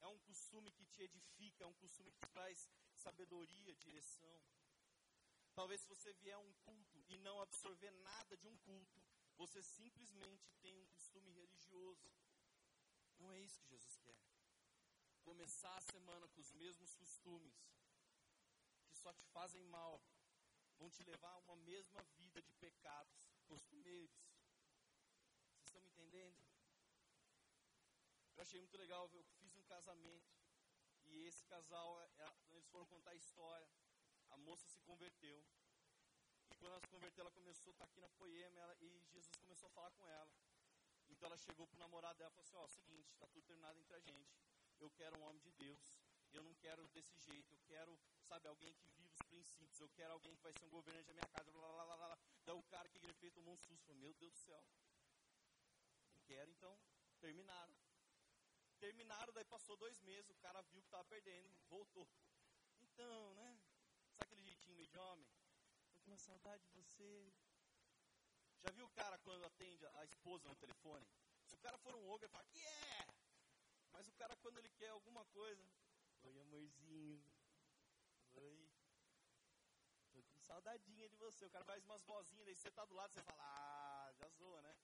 É 0.00 0.06
um 0.08 0.18
costume 0.20 0.70
que 0.72 0.84
te 0.86 1.02
edifica, 1.02 1.64
é 1.64 1.66
um 1.66 1.74
costume 1.74 2.12
que 2.12 2.26
traz 2.28 2.68
sabedoria, 2.94 3.74
direção. 3.76 4.42
Talvez 5.54 5.80
se 5.80 5.88
você 5.88 6.12
vier 6.14 6.34
a 6.34 6.38
um 6.38 6.52
culto 6.64 7.04
e 7.08 7.16
não 7.18 7.40
absorver 7.40 7.90
nada 7.90 8.36
de 8.36 8.46
um 8.48 8.56
culto, 8.58 9.02
você 9.36 9.62
simplesmente 9.62 10.52
tem 10.62 10.78
um 10.78 10.86
costume 10.86 11.30
religioso. 11.32 12.10
Não 13.18 13.32
é 13.32 13.40
isso 13.40 13.60
que 13.60 13.68
Jesus 13.68 13.96
quer. 13.96 14.18
Começar 15.22 15.74
a 15.76 15.80
semana 15.80 16.28
com 16.28 16.40
os 16.40 16.52
mesmos 16.52 16.94
costumes, 16.94 17.54
que 18.86 18.94
só 18.94 19.12
te 19.12 19.24
fazem 19.26 19.62
mal, 19.64 20.02
vão 20.78 20.90
te 20.90 21.02
levar 21.02 21.32
a 21.32 21.38
uma 21.38 21.56
mesma 21.56 22.02
vida 22.16 22.42
de 22.42 22.52
pecados 22.54 23.30
costumeiros. 23.46 24.10
Vocês 25.52 25.66
estão 25.66 25.80
me 25.80 25.88
entendendo? 25.88 26.36
Eu 28.36 28.42
achei 28.42 28.60
muito 28.60 28.76
legal, 28.76 29.10
eu 29.12 29.24
fiz 29.38 29.56
um 29.56 29.62
casamento 29.62 30.34
e 31.04 31.26
esse 31.26 31.44
casal, 31.44 32.00
é, 32.02 32.34
eles 32.50 32.66
foram 32.66 32.86
contar 32.86 33.10
a 33.10 33.16
história 33.16 33.68
a 34.34 34.36
moça 34.38 34.68
se 34.68 34.80
converteu. 34.80 35.44
Quando 36.64 36.72
ela 36.72 36.80
se 36.80 36.88
converteu, 36.88 37.20
ela 37.20 37.30
começou 37.30 37.72
a 37.72 37.74
estar 37.74 37.84
aqui 37.84 38.00
na 38.00 38.08
Poema 38.08 38.58
ela, 38.58 38.74
e 38.80 38.88
Jesus 39.12 39.36
começou 39.36 39.66
a 39.66 39.72
falar 39.72 39.90
com 39.90 40.08
ela. 40.08 40.32
Então 41.10 41.26
ela 41.26 41.36
chegou 41.36 41.66
para 41.66 41.76
o 41.76 41.78
namorado 41.78 42.16
dela 42.16 42.30
e 42.30 42.32
falou 42.32 42.42
assim: 42.42 42.56
Ó, 42.56 42.66
seguinte, 42.68 43.10
está 43.12 43.26
tudo 43.26 43.44
terminado 43.44 43.78
entre 43.78 43.94
a 43.94 44.00
gente. 44.00 44.34
Eu 44.80 44.90
quero 44.92 45.14
um 45.18 45.24
homem 45.24 45.42
de 45.42 45.52
Deus. 45.52 46.00
Eu 46.32 46.42
não 46.42 46.54
quero 46.54 46.88
desse 46.88 47.18
jeito. 47.18 47.52
Eu 47.52 47.60
quero, 47.66 48.00
sabe, 48.22 48.48
alguém 48.48 48.72
que 48.76 48.88
vive 48.96 49.12
os 49.12 49.22
princípios. 49.24 49.78
Eu 49.78 49.90
quero 49.90 50.14
alguém 50.14 50.34
que 50.36 50.42
vai 50.42 50.54
ser 50.54 50.64
um 50.64 50.70
governante 50.70 51.06
da 51.06 51.12
minha 51.12 51.28
casa. 51.28 51.52
Blá, 51.52 51.70
blá, 51.70 51.84
blá, 51.84 51.96
blá. 51.96 52.18
Então 52.40 52.58
o 52.58 52.62
cara 52.62 52.88
que 52.88 52.96
ele 52.96 53.12
fez 53.12 53.34
tomou 53.34 53.52
um 53.52 53.58
susto. 53.58 53.84
Falou: 53.84 54.00
Meu 54.00 54.14
Deus 54.14 54.32
do 54.32 54.38
céu. 54.38 54.64
Não 56.14 56.20
quero, 56.20 56.50
então. 56.50 56.80
Terminaram. 57.20 57.76
Terminaram, 58.78 59.34
daí 59.34 59.44
passou 59.44 59.76
dois 59.76 60.00
meses. 60.00 60.30
O 60.30 60.36
cara 60.36 60.62
viu 60.62 60.80
que 60.80 60.86
estava 60.86 61.04
perdendo. 61.04 61.54
Voltou. 61.68 62.08
Então, 62.80 63.34
né? 63.34 63.60
Sabe 64.16 64.32
aquele 64.32 64.42
jeitinho 64.44 64.76
meio 64.76 64.88
de 64.88 64.96
homem? 64.96 65.43
Uma 66.06 66.16
saudade 66.16 66.62
de 66.64 66.72
você. 66.72 67.32
Já 68.62 68.70
viu 68.72 68.86
o 68.86 68.90
cara 68.90 69.18
quando 69.18 69.44
atende 69.44 69.86
a 69.86 70.04
esposa 70.04 70.48
no 70.48 70.56
telefone? 70.56 71.06
Se 71.44 71.54
o 71.54 71.58
cara 71.58 71.78
for 71.78 71.94
um 71.94 72.08
ogro, 72.08 72.26
ele 72.26 72.32
fala, 72.32 72.44
que 72.44 72.64
é? 72.64 73.06
Mas 73.92 74.06
o 74.08 74.12
cara, 74.12 74.36
quando 74.36 74.58
ele 74.58 74.70
quer 74.70 74.88
alguma 74.88 75.24
coisa, 75.26 75.64
oi, 76.22 76.38
amorzinho. 76.40 77.24
Oi. 78.34 78.70
Tô 80.12 80.22
com 80.22 80.38
saudadinha 80.38 81.08
de 81.08 81.16
você. 81.16 81.44
O 81.46 81.50
cara 81.50 81.64
faz 81.64 81.84
umas 81.84 82.02
vozinhas, 82.02 82.44
daí 82.46 82.54
você 82.54 82.70
tá 82.70 82.84
do 82.84 82.94
lado, 82.94 83.12
você 83.12 83.22
fala, 83.22 83.42
ah, 83.42 84.12
já 84.14 84.28
zoa, 84.30 84.62
né? 84.62 84.76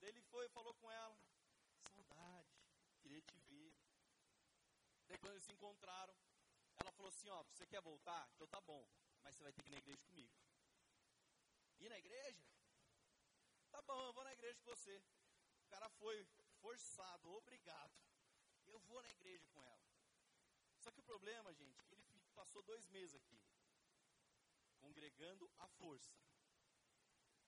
Daí 0.00 0.10
ele 0.10 0.20
foi 0.22 0.44
e 0.46 0.48
falou 0.50 0.74
com 0.74 0.90
ela, 0.90 1.18
saudade, 1.94 2.48
queria 3.00 3.22
te 3.22 3.38
ver. 3.48 3.74
Daí 5.06 5.18
quando 5.18 5.32
eles 5.32 5.44
se 5.44 5.52
encontraram, 5.52 6.14
ela 6.76 6.92
falou 6.92 7.08
assim, 7.08 7.28
ó, 7.30 7.42
você 7.44 7.66
quer 7.66 7.80
voltar? 7.80 8.28
Então 8.34 8.46
tá 8.46 8.60
bom, 8.60 8.86
mas 9.24 9.34
você 9.34 9.42
vai 9.42 9.52
ter 9.52 9.62
que 9.62 9.70
ir 9.70 9.72
na 9.72 9.78
igreja 9.78 10.04
comigo. 10.04 10.32
Ir 11.80 11.88
na 11.88 11.98
igreja? 11.98 12.44
Tá 13.70 13.80
bom, 13.82 14.00
eu 14.06 14.12
vou 14.12 14.24
na 14.24 14.32
igreja 14.32 14.58
com 14.60 14.66
você. 14.66 15.02
O 15.62 15.66
cara 15.66 15.88
foi 15.88 16.24
forçado, 16.60 17.30
obrigado. 17.32 17.96
Eu 18.66 18.78
vou 18.80 19.02
na 19.02 19.10
igreja 19.10 19.46
com 19.48 19.64
ela. 19.64 19.88
Só 20.78 20.90
que 20.92 21.00
o 21.00 21.08
problema, 21.10 21.52
gente, 21.54 21.80
é 21.80 21.84
ele 21.94 22.28
passou 22.34 22.62
dois 22.62 22.86
meses 22.88 23.14
aqui, 23.14 23.40
congregando 24.78 25.50
à 25.58 25.66
força. 25.68 26.14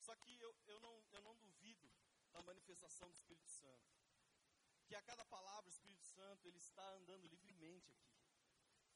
Só 0.01 0.17
que 0.17 0.41
eu, 0.41 0.55
eu, 0.67 0.81
não, 0.81 1.05
eu 1.13 1.21
não 1.21 1.37
duvido 1.37 1.93
da 2.33 2.43
manifestação 2.43 3.09
do 3.11 3.15
Espírito 3.15 3.51
Santo. 3.51 3.95
Que 4.87 4.95
a 4.95 5.03
cada 5.03 5.25
palavra 5.27 5.69
o 5.69 5.75
Espírito 5.77 6.05
Santo 6.05 6.49
ele 6.49 6.59
está 6.59 6.89
andando 6.95 7.27
livremente 7.27 7.93
aqui 7.93 8.07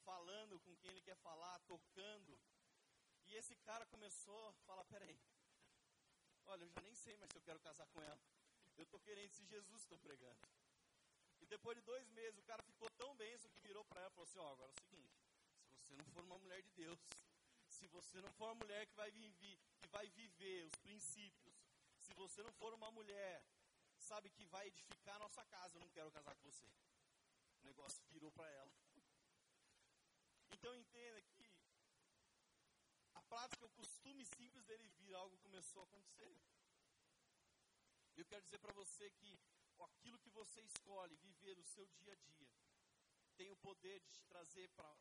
falando 0.03 0.59
com 0.59 0.75
quem 0.77 0.91
ele 0.91 1.01
quer 1.01 1.15
falar, 1.17 1.59
tocando. 1.61 2.39
E 3.31 3.35
esse 3.37 3.55
cara 3.67 3.85
começou 3.85 4.39
a 4.49 4.53
falar: 4.67 4.83
peraí, 4.85 5.17
olha, 6.47 6.65
eu 6.65 6.69
já 6.69 6.81
nem 6.81 6.93
sei 6.93 7.15
mais 7.15 7.31
se 7.31 7.37
eu 7.37 7.41
quero 7.41 7.61
casar 7.61 7.87
com 7.87 8.01
ela. 8.03 8.21
Eu 8.75 8.83
estou 8.83 8.99
querendo 8.99 9.31
esse 9.31 9.45
Jesus 9.45 9.81
estou 9.81 9.97
pregando. 9.99 10.41
E 11.39 11.45
depois 11.45 11.77
de 11.77 11.83
dois 11.83 12.09
meses, 12.09 12.37
o 12.37 12.43
cara 12.43 12.61
ficou 12.61 12.89
tão 12.97 13.15
benção 13.15 13.49
que 13.51 13.61
virou 13.61 13.85
para 13.85 14.01
ela 14.01 14.09
e 14.11 14.13
falou 14.15 14.27
assim: 14.27 14.39
ó, 14.39 14.49
oh, 14.49 14.53
agora 14.53 14.71
é 14.71 14.75
o 14.75 14.83
seguinte, 14.83 15.15
se 15.63 15.73
você 15.73 15.95
não 15.95 16.05
for 16.13 16.23
uma 16.25 16.37
mulher 16.39 16.61
de 16.61 16.71
Deus, 16.71 16.99
se 17.69 17.87
você 17.87 18.21
não 18.21 18.31
for 18.33 18.45
uma 18.47 18.55
mulher 18.55 18.85
que 18.85 18.95
vai, 18.95 19.09
viver, 19.11 19.57
que 19.79 19.87
vai 19.87 20.09
viver 20.09 20.65
os 20.65 20.75
princípios, 20.79 21.55
se 21.99 22.13
você 22.13 22.43
não 22.43 22.51
for 22.51 22.73
uma 22.73 22.91
mulher, 22.91 23.41
sabe, 23.97 24.29
que 24.29 24.45
vai 24.45 24.67
edificar 24.67 25.15
a 25.15 25.19
nossa 25.19 25.45
casa, 25.45 25.77
eu 25.77 25.81
não 25.81 25.89
quero 25.89 26.11
casar 26.11 26.35
com 26.35 26.51
você. 26.51 26.67
O 27.61 27.65
negócio 27.65 28.03
virou 28.09 28.29
para 28.31 28.49
ela. 28.49 28.71
Então 30.51 30.75
entenda 30.75 31.21
prática, 33.31 33.65
o 33.65 33.77
costume 33.81 34.25
simples 34.25 34.65
dele 34.65 34.87
vir, 34.97 35.13
algo 35.15 35.37
começou 35.37 35.81
a 35.81 35.85
acontecer. 35.85 36.37
Eu 38.17 38.25
quero 38.25 38.43
dizer 38.43 38.59
para 38.59 38.73
você 38.73 39.09
que 39.09 39.39
aquilo 39.79 40.19
que 40.19 40.29
você 40.29 40.59
escolhe 40.61 41.15
viver 41.15 41.57
o 41.57 41.63
seu 41.63 41.87
dia 41.99 42.11
a 42.11 42.15
dia 42.15 42.49
tem 43.37 43.49
o 43.49 43.55
poder 43.55 44.01
de 44.01 44.11
te 44.11 44.23
trazer 44.25 44.67
para 44.69 44.93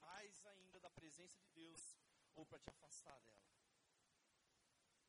mais 0.00 0.44
ainda 0.46 0.78
da 0.78 0.90
presença 0.90 1.36
de 1.38 1.48
Deus 1.62 1.96
ou 2.34 2.44
para 2.44 2.58
te 2.58 2.68
afastar 2.68 3.18
dela. 3.22 3.50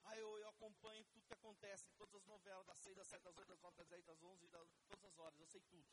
Ah, 0.06 0.18
eu, 0.18 0.40
eu 0.40 0.48
acompanho 0.48 1.04
tudo 1.12 1.28
que 1.28 1.34
acontece, 1.34 1.92
todas 1.98 2.16
as 2.16 2.26
novelas, 2.26 2.66
das 2.66 2.78
6, 2.80 2.96
das 2.96 3.08
7, 3.08 3.24
das 3.24 3.38
8, 3.38 3.48
das 3.50 3.60
9, 3.60 3.76
das 3.76 3.88
10, 3.90 4.06
das 4.06 4.24
11, 4.24 4.48
das, 4.48 4.70
todas 4.88 5.04
as 5.04 5.18
horas, 5.20 5.40
eu 5.40 5.48
sei 5.48 5.62
tudo. 5.64 5.86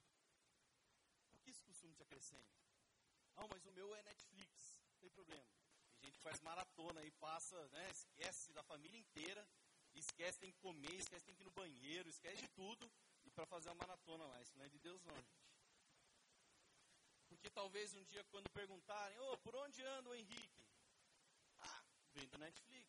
Por 1.31 1.41
que 1.41 1.51
esse 1.51 1.65
costume 1.65 1.95
te 1.97 2.03
acrescenta? 2.05 2.55
Ah, 3.37 3.49
mas 3.49 3.67
o 3.67 3.73
meu 3.73 3.93
é 3.97 4.03
Netflix. 4.05 4.81
Não 4.93 5.01
tem 5.01 5.11
problema. 5.11 5.64
Gente 6.05 6.19
faz 6.19 6.41
maratona 6.41 7.03
e 7.03 7.11
passa, 7.13 7.57
né? 7.69 7.91
Esquece 7.91 8.53
da 8.53 8.63
família 8.63 8.99
inteira. 8.99 9.43
Esquece 9.95 10.39
tem 10.39 10.53
que 10.53 10.59
comer, 10.59 10.95
esquece 10.97 11.25
tem 11.25 11.35
que 11.35 11.43
ir 11.43 11.45
no 11.45 11.51
banheiro, 11.63 12.09
esquece 12.09 12.43
de 12.43 12.49
tudo. 12.49 12.91
E 13.25 13.31
para 13.31 13.47
fazer 13.47 13.71
a 13.71 13.75
maratona 13.75 14.25
lá. 14.27 14.41
Isso 14.43 14.57
não 14.59 14.65
é 14.65 14.69
de 14.69 14.79
Deus 14.79 15.03
não, 15.05 15.17
gente. 15.17 15.45
Porque 17.29 17.49
talvez 17.51 17.95
um 17.95 18.05
dia 18.05 18.23
quando 18.25 18.49
perguntarem, 18.51 19.19
ô, 19.19 19.33
oh, 19.33 19.39
por 19.39 19.55
onde 19.57 19.83
anda 19.83 20.11
o 20.11 20.15
Henrique? 20.15 20.65
Ah, 21.61 21.83
vem 22.13 22.29
da 22.29 22.39
Netflix. 22.39 22.89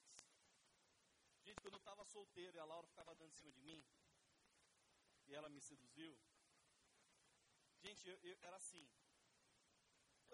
Gente, 1.45 1.61
quando 1.61 1.75
eu 1.75 1.83
estava 1.85 2.03
solteiro 2.05 2.57
e 2.57 2.59
a 2.59 2.65
Laura 2.65 2.87
ficava 2.87 3.15
dando 3.15 3.31
em 3.31 3.35
cima 3.35 3.51
de 3.51 3.61
mim, 3.61 3.83
e 5.27 5.33
ela 5.33 5.49
me 5.49 5.61
seduziu, 5.61 6.17
gente, 7.81 8.07
eu, 8.07 8.17
eu, 8.23 8.37
era 8.41 8.55
assim, 8.55 8.87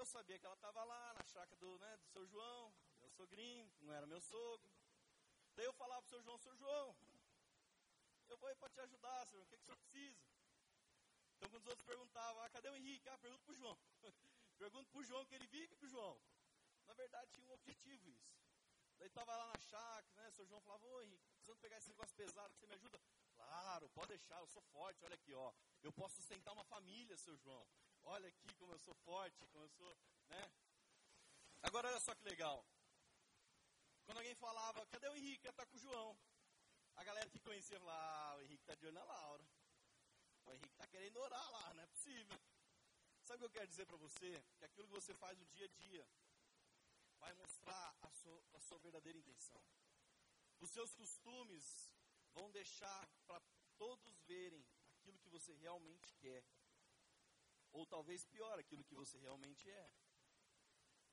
eu 0.01 0.05
sabia 0.05 0.39
que 0.39 0.45
ela 0.47 0.55
estava 0.55 0.83
lá 0.83 1.13
na 1.13 1.23
chácara 1.25 1.55
do, 1.57 1.77
né, 1.77 1.95
do 1.97 2.07
seu 2.07 2.25
João, 2.25 2.73
meu 2.99 3.09
sogrinho, 3.11 3.71
não 3.81 3.93
era 3.93 4.07
meu 4.07 4.19
sogro. 4.19 4.67
Daí 5.55 5.65
eu 5.65 5.73
falava 5.73 6.01
pro 6.01 6.09
seu 6.09 6.23
João, 6.23 6.39
seu 6.39 6.55
João, 6.55 6.97
eu 8.27 8.37
vou 8.37 8.49
aí 8.49 8.55
para 8.55 8.69
te 8.71 8.79
ajudar, 8.79 9.27
senhor, 9.27 9.43
o 9.43 9.45
que, 9.45 9.57
que 9.57 9.61
o 9.61 9.65
senhor 9.65 9.77
precisa? 9.77 10.19
Então, 11.35 11.49
quando 11.51 11.61
os 11.61 11.67
outros 11.67 11.85
perguntavam, 11.85 12.41
ah, 12.41 12.49
cadê 12.49 12.69
o 12.69 12.75
Henrique? 12.75 13.07
Ah, 13.09 13.17
pergunta 13.19 13.43
para 13.43 13.53
o 13.53 13.55
João. 13.55 13.77
pergunta 14.57 14.89
para 14.89 14.99
o 15.01 15.03
João 15.03 15.25
que 15.27 15.35
ele 15.35 15.45
vive 15.47 15.75
para 15.75 15.85
o 15.85 15.89
João. 15.89 16.19
Na 16.87 16.93
verdade, 16.95 17.31
tinha 17.31 17.45
um 17.45 17.51
objetivo 17.51 18.09
isso. 18.09 18.33
Daí 18.97 19.07
estava 19.07 19.35
lá 19.37 19.47
na 19.53 19.59
chácara, 19.59 20.15
né? 20.15 20.29
O 20.29 20.31
senhor 20.31 20.47
João 20.47 20.61
falava, 20.61 20.83
ô 20.83 21.01
Henrique, 21.03 21.29
precisando 21.29 21.59
pegar 21.59 21.77
esse 21.77 21.89
negócio 21.89 22.15
pesado, 22.15 22.55
você 22.55 22.65
me 22.65 22.73
ajuda? 22.73 22.99
Claro, 23.35 23.87
pode 23.89 24.07
deixar, 24.09 24.39
eu 24.39 24.47
sou 24.47 24.63
forte, 24.63 25.05
olha 25.05 25.15
aqui, 25.15 25.33
ó. 25.33 25.53
Eu 25.83 25.93
posso 25.93 26.15
sustentar 26.15 26.53
uma 26.53 26.63
família, 26.63 27.15
seu 27.17 27.37
João. 27.37 27.67
Olha 28.03 28.27
aqui 28.27 28.53
como 28.55 28.73
eu 28.73 28.79
sou 28.79 28.93
forte, 28.95 29.45
como 29.47 29.63
eu 29.63 29.69
sou, 29.69 29.97
né? 30.27 30.51
Agora 31.61 31.87
olha 31.87 31.99
só 31.99 32.13
que 32.15 32.23
legal. 32.23 32.65
Quando 34.05 34.17
alguém 34.17 34.35
falava, 34.35 34.85
cadê 34.87 35.07
o 35.07 35.15
Henrique? 35.15 35.47
Ele 35.47 35.53
tá 35.53 35.65
com 35.65 35.77
o 35.77 35.79
João. 35.79 36.17
A 36.95 37.03
galera 37.03 37.29
que 37.29 37.39
conhecia 37.39 37.79
falava, 37.79 38.33
ah, 38.33 38.35
o 38.37 38.41
Henrique 38.41 38.63
tá 38.65 38.75
de 38.75 38.85
olho 38.85 38.93
na 38.93 39.03
Laura. 39.03 39.45
O 40.45 40.53
Henrique 40.53 40.75
tá 40.75 40.87
querendo 40.87 41.17
orar 41.17 41.51
lá, 41.51 41.73
não 41.73 41.83
é 41.83 41.87
possível. 41.87 42.39
Sabe 43.23 43.37
o 43.37 43.39
que 43.39 43.45
eu 43.45 43.61
quero 43.61 43.67
dizer 43.67 43.85
para 43.85 43.97
você? 43.97 44.43
Que 44.57 44.65
aquilo 44.65 44.87
que 44.87 44.93
você 44.93 45.13
faz 45.13 45.37
no 45.37 45.45
dia 45.45 45.65
a 45.65 45.69
dia 45.69 46.07
vai 47.19 47.33
mostrar 47.33 47.95
a 48.01 48.09
sua, 48.09 48.43
a 48.53 48.59
sua 48.59 48.79
verdadeira 48.79 49.17
intenção. 49.17 49.63
Os 50.59 50.69
seus 50.71 50.93
costumes 50.93 51.91
vão 52.33 52.51
deixar 52.51 53.07
para 53.27 53.41
todos 53.77 54.19
verem 54.23 54.65
aquilo 54.97 55.19
que 55.19 55.29
você 55.29 55.53
realmente 55.53 56.13
quer. 56.15 56.43
Ou 57.71 57.86
talvez 57.86 58.25
pior, 58.25 58.60
aquilo 58.60 58.84
que 58.84 58.95
você 58.95 59.17
realmente 59.17 59.69
é. 59.69 59.91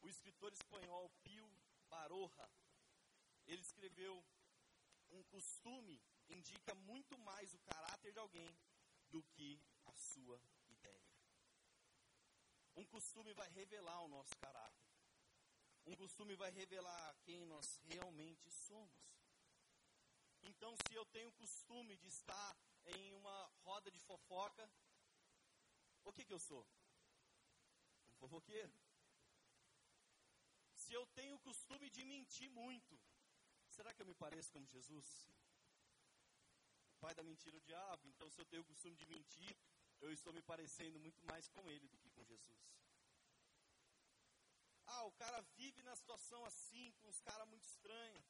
O 0.00 0.08
escritor 0.08 0.52
espanhol 0.52 1.10
Pio 1.22 1.50
Baroja, 1.88 2.48
ele 3.46 3.62
escreveu 3.62 4.24
um 5.10 5.22
costume 5.24 6.00
indica 6.28 6.74
muito 6.74 7.16
mais 7.18 7.54
o 7.54 7.58
caráter 7.60 8.12
de 8.12 8.18
alguém 8.18 8.48
do 9.10 9.22
que 9.22 9.60
a 9.86 9.94
sua 9.94 10.40
ideia. 10.68 11.08
Um 12.76 12.84
costume 12.86 13.32
vai 13.32 13.48
revelar 13.50 14.00
o 14.02 14.08
nosso 14.08 14.36
caráter. 14.36 14.88
Um 15.86 15.96
costume 15.96 16.36
vai 16.36 16.50
revelar 16.50 17.16
quem 17.24 17.46
nós 17.46 17.80
realmente 17.84 18.50
somos. 18.50 19.08
Então, 20.42 20.76
se 20.86 20.94
eu 20.94 21.04
tenho 21.06 21.28
o 21.28 21.32
costume 21.32 21.96
de 21.96 22.08
estar 22.08 22.56
em 22.86 23.14
uma 23.14 23.50
roda 23.64 23.90
de 23.90 23.98
fofoca, 24.00 24.70
o 26.08 26.12
que, 26.12 26.24
que 26.24 26.32
eu 26.32 26.38
sou? 26.38 26.66
Um 28.08 28.14
fofoqueiro. 28.20 28.72
Se 30.82 30.92
eu 30.92 31.06
tenho 31.18 31.34
o 31.36 31.40
costume 31.40 31.90
de 31.90 32.04
mentir 32.04 32.50
muito, 32.50 32.98
será 33.76 33.92
que 33.92 34.02
eu 34.02 34.06
me 34.06 34.14
pareço 34.14 34.52
como 34.52 34.66
Jesus? 34.66 35.08
O 36.94 36.98
pai 37.00 37.14
da 37.14 37.22
mentira 37.22 37.56
é 37.56 37.58
o 37.58 37.66
diabo. 37.70 38.08
Então, 38.08 38.30
se 38.30 38.40
eu 38.40 38.46
tenho 38.46 38.62
o 38.62 38.70
costume 38.72 38.96
de 38.96 39.06
mentir, 39.06 39.56
eu 40.00 40.12
estou 40.12 40.32
me 40.32 40.42
parecendo 40.42 40.98
muito 40.98 41.22
mais 41.26 41.48
com 41.48 41.70
ele 41.70 41.86
do 41.88 41.98
que 41.98 42.10
com 42.10 42.24
Jesus. 42.24 42.58
Ah, 44.86 45.04
o 45.04 45.12
cara 45.12 45.40
vive 45.56 45.82
na 45.82 45.94
situação 45.94 46.44
assim, 46.46 46.92
com 46.98 47.08
uns 47.08 47.20
caras 47.20 47.46
muito 47.48 47.64
estranhos. 47.64 48.24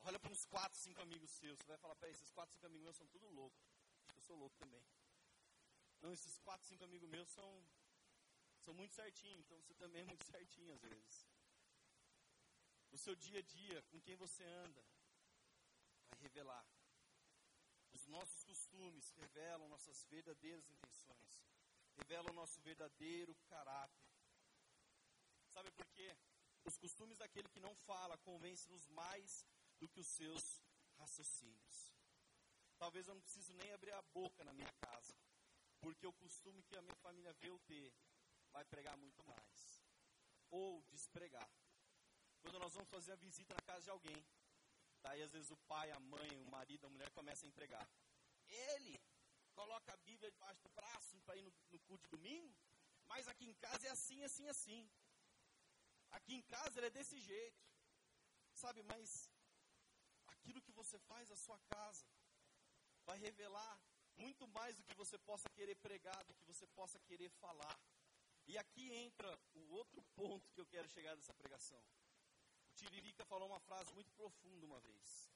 Olha 0.00 0.18
para 0.18 0.32
uns 0.32 0.44
4, 0.46 0.78
5 0.78 1.00
amigos 1.00 1.30
seus. 1.30 1.58
Você 1.58 1.66
vai 1.66 1.78
falar, 1.78 1.96
peraí, 1.96 2.12
esses 2.12 2.30
4, 2.30 2.54
5 2.54 2.66
amigos 2.66 2.84
meus 2.84 2.96
são 2.96 3.06
tudo 3.08 3.28
loucos. 3.28 3.62
Acho 4.04 4.12
que 4.12 4.18
eu 4.18 4.22
sou 4.22 4.36
louco 4.36 4.56
também. 4.56 4.82
Não, 6.00 6.12
esses 6.12 6.38
4, 6.38 6.66
5 6.66 6.84
amigos 6.84 7.08
meus 7.08 7.28
são, 7.28 7.66
são 8.60 8.74
muito 8.74 8.94
certinhos, 8.94 9.40
então 9.40 9.60
você 9.60 9.74
também 9.74 10.02
é 10.02 10.04
muito 10.04 10.24
certinho 10.26 10.74
às 10.74 10.80
vezes. 10.82 11.28
O 12.90 12.98
seu 12.98 13.14
dia 13.14 13.38
a 13.38 13.42
dia, 13.42 13.82
com 13.90 14.00
quem 14.00 14.16
você 14.16 14.42
anda, 14.44 14.84
vai 16.10 16.20
revelar. 16.20 16.66
Os 17.92 18.06
nossos 18.06 18.42
costumes 18.44 19.10
revelam 19.12 19.68
nossas 19.68 20.02
verdadeiras 20.04 20.68
intenções, 20.68 21.44
revelam 21.96 22.32
nosso 22.34 22.60
verdadeiro 22.60 23.34
caráter. 23.48 24.10
Sabe 25.52 25.70
por 25.72 25.86
quê? 25.90 26.16
Os 26.64 26.76
costumes 26.76 27.18
daquele 27.18 27.48
que 27.48 27.60
não 27.60 27.74
fala 27.74 28.16
convencem-nos 28.18 28.86
mais 28.88 29.44
do 29.78 29.88
que 29.88 30.00
os 30.00 30.06
seus 30.06 30.62
raciocínios. 30.98 31.92
Talvez 32.78 33.06
eu 33.06 33.14
não 33.14 33.22
preciso 33.22 33.52
nem 33.54 33.72
abrir 33.72 33.92
a 33.92 34.02
boca 34.02 34.44
na 34.44 34.52
minha 34.52 34.72
casa, 34.80 35.14
porque 35.80 36.06
o 36.06 36.12
costume 36.12 36.62
que 36.62 36.76
a 36.76 36.82
minha 36.82 36.96
família 36.96 37.32
vê 37.34 37.48
eu 37.48 37.58
ter 37.60 37.92
vai 38.52 38.64
pregar 38.64 38.96
muito 38.96 39.24
mais. 39.24 39.82
Ou 40.50 40.82
despregar. 40.84 41.48
Quando 42.40 42.58
nós 42.58 42.74
vamos 42.74 42.88
fazer 42.88 43.12
a 43.12 43.16
visita 43.16 43.54
na 43.54 43.62
casa 43.62 43.84
de 43.84 43.90
alguém, 43.90 44.26
daí 45.02 45.22
às 45.22 45.32
vezes 45.32 45.50
o 45.50 45.56
pai, 45.72 45.90
a 45.90 46.00
mãe, 46.00 46.30
o 46.38 46.50
marido, 46.50 46.86
a 46.86 46.90
mulher 46.90 47.10
começa 47.10 47.44
a 47.44 47.48
entregar. 47.48 47.88
Ele 48.46 49.00
coloca 49.54 49.92
a 49.92 49.96
Bíblia 49.98 50.30
debaixo 50.30 50.62
do 50.62 50.70
braço 50.70 51.20
para 51.20 51.36
ir 51.36 51.42
no, 51.42 51.52
no 51.70 51.78
culto 51.80 52.04
de 52.04 52.10
domingo, 52.16 52.54
mas 53.06 53.28
aqui 53.28 53.46
em 53.48 53.54
casa 53.54 53.86
é 53.86 53.90
assim, 53.90 54.22
assim, 54.24 54.48
assim. 54.48 54.90
Aqui 56.10 56.34
em 56.34 56.42
casa 56.42 56.78
ele 56.78 56.86
é 56.86 56.90
desse 56.90 57.18
jeito. 57.20 57.60
Sabe, 58.52 58.82
mas 58.82 59.30
aquilo 60.26 60.62
que 60.62 60.72
você 60.72 60.98
faz 60.98 61.28
na 61.28 61.36
sua 61.36 61.58
casa 61.74 62.06
vai 63.04 63.18
revelar 63.18 63.80
muito 64.24 64.46
mais 64.48 64.76
do 64.76 64.84
que 64.84 64.94
você 64.94 65.16
possa 65.18 65.48
querer 65.50 65.76
pregar, 65.76 66.22
do 66.24 66.34
que 66.34 66.44
você 66.44 66.66
possa 66.78 66.98
querer 67.08 67.30
falar. 67.44 67.76
E 68.46 68.56
aqui 68.58 68.92
entra 68.92 69.30
o 69.54 69.62
outro 69.80 70.02
ponto 70.14 70.50
que 70.52 70.60
eu 70.60 70.66
quero 70.66 70.88
chegar 70.88 71.14
dessa 71.16 71.34
pregação. 71.34 71.82
O 72.68 72.72
Tiririca 72.74 73.24
falou 73.24 73.48
uma 73.48 73.60
frase 73.60 73.92
muito 73.92 74.12
profunda 74.12 74.66
uma 74.66 74.80
vez. 74.80 75.30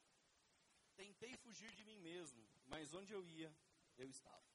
Tentei 0.96 1.36
fugir 1.36 1.70
de 1.74 1.84
mim 1.84 1.98
mesmo, 1.98 2.42
mas 2.66 2.94
onde 2.94 3.12
eu 3.12 3.24
ia, 3.24 3.54
eu 3.96 4.08
estava. 4.08 4.54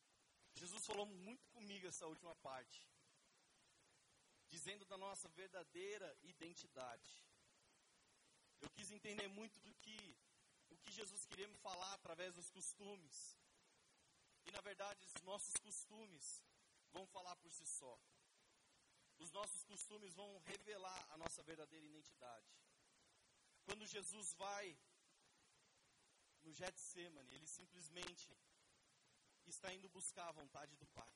Jesus 0.56 0.86
falou 0.86 1.06
muito 1.06 1.48
comigo 1.50 1.88
essa 1.88 2.08
última 2.08 2.36
parte 2.38 2.80
dizendo 4.50 4.84
da 4.86 4.98
nossa 4.98 5.28
verdadeira 5.30 6.18
identidade. 6.24 7.10
Eu 8.60 8.70
quis 8.72 8.90
entender 8.92 9.28
muito 9.28 9.60
do 9.62 9.74
que 9.76 10.18
o 10.70 10.78
que 10.78 10.92
Jesus 10.92 11.26
queria 11.26 11.48
me 11.48 11.56
falar 11.58 11.94
através 11.94 12.36
dos 12.36 12.50
costumes. 12.50 13.38
E 14.46 14.52
na 14.52 14.62
verdade, 14.62 15.06
os 15.06 15.22
nossos 15.24 15.56
costumes 15.58 16.44
vão 16.92 17.06
falar 17.08 17.36
por 17.38 17.52
si 17.52 17.66
só. 17.66 18.00
Os 19.18 19.32
nossos 19.32 19.64
costumes 19.64 20.14
vão 20.14 20.38
revelar 20.40 21.06
a 21.12 21.18
nossa 21.18 21.44
verdadeira 21.44 21.86
identidade. 21.86 22.48
Quando 23.66 23.86
Jesus 23.86 24.34
vai 24.34 24.78
no 26.42 26.54
Getsemane, 26.54 27.34
ele 27.34 27.48
simplesmente 27.48 28.36
está 29.46 29.74
indo 29.74 29.90
buscar 29.90 30.30
a 30.30 30.32
vontade 30.32 30.76
do 30.78 30.88
Pai 30.88 31.14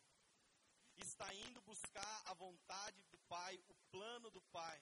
está 0.98 1.34
indo 1.34 1.62
buscar 1.62 2.22
a 2.26 2.34
vontade 2.34 3.02
do 3.04 3.18
Pai, 3.20 3.60
o 3.68 3.76
plano 3.92 4.30
do 4.30 4.42
Pai. 4.42 4.82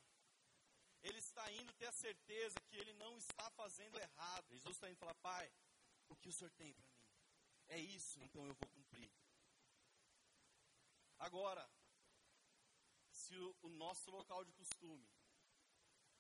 Ele 1.01 1.17
está 1.19 1.51
indo 1.51 1.73
ter 1.73 1.87
a 1.87 1.91
certeza 1.91 2.59
que 2.67 2.77
ele 2.77 2.93
não 2.93 3.17
está 3.17 3.49
fazendo 3.51 3.99
errado. 3.99 4.49
Jesus 4.49 4.75
está 4.75 4.89
indo 4.89 4.97
falar: 4.97 5.15
Pai, 5.15 5.51
o 6.09 6.15
que 6.15 6.29
o 6.29 6.33
Senhor 6.33 6.51
tem 6.51 6.73
para 6.73 6.85
mim? 6.85 7.00
É 7.71 7.79
isso, 7.79 8.19
então 8.21 8.45
eu 8.45 8.53
vou 8.53 8.69
cumprir. 8.69 9.09
Agora, 11.19 11.63
se 13.09 13.33
o, 13.37 13.55
o 13.61 13.69
nosso 13.69 14.11
local 14.11 14.43
de 14.43 14.51
costume 14.51 15.09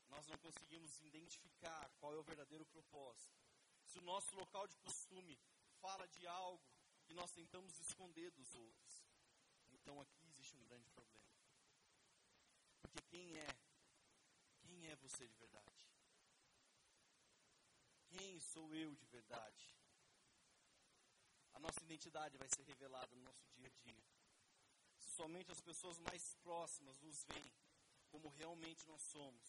nós 0.07 0.25
não 0.27 0.37
conseguimos 0.37 0.97
identificar 1.01 1.89
qual 1.99 2.13
é 2.13 2.17
o 2.17 2.23
verdadeiro 2.23 2.65
propósito, 2.67 3.37
se 3.85 3.99
o 3.99 4.01
nosso 4.01 4.33
local 4.33 4.65
de 4.65 4.77
costume 4.77 5.37
fala 5.81 6.07
de 6.07 6.25
algo 6.25 6.63
que 7.03 7.13
nós 7.13 7.31
tentamos 7.33 7.77
esconder 7.79 8.31
dos 8.31 8.55
outros, 8.55 9.03
então 9.73 9.99
aqui 9.99 10.25
existe 10.27 10.55
um 10.55 10.63
grande 10.63 10.89
problema. 10.91 11.35
Porque 12.81 13.01
quem 13.09 13.37
é? 13.37 13.47
Quem 14.61 14.87
é 14.87 14.95
você 14.95 15.27
de 15.27 15.35
verdade? 15.35 15.85
Quem 18.07 18.39
sou 18.39 18.73
eu 18.73 18.95
de 18.95 19.05
verdade? 19.07 19.80
Nossa 21.65 21.83
identidade 21.87 22.37
vai 22.37 22.49
ser 22.49 22.63
revelada 22.63 23.15
no 23.15 23.23
nosso 23.29 23.45
dia 23.55 23.67
a 23.67 23.75
dia. 23.85 24.03
Somente 25.17 25.51
as 25.51 25.61
pessoas 25.61 25.97
mais 25.99 26.23
próximas 26.45 26.99
nos 27.01 27.23
veem 27.25 27.51
como 28.09 28.29
realmente 28.29 28.87
nós 28.87 29.01
somos. 29.01 29.47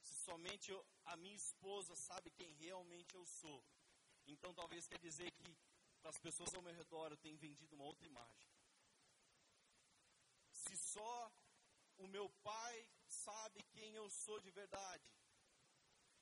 Se 0.00 0.14
somente 0.28 0.70
eu, 0.70 0.80
a 1.04 1.16
minha 1.16 1.36
esposa 1.36 1.94
sabe 1.96 2.30
quem 2.30 2.50
realmente 2.64 3.14
eu 3.14 3.24
sou. 3.26 3.60
Então 4.26 4.52
talvez 4.54 4.86
quer 4.86 4.98
dizer 4.98 5.30
que 5.32 5.56
para 6.00 6.10
as 6.10 6.18
pessoas 6.18 6.54
ao 6.54 6.62
meu 6.62 6.74
redor 6.74 7.10
eu 7.10 7.16
tenho 7.24 7.38
vendido 7.46 7.74
uma 7.74 7.84
outra 7.84 8.06
imagem 8.06 8.48
se 10.68 10.76
só 10.76 11.32
o 11.96 12.06
meu 12.06 12.28
pai 12.42 12.88
sabe 13.06 13.62
quem 13.74 13.94
eu 13.94 14.08
sou 14.10 14.38
de 14.40 14.50
verdade. 14.50 15.08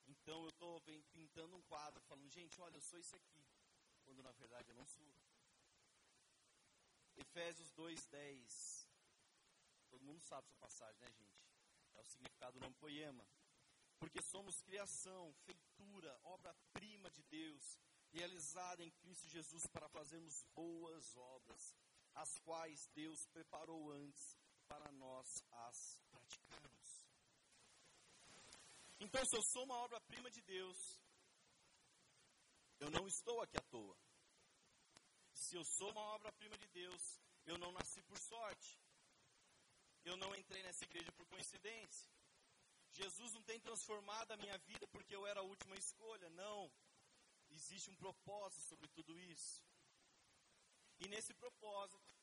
Então 0.07 0.43
eu 0.43 0.49
estou 0.49 0.81
pintando 1.11 1.55
um 1.55 1.61
quadro, 1.63 2.01
falando, 2.01 2.29
gente, 2.29 2.59
olha, 2.61 2.77
eu 2.77 2.81
sou 2.81 2.99
isso 2.99 3.15
aqui. 3.15 3.43
Quando 4.07 4.23
na 4.23 4.31
verdade 4.31 4.69
eu 4.69 4.75
não 4.75 4.85
sou. 4.85 5.05
Efésios 7.17 7.69
2,10. 7.73 8.87
Todo 9.89 10.05
mundo 10.05 10.21
sabe 10.21 10.47
essa 10.47 10.55
passagem, 10.55 11.01
né, 11.01 11.11
gente? 11.11 11.43
É 11.95 12.01
o 12.01 12.05
significado 12.05 12.53
do 12.53 12.61
nome 12.61 12.75
poema. 12.75 13.27
Porque 13.99 14.21
somos 14.21 14.61
criação, 14.61 15.33
feitura, 15.45 16.17
obra-prima 16.23 17.11
de 17.11 17.21
Deus, 17.23 17.77
realizada 18.13 18.81
em 18.81 18.91
Cristo 18.91 19.27
Jesus 19.27 19.67
para 19.73 19.89
fazermos 19.89 20.41
boas 20.55 21.15
obras, 21.17 21.75
as 22.15 22.39
quais 22.45 22.87
Deus 22.93 23.25
preparou 23.33 23.91
antes 23.91 24.37
para 24.69 24.89
nós 24.93 25.27
as 25.51 25.99
praticarmos. 26.09 27.07
Então, 28.99 29.23
se 29.25 29.35
eu 29.35 29.43
sou 29.51 29.63
uma 29.65 29.77
obra-prima 29.83 30.31
de 30.31 30.41
Deus, 30.41 30.77
eu 32.79 32.89
não 32.91 33.07
estou 33.07 33.41
aqui 33.41 33.57
à 33.57 33.61
toa. 33.61 33.97
Se 35.33 35.55
eu 35.55 35.63
sou 35.63 35.89
uma 35.91 36.01
obra-prima 36.15 36.57
de 36.57 36.67
Deus, 36.67 37.19
eu 37.45 37.57
não 37.57 37.71
nasci 37.71 38.01
por 38.03 38.17
sorte. 38.17 38.79
Eu 40.03 40.15
não 40.17 40.35
entrei 40.35 40.61
nessa 40.63 40.83
igreja 40.83 41.11
por 41.11 41.25
coincidência. 41.27 42.09
Jesus 42.91 43.33
não 43.33 43.43
tem 43.43 43.59
transformado 43.59 44.31
a 44.31 44.37
minha 44.37 44.57
vida 44.59 44.87
porque 44.87 45.15
eu 45.15 45.25
era 45.27 45.39
a 45.39 45.43
última 45.43 45.75
escolha. 45.75 46.29
Não. 46.31 46.71
Existe 47.49 47.89
um 47.89 47.95
propósito 47.95 48.61
sobre 48.63 48.87
tudo 48.89 49.17
isso. 49.19 49.63
E 50.99 51.07
nesse 51.07 51.33
propósito, 51.33 52.15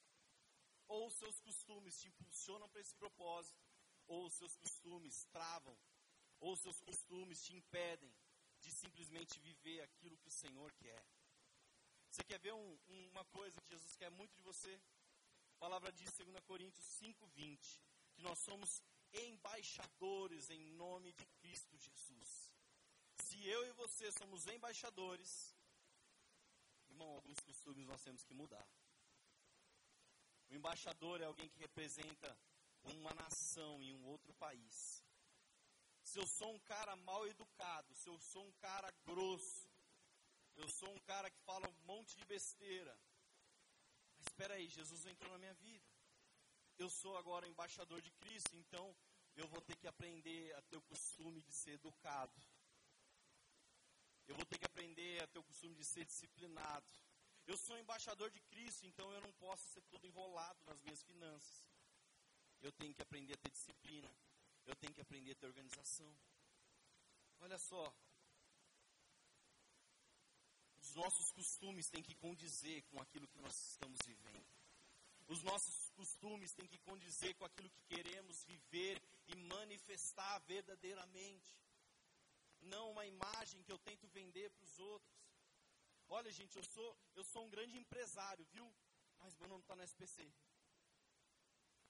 ou 0.89 1.07
os 1.07 1.15
seus 1.15 1.39
costumes 1.41 1.99
te 2.01 2.09
impulsionam 2.09 2.69
para 2.69 2.81
esse 2.81 2.95
propósito, 2.97 3.63
ou 4.07 4.27
os 4.27 4.35
seus 4.35 4.57
costumes 4.57 5.25
travam, 5.27 5.77
ou 6.41 6.57
seus 6.57 6.81
costumes 6.81 7.43
te 7.43 7.55
impedem 7.55 8.13
de 8.65 8.73
simplesmente 8.73 9.39
viver 9.41 9.81
aquilo 9.83 10.17
que 10.17 10.29
o 10.29 10.39
Senhor 10.43 10.73
quer. 10.75 11.05
Você 12.11 12.25
quer 12.25 12.39
ver 12.39 12.55
um, 12.55 12.79
uma 13.11 13.25
coisa 13.27 13.61
que 13.61 13.69
Jesus 13.69 13.95
quer 13.97 14.11
muito 14.11 14.35
de 14.35 14.43
você? 14.43 14.81
A 15.57 15.59
palavra 15.59 15.93
diz, 15.93 16.11
2 16.17 16.41
Coríntios 16.45 16.85
5,20, 17.01 17.81
que 18.15 18.23
nós 18.23 18.39
somos 18.39 18.83
embaixadores 19.13 20.51
em 20.51 20.63
nome 20.73 21.13
de 21.13 21.27
Cristo 21.41 21.77
Jesus. 21.77 22.53
Se 23.23 23.47
eu 23.47 23.67
e 23.67 23.73
você 23.73 24.11
somos 24.13 24.47
embaixadores, 24.47 25.55
irmão, 26.89 27.11
alguns 27.11 27.41
costumes 27.41 27.87
nós 27.87 28.03
temos 28.03 28.25
que 28.25 28.33
mudar. 28.33 28.67
O 30.49 30.55
embaixador 30.55 31.21
é 31.21 31.25
alguém 31.25 31.49
que 31.49 31.59
representa 31.59 32.37
uma 32.85 33.13
nação 33.15 33.83
em 33.83 33.95
um 33.95 34.05
outro 34.07 34.33
país. 34.35 35.04
Se 36.15 36.21
eu 36.21 36.27
sou 36.29 36.55
um 36.55 36.61
cara 36.61 36.95
mal 36.95 37.27
educado, 37.27 37.93
se 37.93 38.09
eu 38.09 38.17
sou 38.21 38.47
um 38.47 38.53
cara 38.53 38.89
grosso, 39.05 39.69
eu 40.55 40.69
sou 40.69 40.89
um 40.89 41.01
cara 41.01 41.29
que 41.29 41.41
fala 41.41 41.69
um 41.69 41.79
monte 41.87 42.17
de 42.17 42.25
besteira. 42.25 42.97
Mas 44.17 44.29
espera 44.29 44.55
aí, 44.55 44.69
Jesus 44.69 45.05
entrou 45.07 45.33
na 45.33 45.39
minha 45.39 45.55
vida. 45.55 45.91
Eu 46.79 46.89
sou 46.89 47.17
agora 47.17 47.49
embaixador 47.49 48.01
de 48.01 48.13
Cristo, 48.13 48.55
então 48.55 48.97
eu 49.35 49.49
vou 49.49 49.61
ter 49.61 49.75
que 49.75 49.89
aprender 49.89 50.55
a 50.55 50.63
ter 50.63 50.77
o 50.77 50.83
costume 50.83 51.43
de 51.43 51.53
ser 51.53 51.73
educado. 51.73 52.41
Eu 54.29 54.37
vou 54.37 54.47
ter 54.47 54.57
que 54.57 54.67
aprender 54.67 55.21
a 55.21 55.27
ter 55.27 55.41
o 55.41 55.45
costume 55.51 55.75
de 55.75 55.85
ser 55.85 56.05
disciplinado. 56.05 56.93
Eu 57.45 57.57
sou 57.57 57.77
embaixador 57.77 58.31
de 58.31 58.39
Cristo, 58.43 58.87
então 58.87 59.13
eu 59.13 59.21
não 59.21 59.33
posso 59.33 59.67
ser 59.67 59.83
todo 59.91 60.07
enrolado 60.07 60.63
nas 60.65 60.81
minhas 60.81 61.03
finanças. 61.03 61.67
Eu 62.61 62.71
tenho 62.71 62.95
que 62.95 63.03
aprender 63.03 63.35
a 63.35 63.37
ter 63.39 63.51
disciplina. 63.51 64.15
Eu 64.67 64.77
tenho 64.77 64.95
que 64.95 65.01
aprender 65.01 65.33
a 65.33 65.35
ter 65.35 65.47
organização. 65.47 66.17
Olha 67.41 67.59
só. 67.59 67.95
Os 70.79 70.95
nossos 70.95 71.31
costumes 71.33 71.89
têm 71.91 72.03
que 72.03 72.15
condizer 72.15 72.83
com 72.85 73.01
aquilo 73.01 73.29
que 73.29 73.39
nós 73.39 73.55
estamos 73.73 73.99
vivendo. 74.07 74.47
Os 75.27 75.43
nossos 75.43 75.91
costumes 75.91 76.53
têm 76.53 76.67
que 76.67 76.79
condizer 76.79 77.35
com 77.35 77.45
aquilo 77.45 77.71
que 77.71 77.83
queremos 77.83 78.45
viver 78.45 79.03
e 79.27 79.37
manifestar 79.37 80.39
verdadeiramente. 80.41 81.51
Não 82.61 82.93
uma 82.93 83.07
imagem 83.07 83.63
que 83.63 83.73
eu 83.73 83.79
tento 83.79 84.07
vender 84.09 84.51
para 84.51 84.65
os 84.65 84.79
outros. 84.79 85.15
Olha, 86.09 86.31
gente, 86.31 86.57
eu 86.57 86.65
sou, 86.65 86.97
eu 87.15 87.25
sou 87.25 87.45
um 87.45 87.51
grande 87.51 87.77
empresário, 87.79 88.45
viu? 88.53 88.71
Mas 89.21 89.35
meu 89.37 89.49
nome 89.49 89.63
está 89.63 89.75
no 89.75 89.83
SPC. 89.83 90.31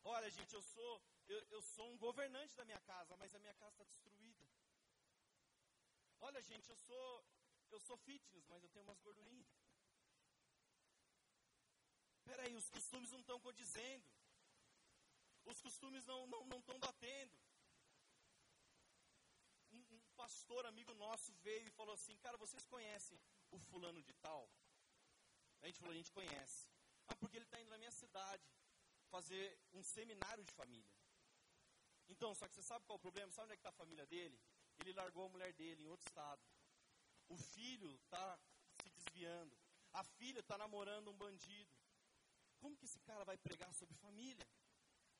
Olha, 0.04 0.30
gente, 0.30 0.54
eu 0.54 0.62
sou, 0.62 1.02
eu, 1.28 1.40
eu 1.50 1.62
sou 1.62 1.86
um 1.90 1.98
governante 1.98 2.54
da 2.56 2.64
minha 2.64 2.80
casa, 2.80 3.16
mas 3.16 3.34
a 3.34 3.38
minha 3.38 3.54
casa 3.54 3.72
está 3.72 3.84
destruída. 3.84 4.44
Olha, 6.20 6.40
gente, 6.42 6.68
eu 6.68 6.76
sou, 6.76 7.24
eu 7.70 7.80
sou 7.80 7.96
fitness, 7.98 8.46
mas 8.48 8.62
eu 8.62 8.68
tenho 8.70 8.84
umas 8.84 9.00
gordurinhas. 9.00 9.46
Peraí, 12.24 12.54
os 12.54 12.68
costumes 12.68 13.10
não 13.10 13.20
estão 13.20 13.38
condizendo. 13.40 14.08
Os 15.44 15.60
costumes 15.60 16.06
não 16.06 16.24
estão 16.24 16.46
não, 16.46 16.62
não 16.66 16.78
batendo. 16.78 17.38
Um, 19.72 19.84
um 19.96 20.00
pastor 20.16 20.64
amigo 20.66 20.94
nosso 20.94 21.32
veio 21.46 21.66
e 21.66 21.70
falou 21.70 21.94
assim, 21.94 22.16
cara, 22.18 22.36
vocês 22.38 22.66
conhecem 22.66 23.20
o 23.50 23.58
fulano 23.58 24.02
de 24.02 24.14
tal? 24.14 24.50
A 25.60 25.66
gente 25.66 25.78
falou, 25.78 25.92
a 25.92 25.96
gente 25.96 26.12
conhece. 26.12 26.68
Ah, 27.06 27.16
porque 27.16 27.36
ele 27.36 27.44
está 27.44 27.60
indo 27.60 27.70
na 27.70 27.78
minha 27.78 27.90
cidade 27.90 28.46
fazer 29.10 29.58
um 29.72 29.82
seminário 29.82 30.42
de 30.42 30.52
família. 30.52 31.03
Então, 32.08 32.34
só 32.34 32.46
que 32.46 32.54
você 32.54 32.62
sabe 32.62 32.84
qual 32.84 32.96
é 32.96 32.98
o 32.98 33.06
problema? 33.06 33.30
Sabe 33.32 33.46
onde 33.46 33.54
é 33.54 33.56
que 33.56 33.60
está 33.60 33.70
a 33.70 33.72
família 33.72 34.06
dele? 34.06 34.38
Ele 34.78 34.92
largou 34.92 35.26
a 35.26 35.28
mulher 35.28 35.52
dele 35.52 35.82
em 35.82 35.88
outro 35.88 36.06
estado. 36.06 36.42
O 37.28 37.36
filho 37.36 37.94
está 37.96 38.38
se 38.82 38.90
desviando. 38.90 39.56
A 39.92 40.04
filha 40.04 40.40
está 40.40 40.58
namorando 40.58 41.08
um 41.10 41.16
bandido. 41.16 41.70
Como 42.58 42.76
que 42.76 42.84
esse 42.84 42.98
cara 43.00 43.24
vai 43.24 43.36
pregar 43.38 43.72
sobre 43.74 43.94
família? 43.96 44.46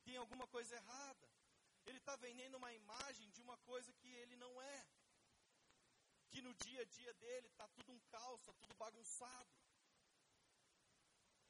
Tem 0.03 0.17
alguma 0.17 0.47
coisa 0.47 0.75
errada. 0.75 1.27
Ele 1.85 1.97
está 1.97 2.15
vendendo 2.15 2.55
uma 2.55 2.73
imagem 2.73 3.29
de 3.31 3.41
uma 3.41 3.57
coisa 3.59 3.93
que 3.93 4.07
ele 4.07 4.35
não 4.35 4.61
é. 4.61 4.87
Que 6.29 6.41
no 6.41 6.53
dia 6.55 6.81
a 6.81 6.85
dia 6.85 7.13
dele 7.15 7.47
está 7.47 7.67
tudo 7.69 7.91
um 7.91 7.99
caos, 8.11 8.39
está 8.41 8.53
tudo 8.53 8.73
bagunçado. 8.75 9.49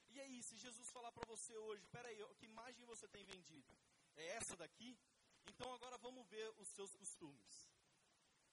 E 0.10 0.19
aí, 0.19 0.41
se 0.43 0.56
Jesus 0.58 0.89
falar 0.91 1.12
para 1.12 1.28
você 1.28 1.58
hoje, 1.58 1.86
peraí, 1.88 2.17
que 2.38 2.45
imagem 2.45 2.86
você 2.86 3.08
tem 3.08 3.24
vendido? 3.26 3.74
É 4.15 4.28
essa 4.38 4.56
daqui? 4.56 4.98
Então 5.47 5.73
agora 5.73 5.97
vamos 5.97 6.27
ver 6.27 6.49
os 6.58 6.67
seus 6.69 6.93
costumes. 6.95 7.69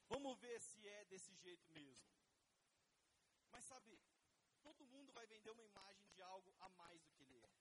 Vamos 0.09 0.39
ver 0.39 0.61
se 0.61 0.87
é 0.87 1.05
desse 1.07 1.35
jeito 1.37 1.67
mesmo. 1.71 2.13
Mas 3.51 3.65
sabe, 3.65 3.99
todo 4.63 4.87
mundo 4.87 5.13
vai 5.13 5.27
vender 5.27 5.51
uma 5.51 5.65
imagem 5.65 6.07
de 6.11 6.23
algo 6.23 6.55
a 6.61 6.69
mais 6.71 7.03
do 7.03 7.13
que 7.13 7.23
ele 7.25 7.39
é. 7.39 7.53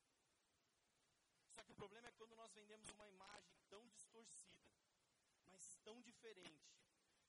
Só 1.50 1.64
que 1.64 1.72
o 1.72 1.76
problema 1.76 2.08
é 2.08 2.12
quando 2.12 2.36
nós 2.36 2.52
vendemos 2.54 2.90
uma 2.90 3.08
imagem 3.08 3.56
tão 3.70 3.88
distorcida, 3.90 4.72
mas 5.50 5.76
tão 5.84 6.02
diferente, 6.02 6.72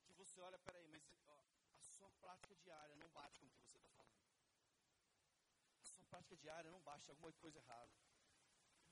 que 0.04 0.12
você 0.12 0.40
olha, 0.40 0.58
peraí, 0.58 0.88
mas 0.88 1.26
ó, 1.26 1.44
a 1.76 1.82
sua 1.82 2.10
prática 2.20 2.54
diária 2.56 2.94
não 2.96 3.08
bate 3.10 3.40
com 3.40 3.46
o 3.46 3.50
que 3.50 3.62
você 3.62 3.78
está 3.78 3.90
falando. 3.90 4.22
A 5.80 5.84
sua 5.84 6.04
prática 6.06 6.36
diária 6.36 6.70
não 6.70 6.80
bate, 6.80 7.10
alguma 7.10 7.32
coisa 7.32 7.58
errada. 7.58 7.92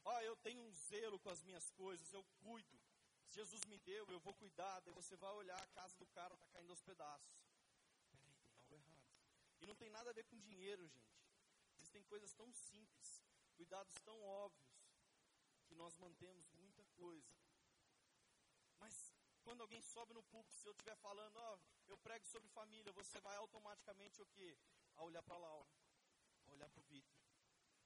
Ó, 0.05 0.21
eu 0.23 0.37
tenho 0.37 0.63
um 0.63 0.73
zelo 0.73 1.19
com 1.21 1.31
as 1.31 1.43
minhas 1.43 1.71
coisas, 1.73 2.13
eu 2.13 2.25
cuido. 2.43 2.90
Jesus 3.31 3.65
me 3.67 3.79
deu, 3.79 4.05
eu 4.11 4.21
vou 4.21 4.35
cuidar. 4.35 4.81
Daí 4.81 4.93
você 4.93 5.17
vai 5.17 5.33
olhar, 5.33 5.61
a 5.61 5.67
casa 5.69 5.97
do 5.97 6.07
cara 6.09 6.35
está 6.35 6.47
caindo 6.49 6.71
aos 6.71 6.83
pedaços. 6.83 7.47
Peraí, 8.11 8.35
tem 8.43 8.53
algo 8.53 8.75
errado. 8.75 9.09
E 9.61 9.67
não 9.67 9.75
tem 9.75 9.91
nada 9.91 10.11
a 10.11 10.13
ver 10.13 10.25
com 10.25 10.39
dinheiro, 10.39 10.87
gente. 10.89 11.21
Existem 11.77 12.03
coisas 12.05 12.33
tão 12.35 12.53
simples, 12.53 13.23
cuidados 13.57 13.95
tão 14.01 14.21
óbvios, 14.23 14.71
que 15.67 15.75
nós 15.75 15.97
mantemos 15.97 16.51
muita 16.55 16.85
coisa. 16.97 17.33
Mas 18.79 19.13
quando 19.43 19.61
alguém 19.61 19.81
sobe 19.83 20.13
no 20.15 20.23
púlpito, 20.25 20.57
se 20.57 20.67
eu 20.67 20.73
estiver 20.73 20.97
falando, 20.97 21.37
ó, 21.37 21.59
eu 21.87 21.97
prego 21.99 22.27
sobre 22.27 22.49
família, 22.49 22.93
você 22.93 23.21
vai 23.21 23.37
automaticamente 23.37 24.21
o 24.21 24.27
quê? 24.27 24.59
A 24.97 25.05
olhar 25.05 25.23
para 25.23 25.37
Laura, 25.37 25.71
a 26.47 26.53
olhar 26.53 26.69
para 26.69 26.81
o 26.81 26.85
Vitor, 26.85 27.21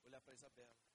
olhar 0.05 0.21
para 0.21 0.33
a 0.33 0.35
Isabela. 0.35 0.94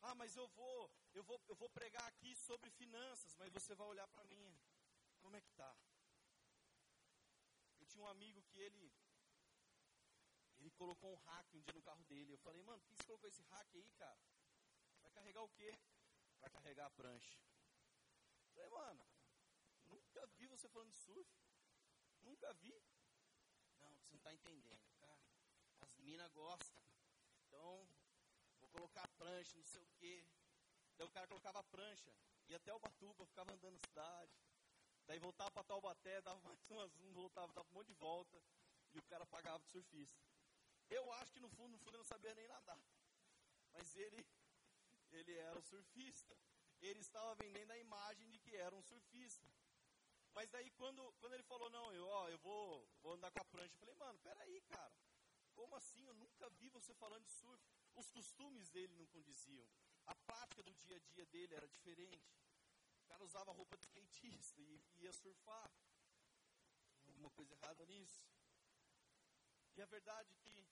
Ah, 0.00 0.14
mas 0.14 0.36
eu 0.36 0.46
vou, 0.48 0.90
eu 1.12 1.22
vou, 1.24 1.40
eu 1.48 1.56
vou 1.56 1.68
pregar 1.70 2.06
aqui 2.06 2.34
sobre 2.36 2.70
finanças, 2.70 3.34
mas 3.36 3.52
você 3.52 3.74
vai 3.74 3.86
olhar 3.86 4.06
para 4.08 4.24
mim. 4.24 4.58
Como 5.20 5.36
é 5.36 5.40
que 5.40 5.50
tá? 5.52 5.76
Eu 7.80 7.86
tinha 7.86 8.02
um 8.02 8.08
amigo 8.08 8.42
que 8.42 8.60
ele 8.60 8.92
ele 10.58 10.70
colocou 10.70 11.12
um 11.12 11.16
hack 11.16 11.54
um 11.54 11.60
dia 11.60 11.72
no 11.72 11.82
carro 11.82 12.04
dele. 12.04 12.32
Eu 12.32 12.38
falei, 12.38 12.62
mano, 12.62 12.80
por 12.82 12.88
que 12.88 12.96
você 12.96 13.04
colocou 13.04 13.28
esse 13.28 13.42
hack 13.42 13.74
aí, 13.74 13.90
cara? 13.92 14.18
Vai 15.00 15.10
carregar 15.12 15.42
o 15.42 15.48
quê? 15.50 15.78
Vai 16.40 16.50
carregar 16.50 16.86
a 16.86 16.90
prancha. 16.90 17.38
Eu 18.44 18.52
falei, 18.54 18.68
mano, 18.70 19.06
nunca 19.86 20.26
vi 20.26 20.46
você 20.46 20.68
falando 20.68 20.90
de 20.90 20.96
surf. 20.96 21.30
Nunca 22.22 22.52
vi. 22.54 22.74
Não, 23.78 23.90
você 23.96 24.10
não 24.10 24.18
está 24.18 24.32
entendendo, 24.34 24.90
cara. 24.98 25.20
As 25.80 25.96
minas 25.98 26.32
gostam. 26.32 26.82
Então, 27.46 27.88
colocar 28.68 29.02
a 29.04 29.08
prancha, 29.08 29.56
não 29.58 29.64
sei 29.64 29.82
o 29.82 29.88
quê. 29.98 30.24
Daí 30.96 31.06
o 31.06 31.10
cara 31.10 31.26
colocava 31.26 31.60
a 31.60 31.64
prancha, 31.64 32.12
ia 32.48 32.56
até 32.56 32.72
o 32.72 32.78
Batuba, 32.78 33.26
ficava 33.26 33.52
andando 33.52 33.72
na 33.72 33.78
cidade. 33.78 34.32
Daí 35.06 35.18
voltava 35.18 35.50
para 35.50 35.64
Taubaté, 35.64 36.20
dava 36.20 36.40
mais 36.40 36.58
umas, 36.70 36.94
um, 36.98 37.12
voltava, 37.12 37.52
dava 37.52 37.68
um 37.68 37.74
monte 37.74 37.88
de 37.88 37.94
volta. 37.94 38.42
E 38.92 38.98
o 38.98 39.02
cara 39.04 39.24
pagava 39.26 39.62
de 39.64 39.70
surfista. 39.70 40.22
Eu 40.90 41.12
acho 41.14 41.32
que 41.32 41.40
no 41.40 41.48
fundo, 41.50 41.72
no 41.72 41.78
fundo, 41.78 41.90
ele 41.90 41.98
não 41.98 42.04
sabia 42.04 42.34
nem 42.34 42.48
nadar. 42.48 42.80
Mas 43.72 43.94
ele, 43.96 44.26
ele 45.12 45.34
era 45.34 45.58
o 45.58 45.62
surfista. 45.62 46.36
Ele 46.80 47.00
estava 47.00 47.34
vendendo 47.34 47.70
a 47.70 47.78
imagem 47.78 48.28
de 48.28 48.38
que 48.38 48.54
era 48.56 48.74
um 48.74 48.82
surfista. 48.82 49.46
Mas 50.32 50.50
daí 50.50 50.70
quando, 50.72 51.12
quando 51.14 51.34
ele 51.34 51.42
falou, 51.42 51.68
não, 51.70 51.92
eu, 51.92 52.06
ó, 52.06 52.28
eu 52.28 52.38
vou, 52.38 52.88
vou 53.02 53.14
andar 53.14 53.30
com 53.30 53.40
a 53.40 53.44
prancha, 53.44 53.74
eu 53.74 53.78
falei, 53.78 53.94
mano, 53.96 54.18
peraí, 54.20 54.60
cara. 54.62 54.94
Como 55.54 55.74
assim? 55.74 56.04
Eu 56.06 56.14
nunca 56.14 56.48
vi 56.50 56.68
você 56.68 56.94
falando 56.94 57.24
de. 57.24 57.32
Os 58.00 58.08
costumes 58.10 58.70
dele 58.70 58.94
não 58.94 59.06
condiziam. 59.06 59.68
A 60.06 60.14
prática 60.14 60.62
do 60.62 60.72
dia 60.72 60.96
a 60.96 61.00
dia 61.00 61.26
dele 61.26 61.54
era 61.54 61.66
diferente. 61.66 62.32
O 63.02 63.06
cara 63.08 63.24
usava 63.24 63.50
roupa 63.52 63.76
de 63.76 63.84
skatista 63.86 64.60
e 64.62 64.80
ia 65.04 65.12
surfar. 65.12 65.68
Alguma 67.06 67.30
coisa 67.30 67.54
errada 67.54 67.84
nisso? 67.86 68.22
E 69.74 69.82
a 69.82 69.86
verdade 69.86 70.32
é 70.32 70.36
que 70.36 70.68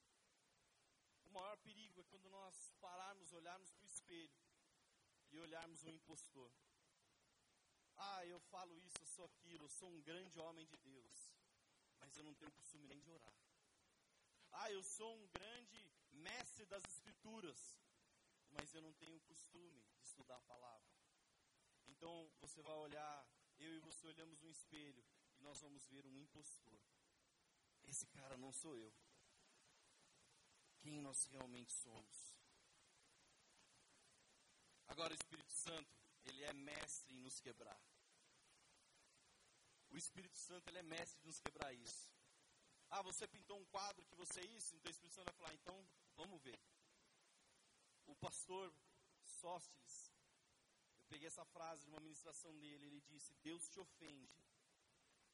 o 1.24 1.30
maior 1.30 1.56
perigo 1.58 2.00
é 2.00 2.04
quando 2.04 2.30
nós 2.30 2.72
pararmos, 2.80 3.32
olharmos 3.32 3.72
para 3.72 3.84
o 3.84 3.88
espelho 3.88 4.40
e 5.32 5.38
olharmos 5.40 5.82
um 5.82 5.90
impostor. 5.90 6.52
Ah, 7.96 8.24
eu 8.26 8.38
falo 8.52 8.78
isso, 8.78 8.98
eu 9.00 9.06
sou 9.06 9.24
aquilo, 9.24 9.64
eu 9.64 9.68
sou 9.68 9.88
um 9.90 10.00
grande 10.02 10.38
homem 10.38 10.64
de 10.66 10.76
Deus, 10.76 11.32
mas 11.98 12.16
eu 12.16 12.22
não 12.22 12.34
tenho 12.34 12.52
costume 12.52 12.86
nem 12.86 13.00
de 13.00 13.10
orar. 13.10 13.34
Ah, 14.52 14.70
eu 14.70 14.82
sou 14.82 15.16
um 15.16 15.26
grande 15.28 15.95
mestre 16.16 16.64
das 16.66 16.85
Escrituras, 16.85 17.76
mas 18.50 18.72
eu 18.74 18.83
não 18.83 18.92
tenho 18.94 19.20
costume 19.20 19.83
de 19.98 20.05
estudar 20.05 20.37
a 20.37 20.42
palavra. 20.42 20.96
Então 21.87 22.31
você 22.40 22.62
vai 22.62 22.74
olhar, 22.74 23.29
eu 23.59 23.74
e 23.74 23.81
você 23.81 24.07
olhamos 24.07 24.40
no 24.40 24.50
espelho 24.50 25.05
e 25.38 25.42
nós 25.42 25.61
vamos 25.61 25.87
ver 25.87 26.07
um 26.07 26.16
impostor. 26.16 26.81
Esse 27.85 28.07
cara 28.09 28.37
não 28.37 28.52
sou 28.52 28.76
eu. 28.76 28.92
Quem 30.81 31.00
nós 31.00 31.24
realmente 31.26 31.72
somos? 31.72 32.37
Agora, 34.88 35.12
o 35.12 35.16
Espírito 35.16 35.52
Santo, 35.52 35.94
ele 36.24 36.42
é 36.44 36.52
mestre 36.52 37.12
em 37.14 37.20
nos 37.20 37.40
quebrar. 37.40 37.81
O 39.90 39.96
Espírito 39.96 40.37
Santo, 40.37 40.68
ele 40.68 40.79
é 40.79 40.83
mestre 40.83 41.18
de 41.20 41.26
nos 41.26 41.40
quebrar 41.40 41.72
isso. 41.72 42.11
Ah, 42.90 43.02
você 43.02 43.26
pintou 43.26 43.59
um 43.59 43.64
quadro 43.66 44.05
que 44.07 44.14
você 44.14 44.40
é 44.40 44.46
isso, 44.46 44.74
então 44.76 44.88
o 44.88 44.92
Espírito 44.92 45.14
Santo 45.14 45.26
vai 45.26 45.35
falar, 45.35 45.55
então 45.55 45.88
vamos 46.16 46.40
ver. 46.42 46.59
O 48.07 48.14
pastor 48.16 48.72
Sóstenes, 49.22 50.12
eu 50.98 51.05
peguei 51.07 51.26
essa 51.26 51.44
frase 51.44 51.83
de 51.83 51.88
uma 51.88 52.00
ministração 52.00 52.57
dele, 52.59 52.87
ele 52.87 53.00
disse: 53.02 53.35
Deus 53.42 53.68
te 53.68 53.79
ofende 53.79 54.40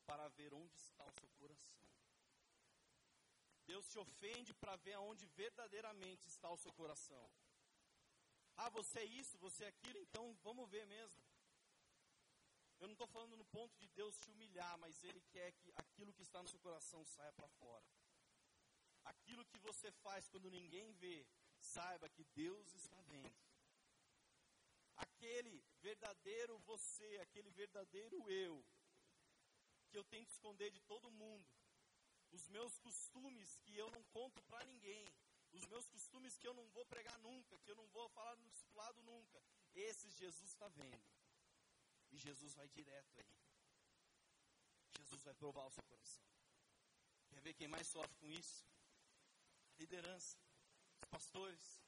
para 0.07 0.29
ver 0.29 0.53
onde 0.53 0.77
está 0.77 1.05
o 1.05 1.13
seu 1.21 1.31
coração. 1.39 1.83
Deus 3.65 3.87
te 3.89 3.99
ofende 3.99 4.53
para 4.55 4.77
ver 4.77 4.95
aonde 4.95 5.25
verdadeiramente 5.27 6.27
está 6.29 6.51
o 6.51 6.57
seu 6.57 6.73
coração. 6.73 7.31
Ah, 8.57 8.69
você 8.69 8.99
é 9.01 9.05
isso, 9.05 9.39
você 9.39 9.65
é 9.65 9.69
aquilo, 9.69 9.99
então 9.99 10.37
vamos 10.43 10.69
ver 10.69 10.85
mesmo. 10.87 11.23
Eu 12.81 12.89
não 12.89 12.95
estou 12.95 13.07
falando 13.07 13.37
no 13.37 13.45
ponto 13.45 13.79
de 13.79 13.87
Deus 13.89 14.19
te 14.19 14.29
humilhar, 14.31 14.77
mas 14.79 15.03
Ele 15.05 15.21
quer 15.31 15.53
que 15.53 15.73
aquilo 15.77 16.13
que 16.13 16.23
está 16.23 16.43
no 16.43 16.49
seu 16.49 16.59
coração 16.59 17.05
saia 17.05 17.33
para 17.33 17.49
fora. 17.49 17.85
Aquilo 19.05 19.45
que 19.47 19.59
você 19.59 19.91
faz 19.91 20.29
quando 20.29 20.51
ninguém 20.51 20.93
vê, 20.93 21.27
saiba 21.59 22.09
que 22.09 22.25
Deus 22.35 22.75
está 22.75 23.01
vendo. 23.03 23.35
Aquele 24.97 25.63
verdadeiro 25.81 26.59
você, 26.61 27.19
aquele 27.23 27.51
verdadeiro 27.51 28.31
eu, 28.31 28.65
que 29.91 29.99
eu 29.99 30.05
tento 30.05 30.31
esconder 30.31 30.71
de 30.71 30.81
todo 30.81 31.11
mundo, 31.11 31.47
os 32.31 32.49
meus 32.49 32.79
costumes 32.79 33.59
que 33.61 33.77
eu 33.77 33.91
não 33.91 34.03
conto 34.05 34.41
para 34.43 34.65
ninguém, 34.65 35.13
os 35.53 35.67
meus 35.67 35.87
costumes 35.89 36.37
que 36.37 36.47
eu 36.47 36.55
não 36.55 36.67
vou 36.71 36.85
pregar 36.87 37.19
nunca, 37.19 37.59
que 37.59 37.71
eu 37.71 37.77
não 37.77 37.87
vou 37.89 38.09
falar 38.11 38.37
no 38.37 38.49
discipulado 38.49 39.03
nunca. 39.03 39.43
Esses 39.75 40.15
Jesus 40.17 40.49
está 40.51 40.69
vendo. 40.69 41.03
E 42.11 42.17
Jesus 42.17 42.55
vai 42.55 42.69
direto 42.69 43.19
aí. 43.19 43.27
Jesus 44.97 45.23
vai 45.23 45.35
provar 45.35 45.67
o 45.67 45.71
seu 45.71 45.83
coração. 45.85 46.25
Quer 47.29 47.41
ver 47.41 47.55
quem 47.55 47.69
mais 47.69 47.87
sofre 47.87 48.15
com 48.17 48.31
isso? 48.31 48.65
Liderança, 49.83 50.37
os 51.01 51.09
pastores. 51.15 51.83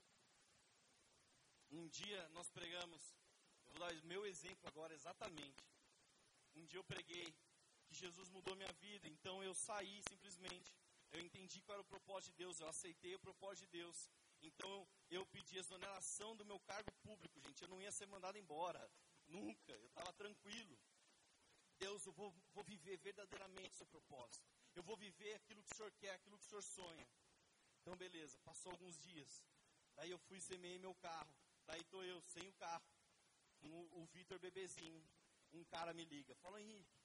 Um 1.70 1.87
dia 1.88 2.28
nós 2.30 2.48
pregamos, 2.50 3.02
eu 3.66 3.72
vou 3.72 3.80
dar 3.83 3.92
o 3.94 4.07
meu 4.07 4.26
exemplo 4.26 4.68
agora 4.68 4.92
exatamente. 4.94 5.62
Um 6.57 6.64
dia 6.66 6.78
eu 6.78 6.85
preguei 6.85 7.26
que 7.87 7.94
Jesus 7.94 8.28
mudou 8.30 8.57
minha 8.57 8.72
vida, 8.87 9.07
então 9.09 9.42
eu 9.42 9.54
saí 9.54 10.02
simplesmente 10.09 10.74
eu 11.14 11.20
entendi 11.20 11.61
qual 11.62 11.74
era 11.76 11.83
o 11.83 11.92
propósito 11.94 12.33
de 12.33 12.38
Deus, 12.38 12.59
eu 12.59 12.68
aceitei 12.68 13.14
o 13.14 13.20
propósito 13.20 13.66
de 13.66 13.78
Deus. 13.78 14.11
Então 14.42 14.88
eu 15.09 15.24
pedi 15.26 15.57
exoneração 15.57 16.35
do 16.35 16.44
meu 16.44 16.59
cargo 16.61 16.90
público, 17.04 17.40
gente. 17.40 17.62
Eu 17.62 17.68
não 17.68 17.80
ia 17.80 17.92
ser 17.92 18.07
mandado 18.07 18.37
embora, 18.37 18.90
nunca. 19.28 19.72
Eu 19.72 19.87
estava 19.87 20.12
tranquilo. 20.12 20.76
Deus, 21.78 22.04
eu 22.04 22.12
vou, 22.12 22.35
vou 22.52 22.64
viver 22.64 22.96
verdadeiramente 22.98 23.74
o 23.74 23.76
seu 23.76 23.87
propósito. 23.87 24.44
Eu 24.74 24.83
vou 24.83 24.96
viver 24.96 25.35
aquilo 25.35 25.62
que 25.62 25.72
o 25.72 25.76
Senhor 25.76 25.92
quer, 25.92 26.14
aquilo 26.14 26.37
que 26.37 26.46
o 26.46 26.48
Senhor 26.48 26.62
sonha. 26.62 27.07
Então, 27.85 27.94
beleza, 27.97 28.38
passou 28.38 28.73
alguns 28.73 28.99
dias. 28.99 29.44
Daí 29.94 30.11
eu 30.11 30.18
fui 30.18 30.40
semeei 30.40 30.79
meu 30.79 30.94
carro. 30.94 31.35
Daí 31.66 31.83
estou 31.83 32.03
eu, 32.03 32.18
sem 32.23 32.49
o 32.49 32.53
carro. 32.55 32.83
O, 33.61 34.01
o 34.01 34.07
Vitor 34.07 34.38
bebezinho. 34.38 35.07
Um 35.53 35.64
cara 35.64 35.92
me 35.92 36.03
liga. 36.07 36.35
Fala, 36.37 36.62
Henrique. 36.62 36.99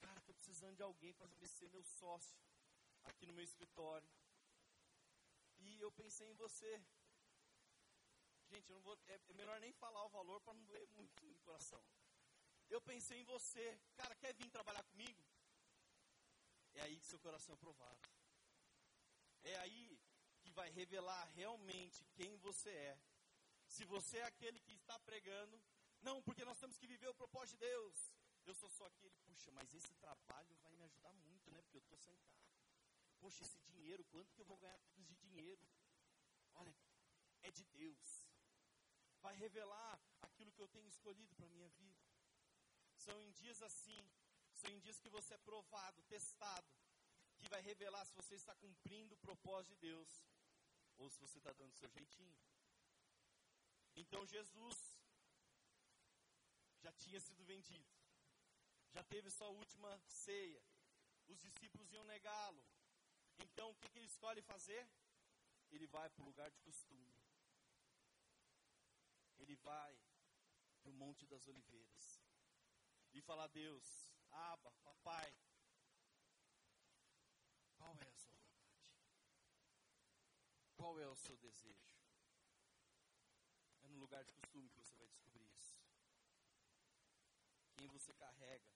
Cara, 0.00 0.18
estou 0.20 0.34
precisando 0.36 0.74
de 0.74 0.82
alguém 0.82 1.12
para 1.12 1.28
ser 1.46 1.68
meu 1.68 1.84
sócio 1.84 2.34
aqui 3.04 3.26
no 3.26 3.34
meu 3.34 3.44
escritório. 3.44 4.08
E 5.58 5.78
eu 5.80 5.92
pensei 5.92 6.30
em 6.30 6.34
você. 6.34 6.82
Gente, 8.48 8.70
eu 8.70 8.76
não 8.76 8.82
vou, 8.82 8.98
é, 9.06 9.20
é 9.28 9.32
melhor 9.34 9.60
nem 9.60 9.72
falar 9.74 10.02
o 10.06 10.08
valor 10.08 10.40
para 10.40 10.54
não 10.54 10.64
doer 10.64 10.88
muito 10.96 11.26
no 11.26 11.38
coração. 11.40 11.84
Eu 12.70 12.80
pensei 12.80 13.20
em 13.20 13.24
você. 13.24 13.78
Cara, 13.96 14.14
quer 14.14 14.32
vir 14.32 14.48
trabalhar 14.48 14.82
comigo? 14.84 15.22
É 16.72 16.80
aí 16.80 16.98
que 16.98 17.06
seu 17.06 17.18
coração 17.18 17.54
é 17.54 17.58
provado. 17.58 18.17
É 19.42 19.56
aí 19.58 19.98
que 20.40 20.50
vai 20.50 20.70
revelar 20.70 21.24
realmente 21.34 22.04
quem 22.14 22.36
você 22.38 22.70
é. 22.70 22.98
Se 23.66 23.84
você 23.84 24.18
é 24.18 24.24
aquele 24.24 24.58
que 24.60 24.72
está 24.72 24.98
pregando, 25.00 25.60
não, 26.02 26.22
porque 26.22 26.44
nós 26.44 26.58
temos 26.58 26.78
que 26.78 26.86
viver 26.86 27.08
o 27.08 27.14
propósito 27.14 27.58
de 27.58 27.66
Deus. 27.66 28.14
Eu 28.44 28.54
sou 28.54 28.68
só 28.70 28.86
aquele, 28.86 29.14
puxa, 29.26 29.50
mas 29.50 29.74
esse 29.74 29.92
trabalho 29.96 30.56
vai 30.62 30.72
me 30.74 30.84
ajudar 30.84 31.12
muito, 31.12 31.50
né? 31.50 31.60
Porque 31.62 31.76
eu 31.76 31.82
estou 31.82 31.98
sem 31.98 32.16
carro. 32.16 32.38
Poxa, 33.20 33.42
esse 33.42 33.58
dinheiro, 33.60 34.04
quanto 34.04 34.32
que 34.32 34.40
eu 34.40 34.46
vou 34.46 34.56
ganhar 34.56 34.78
de 34.96 35.14
dinheiro? 35.16 35.60
Olha, 36.54 36.74
é 37.42 37.50
de 37.50 37.64
Deus. 37.64 38.30
Vai 39.20 39.34
revelar 39.36 40.00
aquilo 40.22 40.52
que 40.52 40.62
eu 40.62 40.68
tenho 40.68 40.86
escolhido 40.86 41.34
para 41.34 41.46
a 41.46 41.50
minha 41.50 41.68
vida. 41.68 42.06
São 42.96 43.20
em 43.20 43.30
dias 43.32 43.60
assim, 43.62 44.08
são 44.54 44.70
em 44.70 44.78
dias 44.78 44.98
que 45.00 45.08
você 45.08 45.34
é 45.34 45.38
provado, 45.38 46.02
testado, 46.04 46.77
que 47.38 47.48
vai 47.48 47.60
revelar 47.60 48.04
se 48.04 48.14
você 48.14 48.34
está 48.34 48.54
cumprindo 48.56 49.14
o 49.14 49.18
propósito 49.26 49.74
de 49.74 49.80
Deus 49.88 50.24
ou 50.98 51.08
se 51.10 51.18
você 51.20 51.38
está 51.38 51.52
dando 51.52 51.72
o 51.72 51.80
seu 51.80 51.88
jeitinho. 51.88 52.38
Então 53.96 54.26
Jesus 54.26 54.78
já 56.84 56.92
tinha 56.92 57.20
sido 57.20 57.44
vendido, 57.44 57.92
já 58.96 59.02
teve 59.04 59.30
sua 59.30 59.48
última 59.48 59.90
ceia, 60.06 60.62
os 61.26 61.38
discípulos 61.40 61.92
iam 61.92 62.04
negá-lo, 62.04 62.64
então, 63.38 63.70
o 63.70 63.74
que, 63.76 63.88
que 63.88 63.98
ele 63.98 64.06
escolhe 64.06 64.42
fazer? 64.42 64.88
Ele 65.70 65.86
vai 65.86 66.08
para 66.10 66.22
o 66.22 66.26
lugar 66.26 66.50
de 66.50 66.58
costume. 66.60 67.14
Ele 69.38 69.56
vai 69.56 69.98
para 70.80 70.90
o 70.90 70.94
Monte 70.94 71.26
das 71.26 71.46
Oliveiras. 71.46 72.20
E 73.12 73.20
fala 73.20 73.44
a 73.44 73.48
Deus, 73.48 74.08
Aba, 74.30 74.70
papai, 74.82 75.32
qual 77.76 77.96
é 78.00 78.08
a 78.08 78.16
sua 78.16 78.34
vontade? 78.34 78.92
Qual 80.78 80.98
é 81.00 81.08
o 81.08 81.16
seu 81.16 81.36
desejo? 81.36 81.98
É 83.82 83.88
no 83.88 83.98
lugar 83.98 84.24
de 84.24 84.32
costume 84.32 84.68
que 84.70 84.76
você 84.76 84.94
vai 84.96 85.08
descobrir 85.08 85.44
isso. 85.54 85.76
Quem 87.76 87.88
você 87.88 88.14
carrega 88.14 88.72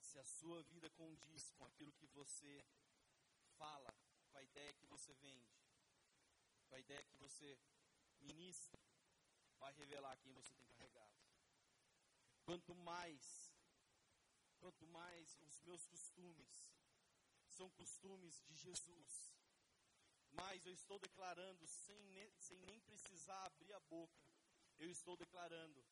se 0.00 0.18
a 0.18 0.24
sua 0.24 0.62
vida 0.64 0.88
condiz 0.90 1.50
com 1.52 1.64
aquilo 1.64 1.92
que 1.94 2.06
você 2.06 2.64
fala, 3.56 3.92
com 4.30 4.38
a 4.38 4.42
ideia 4.42 4.72
que 4.74 4.86
você 4.86 5.12
vende, 5.14 5.58
com 6.68 6.74
a 6.76 6.78
ideia 6.78 7.02
que 7.02 7.16
você 7.16 7.58
ministra, 8.20 8.80
vai 9.58 9.72
revelar 9.72 10.16
quem 10.18 10.32
você 10.32 10.54
tem 10.54 10.66
carregado. 10.66 11.16
Quanto 12.44 12.74
mais, 12.74 13.52
quanto 14.60 14.86
mais 14.86 15.36
os 15.40 15.60
meus 15.62 15.86
costumes 15.86 16.72
são 17.48 17.70
costumes 17.70 18.40
de 18.42 18.54
Jesus, 18.54 19.32
mais 20.32 20.64
eu 20.66 20.72
estou 20.72 20.98
declarando, 20.98 21.66
sem, 21.66 22.32
sem 22.38 22.58
nem 22.60 22.80
precisar 22.80 23.44
abrir 23.46 23.72
a 23.72 23.80
boca, 23.80 24.22
eu 24.78 24.90
estou 24.90 25.16
declarando, 25.16 25.84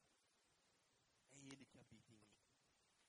é 1.33 1.39
Ele 1.39 1.65
que 1.67 1.79
habita 1.79 2.13
em 2.13 2.19
mim. 2.19 2.31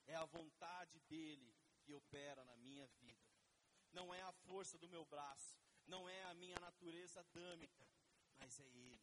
É 0.06 0.14
a 0.16 0.24
vontade 0.24 1.00
dele 1.00 1.54
que 1.82 1.94
opera 1.94 2.44
na 2.44 2.56
minha 2.56 2.86
vida. 2.86 3.30
Não 3.92 4.12
é 4.14 4.22
a 4.22 4.32
força 4.32 4.78
do 4.78 4.88
meu 4.88 5.04
braço, 5.04 5.56
não 5.86 6.08
é 6.08 6.24
a 6.24 6.34
minha 6.34 6.58
natureza 6.60 7.20
adâmica, 7.20 7.86
mas 8.38 8.58
é 8.58 8.66
ele. 8.66 9.00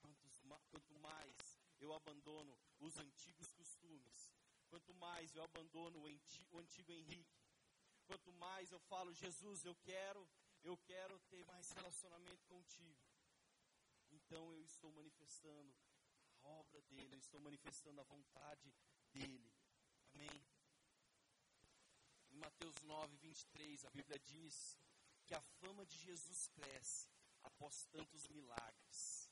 Quantos, 0.00 0.40
quanto 0.70 0.94
mais 1.00 1.58
eu 1.80 1.92
abandono 1.92 2.56
os 2.78 2.96
antigos 2.98 3.52
costumes, 3.52 4.30
quanto 4.68 4.94
mais 4.94 5.34
eu 5.34 5.42
abandono 5.42 5.98
o 6.00 6.58
antigo 6.58 6.92
Henrique, 6.92 7.42
quanto 8.06 8.32
mais 8.34 8.70
eu 8.70 8.78
falo, 8.80 9.12
Jesus, 9.12 9.64
eu 9.64 9.74
quero, 9.76 10.28
eu 10.62 10.76
quero 10.78 11.18
ter 11.30 11.44
mais 11.46 11.70
relacionamento 11.72 12.44
contigo. 12.46 12.98
Então 14.10 14.52
eu 14.54 14.64
estou 14.64 14.92
manifestando 14.92 15.74
a 16.42 16.48
obra 16.48 16.80
dele, 16.82 17.14
eu 17.14 17.18
estou 17.18 17.40
manifestando 17.40 18.00
a 18.00 18.04
vontade 18.04 18.74
dele. 19.12 19.52
Amém. 20.14 20.46
Em 22.30 22.36
Mateus 22.36 22.76
9, 22.82 23.16
23, 23.16 23.84
a 23.84 23.90
Bíblia 23.90 24.18
diz 24.20 24.78
que 25.26 25.34
a 25.34 25.40
fama 25.60 25.84
de 25.86 25.98
Jesus 25.98 26.48
cresce 26.48 27.08
após 27.42 27.84
tantos 27.86 28.28
milagres. 28.28 29.30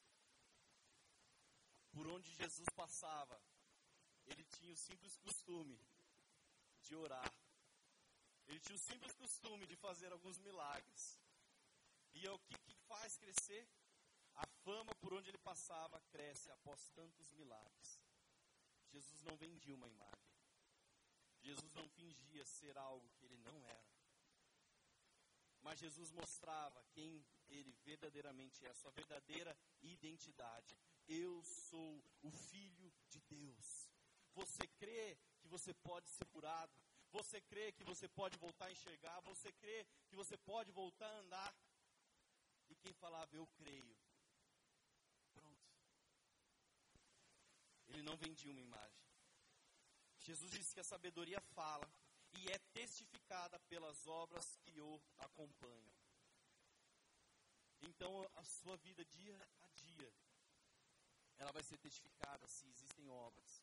Por 1.90 2.06
onde 2.08 2.30
Jesus 2.32 2.68
passava, 2.74 3.40
ele 4.26 4.44
tinha 4.44 4.72
o 4.72 4.76
simples 4.76 5.16
costume 5.16 5.80
de 6.82 6.94
orar. 6.94 7.32
Ele 8.46 8.60
tinha 8.60 8.76
o 8.76 8.78
simples 8.78 9.14
costume 9.14 9.66
de 9.66 9.76
fazer 9.76 10.12
alguns 10.12 10.38
milagres. 10.38 11.20
E 12.14 12.26
é 12.26 12.30
o 12.30 12.38
que, 12.38 12.56
que 12.58 12.74
faz 12.86 13.16
crescer? 13.18 13.68
A 14.34 14.46
fama 14.64 14.94
por 14.96 15.14
onde 15.14 15.28
ele 15.30 15.38
passava 15.38 16.00
cresce 16.12 16.50
após 16.50 16.88
tantos 16.90 17.32
milagres. 17.32 18.00
Jesus 18.90 19.22
não 19.22 19.36
vendia 19.36 19.74
uma 19.74 19.88
imagem. 19.88 20.26
Jesus 21.42 21.72
não 21.74 21.88
fingia 21.88 22.44
ser 22.44 22.76
algo 22.76 23.08
que 23.16 23.24
ele 23.24 23.36
não 23.38 23.64
era. 23.64 23.96
Mas 25.60 25.80
Jesus 25.80 26.10
mostrava 26.12 26.84
quem 26.92 27.26
ele 27.48 27.72
verdadeiramente 27.84 28.64
é, 28.64 28.72
sua 28.74 28.90
verdadeira 28.92 29.56
identidade. 29.82 30.76
Eu 31.08 31.42
sou 31.42 32.04
o 32.22 32.30
Filho 32.30 32.92
de 33.08 33.20
Deus. 33.22 33.90
Você 34.34 34.66
crê 34.78 35.18
que 35.40 35.48
você 35.48 35.72
pode 35.74 36.08
ser 36.10 36.24
curado? 36.26 36.85
Você 37.12 37.40
crê 37.40 37.72
que 37.72 37.84
você 37.84 38.08
pode 38.08 38.36
voltar 38.38 38.66
a 38.66 38.72
enxergar? 38.72 39.20
Você 39.20 39.52
crê 39.52 39.86
que 40.08 40.16
você 40.16 40.36
pode 40.36 40.70
voltar 40.72 41.06
a 41.06 41.18
andar? 41.18 41.56
E 42.68 42.74
quem 42.76 42.92
falava, 42.94 43.34
eu 43.34 43.46
creio. 43.58 43.96
Pronto. 45.32 45.66
Ele 47.88 48.02
não 48.02 48.16
vendia 48.16 48.50
uma 48.52 48.60
imagem. 48.60 49.06
Jesus 50.18 50.50
disse 50.50 50.74
que 50.74 50.80
a 50.80 50.84
sabedoria 50.84 51.40
fala 51.40 51.88
e 52.32 52.50
é 52.50 52.58
testificada 52.72 53.58
pelas 53.60 54.06
obras 54.06 54.56
que 54.64 54.80
o 54.80 55.00
acompanham. 55.18 55.94
Então, 57.82 58.28
a 58.34 58.44
sua 58.44 58.76
vida 58.78 59.04
dia 59.04 59.48
a 59.60 59.68
dia, 59.68 60.12
ela 61.38 61.52
vai 61.52 61.62
ser 61.62 61.78
testificada 61.78 62.46
se 62.48 62.66
existem 62.66 63.08
obras 63.08 63.62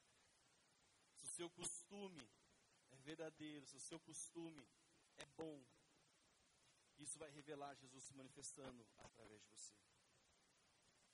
se 1.14 1.26
o 1.26 1.30
seu 1.30 1.50
costume 1.52 2.30
é 2.94 2.98
verdadeiro, 3.02 3.66
se 3.66 3.76
o 3.76 3.82
seu 3.82 4.00
costume 4.00 4.68
é 5.18 5.26
bom, 5.38 5.64
isso 7.00 7.18
vai 7.18 7.30
revelar 7.32 7.76
Jesus 7.76 8.04
se 8.04 8.14
manifestando 8.14 8.88
através 8.98 9.42
de 9.42 9.50
você. 9.50 9.74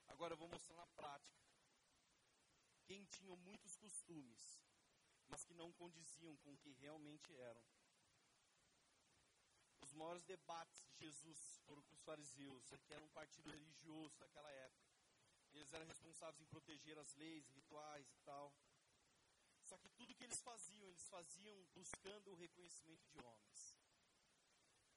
Agora 0.07 0.33
eu 0.33 0.37
vou 0.37 0.47
mostrar 0.47 0.75
na 0.75 0.87
prática. 0.87 1.39
Quem 2.85 3.05
tinha 3.05 3.35
muitos 3.35 3.75
costumes, 3.75 4.59
mas 5.27 5.43
que 5.45 5.53
não 5.53 5.71
condiziam 5.73 6.35
com 6.37 6.53
o 6.53 6.57
que 6.57 6.71
realmente 6.71 7.33
eram. 7.35 7.63
Os 9.81 9.93
maiores 9.93 10.23
debates 10.23 10.83
de 10.83 10.93
Jesus 10.97 11.61
foram 11.65 11.81
com 11.83 11.93
os 11.93 12.01
fariseus, 12.01 12.69
que 12.85 12.93
era 12.93 13.03
um 13.03 13.09
partido 13.09 13.49
religioso 13.49 14.17
daquela 14.17 14.51
época. 14.51 14.89
Eles 15.53 15.73
eram 15.73 15.85
responsáveis 15.85 16.41
em 16.41 16.45
proteger 16.45 16.97
as 16.97 17.15
leis, 17.15 17.47
rituais 17.49 18.11
e 18.11 18.17
tal. 18.19 18.53
Só 19.69 19.77
que 19.77 19.89
tudo 19.89 20.15
que 20.15 20.23
eles 20.23 20.41
faziam, 20.41 20.87
eles 20.89 21.07
faziam 21.07 21.55
buscando 21.75 22.31
o 22.31 22.35
reconhecimento 22.35 23.07
de 23.11 23.19
homens. 23.23 23.77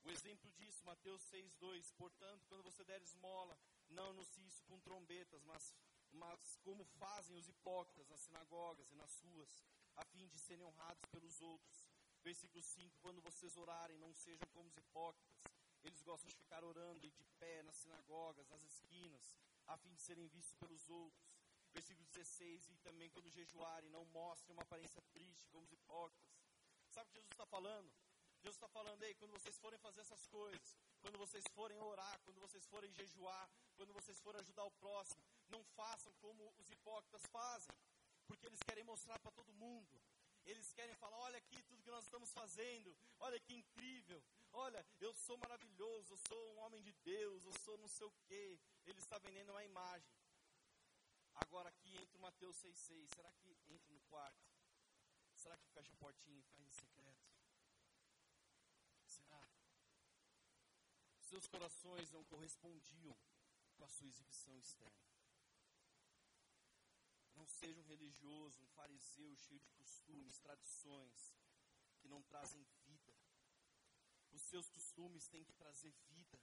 O 0.02 0.10
exemplo 0.10 0.50
disso, 0.52 0.82
Mateus 0.86 1.22
6,2: 1.30 1.92
Portanto, 1.94 2.46
quando 2.48 2.62
você 2.62 2.82
der 2.82 3.02
esmola, 3.02 3.54
não 3.90 4.08
anuncie 4.08 4.46
isso 4.46 4.64
com 4.64 4.80
trombetas, 4.80 5.44
mas, 5.44 5.74
mas 6.10 6.56
como 6.62 6.86
fazem 6.86 7.36
os 7.36 7.46
hipócritas 7.46 8.08
nas 8.08 8.20
sinagogas 8.20 8.90
e 8.90 8.94
nas 8.94 9.14
ruas, 9.20 9.62
a 9.96 10.06
fim 10.06 10.26
de 10.26 10.38
serem 10.38 10.64
honrados 10.64 11.04
pelos 11.10 11.42
outros. 11.42 11.86
Versículo 12.22 12.62
5: 12.62 12.96
Quando 13.02 13.20
vocês 13.20 13.54
orarem, 13.58 13.98
não 13.98 14.14
sejam 14.14 14.48
como 14.54 14.70
os 14.70 14.76
hipócritas. 14.78 15.42
Eles 15.84 16.00
gostam 16.00 16.30
de 16.30 16.36
ficar 16.36 16.64
orando 16.64 17.10
de 17.10 17.24
pé 17.38 17.62
nas 17.64 17.76
sinagogas, 17.76 18.48
nas 18.48 18.62
esquinas, 18.62 19.36
a 19.66 19.76
fim 19.76 19.92
de 19.92 20.00
serem 20.00 20.28
vistos 20.28 20.54
pelos 20.54 20.88
outros 20.88 21.31
versículo 21.72 22.06
16, 22.08 22.68
e 22.68 22.76
também 22.78 23.10
quando 23.10 23.30
jejuarem, 23.30 23.90
não 23.90 24.04
mostrem 24.06 24.52
uma 24.54 24.62
aparência 24.62 25.00
triste, 25.12 25.46
como 25.48 25.64
os 25.64 25.72
hipócritas. 25.72 26.30
Sabe 26.90 27.08
o 27.08 27.12
que 27.12 27.18
Jesus 27.18 27.32
está 27.32 27.46
falando? 27.46 27.90
Jesus 28.42 28.56
está 28.56 28.68
falando, 28.68 29.02
aí, 29.04 29.14
quando 29.14 29.30
vocês 29.30 29.56
forem 29.58 29.78
fazer 29.78 30.00
essas 30.00 30.26
coisas, 30.26 30.76
quando 31.00 31.16
vocês 31.16 31.44
forem 31.54 31.78
orar, 31.80 32.20
quando 32.24 32.40
vocês 32.40 32.66
forem 32.66 32.92
jejuar, 32.92 33.48
quando 33.76 33.92
vocês 33.92 34.18
forem 34.20 34.40
ajudar 34.40 34.64
o 34.64 34.70
próximo, 34.72 35.22
não 35.48 35.62
façam 35.76 36.12
como 36.14 36.52
os 36.58 36.68
hipócritas 36.70 37.22
fazem, 37.26 37.74
porque 38.26 38.46
eles 38.46 38.58
querem 38.62 38.84
mostrar 38.84 39.18
para 39.20 39.30
todo 39.30 39.52
mundo. 39.54 40.00
Eles 40.44 40.72
querem 40.72 40.94
falar: 40.96 41.18
olha 41.18 41.38
aqui 41.38 41.62
tudo 41.62 41.82
que 41.82 41.90
nós 41.90 42.04
estamos 42.04 42.32
fazendo, 42.32 42.96
olha 43.20 43.38
que 43.38 43.54
incrível, 43.54 44.20
olha, 44.52 44.84
eu 45.00 45.14
sou 45.14 45.36
maravilhoso, 45.38 46.14
eu 46.14 46.18
sou 46.28 46.54
um 46.54 46.58
homem 46.60 46.82
de 46.82 46.92
Deus, 47.04 47.44
eu 47.44 47.52
sou 47.60 47.78
não 47.78 47.88
sei 47.88 48.06
o 48.06 48.12
quê. 48.26 48.58
Ele 48.84 48.98
está 48.98 49.18
vendendo 49.18 49.50
uma 49.50 49.64
imagem. 49.64 50.10
Agora 51.42 51.68
aqui 51.68 51.96
entra 51.96 52.16
o 52.16 52.20
Mateus 52.20 52.56
6,6. 52.62 53.08
Será 53.14 53.32
que 53.32 53.50
entra 53.68 53.92
no 53.92 54.00
quarto? 54.02 54.48
Será 55.34 55.56
que 55.56 55.66
fecha 55.70 55.92
a 55.92 55.96
portinha 55.96 56.38
e 56.38 56.42
faz 56.42 56.60
em 56.66 56.70
secreto? 56.70 57.26
Será? 59.04 59.48
Seus 61.20 61.48
corações 61.48 62.10
não 62.12 62.24
correspondiam 62.24 63.16
com 63.74 63.84
a 63.84 63.88
sua 63.88 64.06
exibição 64.06 64.56
externa. 64.58 65.12
Não 67.34 67.46
seja 67.46 67.80
um 67.80 67.84
religioso, 67.86 68.62
um 68.62 68.66
fariseu 68.68 69.34
cheio 69.36 69.58
de 69.58 69.70
costumes, 69.70 70.38
tradições 70.38 71.34
que 71.98 72.08
não 72.08 72.22
trazem 72.22 72.62
vida. 72.84 73.14
Os 74.30 74.42
seus 74.42 74.68
costumes 74.68 75.26
têm 75.26 75.44
que 75.44 75.52
trazer 75.54 75.92
vida. 76.08 76.40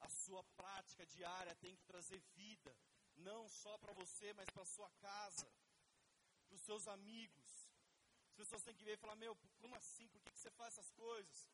A 0.00 0.08
sua 0.08 0.44
prática 0.56 1.04
diária 1.06 1.54
tem 1.56 1.74
que 1.76 1.84
trazer 1.84 2.20
vida 2.34 2.76
não 3.16 3.48
só 3.48 3.76
para 3.78 3.92
você, 3.92 4.32
mas 4.32 4.48
para 4.50 4.64
sua 4.64 4.90
casa, 5.00 5.50
para 6.46 6.56
os 6.56 6.62
seus 6.62 6.86
amigos. 6.88 7.50
As 8.30 8.36
pessoas 8.36 8.62
têm 8.62 8.74
que 8.74 8.84
ver 8.84 8.94
e 8.94 8.96
falar: 8.96 9.16
Meu, 9.16 9.36
como 9.60 9.74
assim? 9.74 10.08
Por 10.08 10.20
que, 10.20 10.30
que 10.30 10.38
você 10.38 10.50
faz 10.50 10.74
essas 10.74 10.90
coisas? 10.92 11.48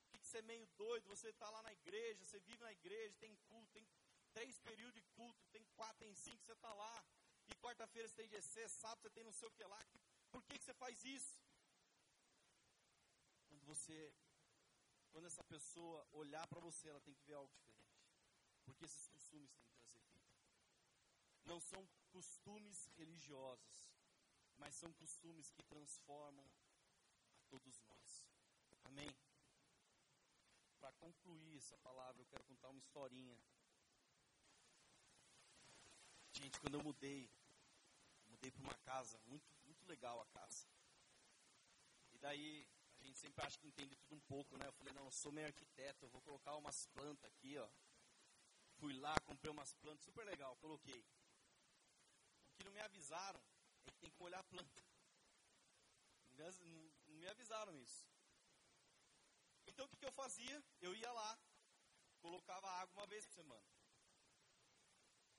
Por 0.00 0.10
que, 0.12 0.18
que 0.18 0.26
você 0.26 0.38
é 0.38 0.42
meio 0.42 0.66
doido? 0.76 1.08
Você 1.08 1.28
está 1.28 1.48
lá 1.50 1.62
na 1.62 1.72
igreja, 1.72 2.24
você 2.24 2.38
vive 2.40 2.62
na 2.62 2.72
igreja, 2.72 3.16
tem 3.18 3.34
culto, 3.48 3.72
tem 3.72 3.86
três 4.32 4.58
períodos 4.58 4.94
de 4.94 5.02
culto, 5.16 5.40
tem 5.50 5.64
quatro, 5.76 5.98
tem 5.98 6.14
cinco, 6.14 6.44
você 6.44 6.52
está 6.52 6.72
lá. 6.72 7.04
E 7.48 7.54
quarta-feira 7.56 8.08
você 8.08 8.14
tem 8.14 8.28
GC, 8.28 8.68
sábado 8.68 9.02
você 9.02 9.10
tem 9.10 9.24
não 9.24 9.32
sei 9.32 9.48
o 9.48 9.50
que 9.52 9.64
lá. 9.64 9.80
Por 10.30 10.42
que, 10.44 10.58
que 10.58 10.64
você 10.64 10.74
faz 10.74 11.04
isso? 11.04 11.38
Quando 13.48 13.64
você, 13.64 14.14
quando 15.10 15.26
essa 15.26 15.44
pessoa 15.44 16.06
olhar 16.12 16.46
para 16.46 16.60
você, 16.60 16.88
ela 16.88 17.00
tem 17.00 17.14
que 17.14 17.24
ver 17.24 17.34
algo 17.34 17.52
diferente. 17.52 17.72
Porque 18.64 18.84
esses 18.84 19.06
costumes 19.08 19.50
têm 19.50 19.68
que 19.68 19.90
trazer 19.90 20.11
não 21.44 21.60
são 21.60 21.86
costumes 22.10 22.88
religiosos, 22.96 23.86
mas 24.58 24.74
são 24.74 24.92
costumes 24.92 25.50
que 25.50 25.62
transformam 25.62 26.44
a 27.36 27.42
todos 27.48 27.80
nós. 27.82 28.26
Amém? 28.84 29.10
Para 30.78 30.92
concluir 30.92 31.56
essa 31.56 31.76
palavra, 31.78 32.20
eu 32.20 32.26
quero 32.26 32.44
contar 32.44 32.68
uma 32.68 32.78
historinha. 32.78 33.38
Gente, 36.32 36.58
quando 36.60 36.74
eu 36.74 36.82
mudei, 36.82 37.30
mudei 38.26 38.50
para 38.50 38.62
uma 38.62 38.74
casa, 38.78 39.18
muito, 39.26 39.54
muito 39.64 39.86
legal 39.86 40.20
a 40.20 40.26
casa. 40.26 40.66
E 42.12 42.18
daí, 42.18 42.66
a 43.00 43.04
gente 43.04 43.18
sempre 43.18 43.44
acha 43.44 43.58
que 43.58 43.66
entende 43.66 43.96
tudo 43.96 44.14
um 44.14 44.20
pouco, 44.20 44.56
né? 44.56 44.66
Eu 44.66 44.72
falei, 44.72 44.92
não, 44.94 45.04
eu 45.04 45.12
sou 45.12 45.32
meio 45.32 45.46
arquiteto, 45.46 46.04
eu 46.04 46.08
vou 46.08 46.20
colocar 46.22 46.56
umas 46.56 46.86
plantas 46.86 47.24
aqui, 47.24 47.58
ó. 47.58 47.68
Fui 48.78 48.92
lá, 48.94 49.14
comprei 49.26 49.50
umas 49.50 49.72
plantas, 49.74 50.04
super 50.04 50.24
legal, 50.24 50.56
coloquei 50.56 51.04
não 52.64 52.72
me 52.72 52.80
avisaram 52.80 53.42
é 53.86 53.90
que 53.90 53.98
tem 53.98 54.10
que 54.10 54.18
molhar 54.18 54.40
a 54.40 54.44
planta. 54.44 54.82
Não 57.06 57.16
me 57.18 57.28
avisaram 57.28 57.76
isso. 57.76 58.04
Então 59.66 59.86
o 59.86 59.88
que, 59.88 59.96
que 59.96 60.06
eu 60.06 60.12
fazia? 60.12 60.64
Eu 60.80 60.94
ia 60.94 61.12
lá, 61.12 61.38
colocava 62.20 62.68
água 62.80 62.94
uma 63.00 63.06
vez 63.06 63.26
por 63.26 63.34
semana. 63.34 63.66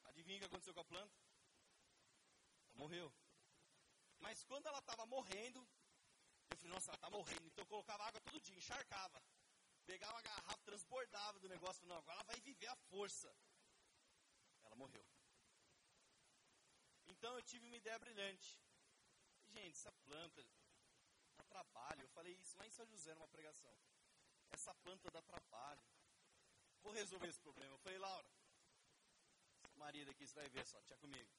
Adivinha 0.05 0.38
o 0.38 0.39
que 0.41 0.45
aconteceu 0.45 0.74
com 0.74 0.80
a 0.82 0.86
planta? 0.86 1.17
Ela 2.67 2.76
morreu. 2.76 3.13
Mas 4.19 4.43
quando 4.45 4.67
ela 4.67 4.80
estava 4.80 5.05
morrendo, 5.05 5.67
eu 6.49 6.57
falei, 6.57 6.74
nossa, 6.74 6.91
ela 6.91 6.95
está 6.95 7.09
morrendo. 7.09 7.47
Então 7.47 7.63
eu 7.63 7.67
colocava 7.67 8.05
água 8.05 8.21
todo 8.21 8.39
dia, 8.39 8.55
encharcava. 8.55 9.21
Pegava 9.86 10.13
uma 10.13 10.21
garrafa, 10.21 10.63
transbordava 10.63 11.39
do 11.39 11.49
negócio. 11.49 11.86
Não, 11.86 11.97
agora 11.97 12.15
ela 12.15 12.24
vai 12.24 12.39
viver 12.39 12.67
a 12.67 12.76
força. 12.76 13.36
Ela 14.63 14.76
morreu. 14.76 15.05
Então 17.24 17.38
eu 17.38 17.43
tive 17.43 17.65
uma 17.65 17.78
ideia 17.78 17.97
brilhante. 17.97 18.59
gente, 19.53 19.78
essa 19.78 19.93
planta 20.05 20.45
dá 21.38 21.43
trabalho. 21.45 22.01
Eu 22.01 22.09
falei 22.09 22.34
isso 22.34 22.57
lá 22.57 22.67
em 22.67 22.69
São 22.69 22.86
José, 22.86 23.13
numa 23.13 23.30
pregação. 23.30 23.74
Essa 24.51 24.76
planta 24.76 25.09
dá 25.09 25.21
trabalho. 25.21 25.82
Vou 26.82 26.91
resolver 26.91 27.30
esse 27.30 27.39
problema. 27.39 27.74
Eu 27.74 27.80
falei, 27.80 27.97
Laura, 27.97 28.28
marido 29.78 30.11
aqui, 30.11 30.28
você 30.28 30.36
vai 30.36 30.49
ver 30.49 30.65
só, 30.65 30.82
tinha 30.82 30.97
comigo. 30.97 31.32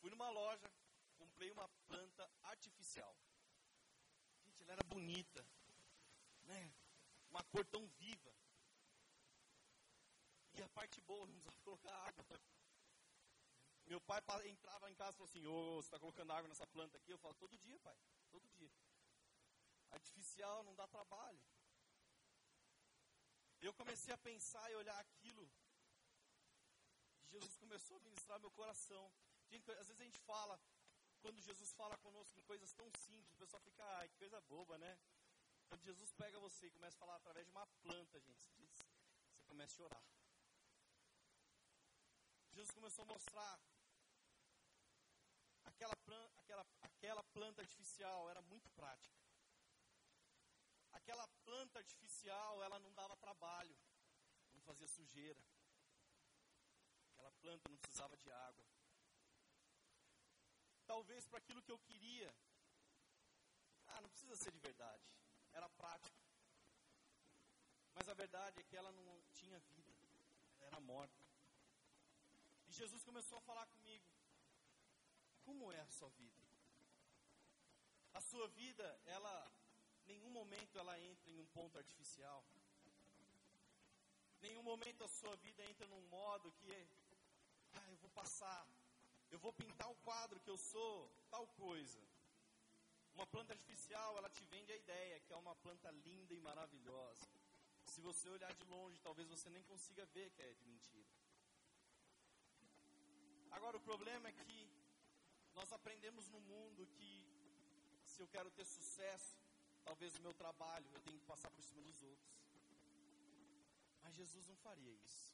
Fui 0.00 0.08
numa 0.08 0.30
loja, 0.30 0.72
comprei 1.18 1.50
uma 1.50 1.68
planta 1.86 2.26
artificial. 2.44 3.14
Gente, 4.42 4.62
ela 4.62 4.72
era 4.72 4.84
bonita, 4.84 5.46
né? 6.44 6.72
Uma 7.28 7.44
cor 7.44 7.66
tão 7.66 7.86
viva. 7.88 8.34
E 10.54 10.62
a 10.62 10.68
parte 10.70 10.98
boa, 11.02 11.26
não 11.26 11.34
precisava 11.34 11.62
colocar 11.62 11.92
água. 12.08 12.57
Meu 13.88 14.00
pai 14.02 14.20
entrava 14.46 14.90
em 14.90 14.94
casa 14.94 15.12
e 15.12 15.16
falou 15.16 15.28
assim, 15.30 15.46
ô, 15.46 15.52
oh, 15.52 15.76
você 15.76 15.86
está 15.86 15.98
colocando 15.98 16.30
água 16.30 16.48
nessa 16.48 16.66
planta 16.66 16.98
aqui? 16.98 17.10
Eu 17.10 17.18
falo, 17.18 17.34
todo 17.34 17.56
dia, 17.56 17.78
pai, 17.80 17.96
todo 18.30 18.46
dia. 18.48 18.70
Artificial 19.90 20.62
não 20.64 20.74
dá 20.74 20.86
trabalho. 20.86 21.40
Eu 23.60 23.72
comecei 23.72 24.12
a 24.12 24.18
pensar 24.18 24.70
e 24.70 24.74
olhar 24.76 24.98
aquilo. 25.00 25.50
Jesus 27.30 27.56
começou 27.56 27.96
a 27.96 28.00
ministrar 28.00 28.38
meu 28.38 28.50
coração. 28.50 29.10
Gente, 29.50 29.70
às 29.72 29.88
vezes 29.88 30.00
a 30.00 30.04
gente 30.04 30.20
fala, 30.20 30.60
quando 31.22 31.40
Jesus 31.40 31.72
fala 31.72 31.96
conosco 31.98 32.38
em 32.38 32.42
coisas 32.42 32.72
tão 32.74 32.90
simples, 33.06 33.32
o 33.32 33.38
pessoal 33.38 33.62
fica, 33.62 33.82
ai, 33.96 34.08
que 34.10 34.18
coisa 34.18 34.38
boba, 34.42 34.76
né? 34.76 34.98
Quando 35.66 35.82
Jesus 35.82 36.12
pega 36.12 36.38
você 36.38 36.66
e 36.66 36.70
começa 36.70 36.96
a 36.96 37.00
falar 37.00 37.16
através 37.16 37.46
de 37.46 37.52
uma 37.52 37.66
planta, 37.82 38.20
gente, 38.20 38.44
você 38.44 39.44
começa 39.46 39.72
a 39.72 39.76
chorar. 39.76 40.04
Jesus 42.50 42.70
começou 42.70 43.02
a 43.04 43.06
mostrar 43.06 43.60
aquela 45.78 45.94
aquela, 46.38 46.66
aquela 46.82 47.24
planta 47.24 47.62
artificial 47.62 48.28
era 48.30 48.42
muito 48.42 48.68
prática. 48.70 49.16
Aquela 50.92 51.26
planta 51.44 51.78
artificial, 51.78 52.62
ela 52.64 52.78
não 52.80 52.92
dava 52.92 53.16
trabalho, 53.16 53.76
não 54.54 54.60
fazia 54.62 54.88
sujeira. 54.88 55.40
Aquela 57.12 57.30
planta 57.32 57.68
não 57.68 57.78
precisava 57.78 58.16
de 58.16 58.30
água. 58.30 58.64
Talvez 60.86 61.26
para 61.26 61.38
aquilo 61.38 61.62
que 61.62 61.70
eu 61.70 61.78
queria, 61.78 62.34
ah, 63.86 64.00
não 64.00 64.08
precisa 64.08 64.36
ser 64.36 64.50
de 64.50 64.58
verdade, 64.58 65.04
era 65.52 65.68
prático. 65.68 66.16
Mas 67.94 68.08
a 68.08 68.14
verdade 68.14 68.60
é 68.60 68.64
que 68.64 68.76
ela 68.76 68.90
não 68.92 69.22
tinha 69.32 69.58
vida, 69.60 69.92
ela 70.58 70.66
era 70.66 70.80
morta. 70.80 71.22
E 72.66 72.72
Jesus 72.72 73.02
começou 73.04 73.38
a 73.38 73.42
falar 73.42 73.66
comigo: 73.66 74.17
como 75.48 75.72
é 75.72 75.80
a 75.80 75.90
sua 75.98 76.10
vida? 76.10 76.42
A 78.12 78.20
sua 78.20 78.46
vida, 78.48 78.86
ela, 79.16 79.34
nenhum 80.10 80.30
momento 80.40 80.78
ela 80.78 80.94
entra 81.00 81.30
em 81.30 81.38
um 81.44 81.46
ponto 81.56 81.78
artificial. 81.82 82.40
Nenhum 84.42 84.62
momento 84.62 85.04
a 85.04 85.08
sua 85.08 85.34
vida 85.36 85.64
entra 85.70 85.86
num 85.86 86.04
modo 86.08 86.52
que 86.60 86.74
ah, 87.78 87.88
eu 87.92 87.96
vou 87.96 88.10
passar, 88.10 88.62
eu 89.30 89.38
vou 89.38 89.52
pintar 89.62 89.88
o 89.90 90.00
quadro 90.08 90.38
que 90.40 90.50
eu 90.50 90.58
sou, 90.58 91.10
tal 91.30 91.46
coisa. 91.64 92.02
Uma 93.14 93.26
planta 93.26 93.54
artificial, 93.54 94.18
ela 94.18 94.28
te 94.28 94.44
vende 94.44 94.70
a 94.72 94.76
ideia 94.76 95.20
que 95.20 95.32
é 95.32 95.36
uma 95.36 95.56
planta 95.56 95.90
linda 96.08 96.34
e 96.34 96.40
maravilhosa. 96.40 97.26
Se 97.86 98.02
você 98.02 98.28
olhar 98.28 98.52
de 98.52 98.64
longe, 98.64 99.00
talvez 99.00 99.26
você 99.28 99.48
nem 99.48 99.62
consiga 99.62 100.04
ver 100.16 100.30
que 100.30 100.42
é 100.42 100.52
de 100.52 100.66
mentira. 100.66 101.08
Agora, 103.50 103.78
o 103.78 103.80
problema 103.80 104.28
é 104.28 104.32
que 104.32 104.42
nós 105.58 105.72
aprendemos 105.72 106.28
no 106.34 106.40
mundo 106.52 106.86
que 106.96 107.12
se 108.10 108.20
eu 108.22 108.28
quero 108.34 108.50
ter 108.58 108.64
sucesso, 108.64 109.32
talvez 109.88 110.14
o 110.16 110.22
meu 110.26 110.32
trabalho 110.42 110.88
eu 110.94 111.00
tenho 111.06 111.18
que 111.18 111.26
passar 111.32 111.50
por 111.56 111.64
cima 111.68 111.82
dos 111.82 112.00
outros. 112.10 112.32
Mas 114.02 114.14
Jesus 114.14 114.46
não 114.46 114.56
faria 114.66 114.94
isso. 115.08 115.26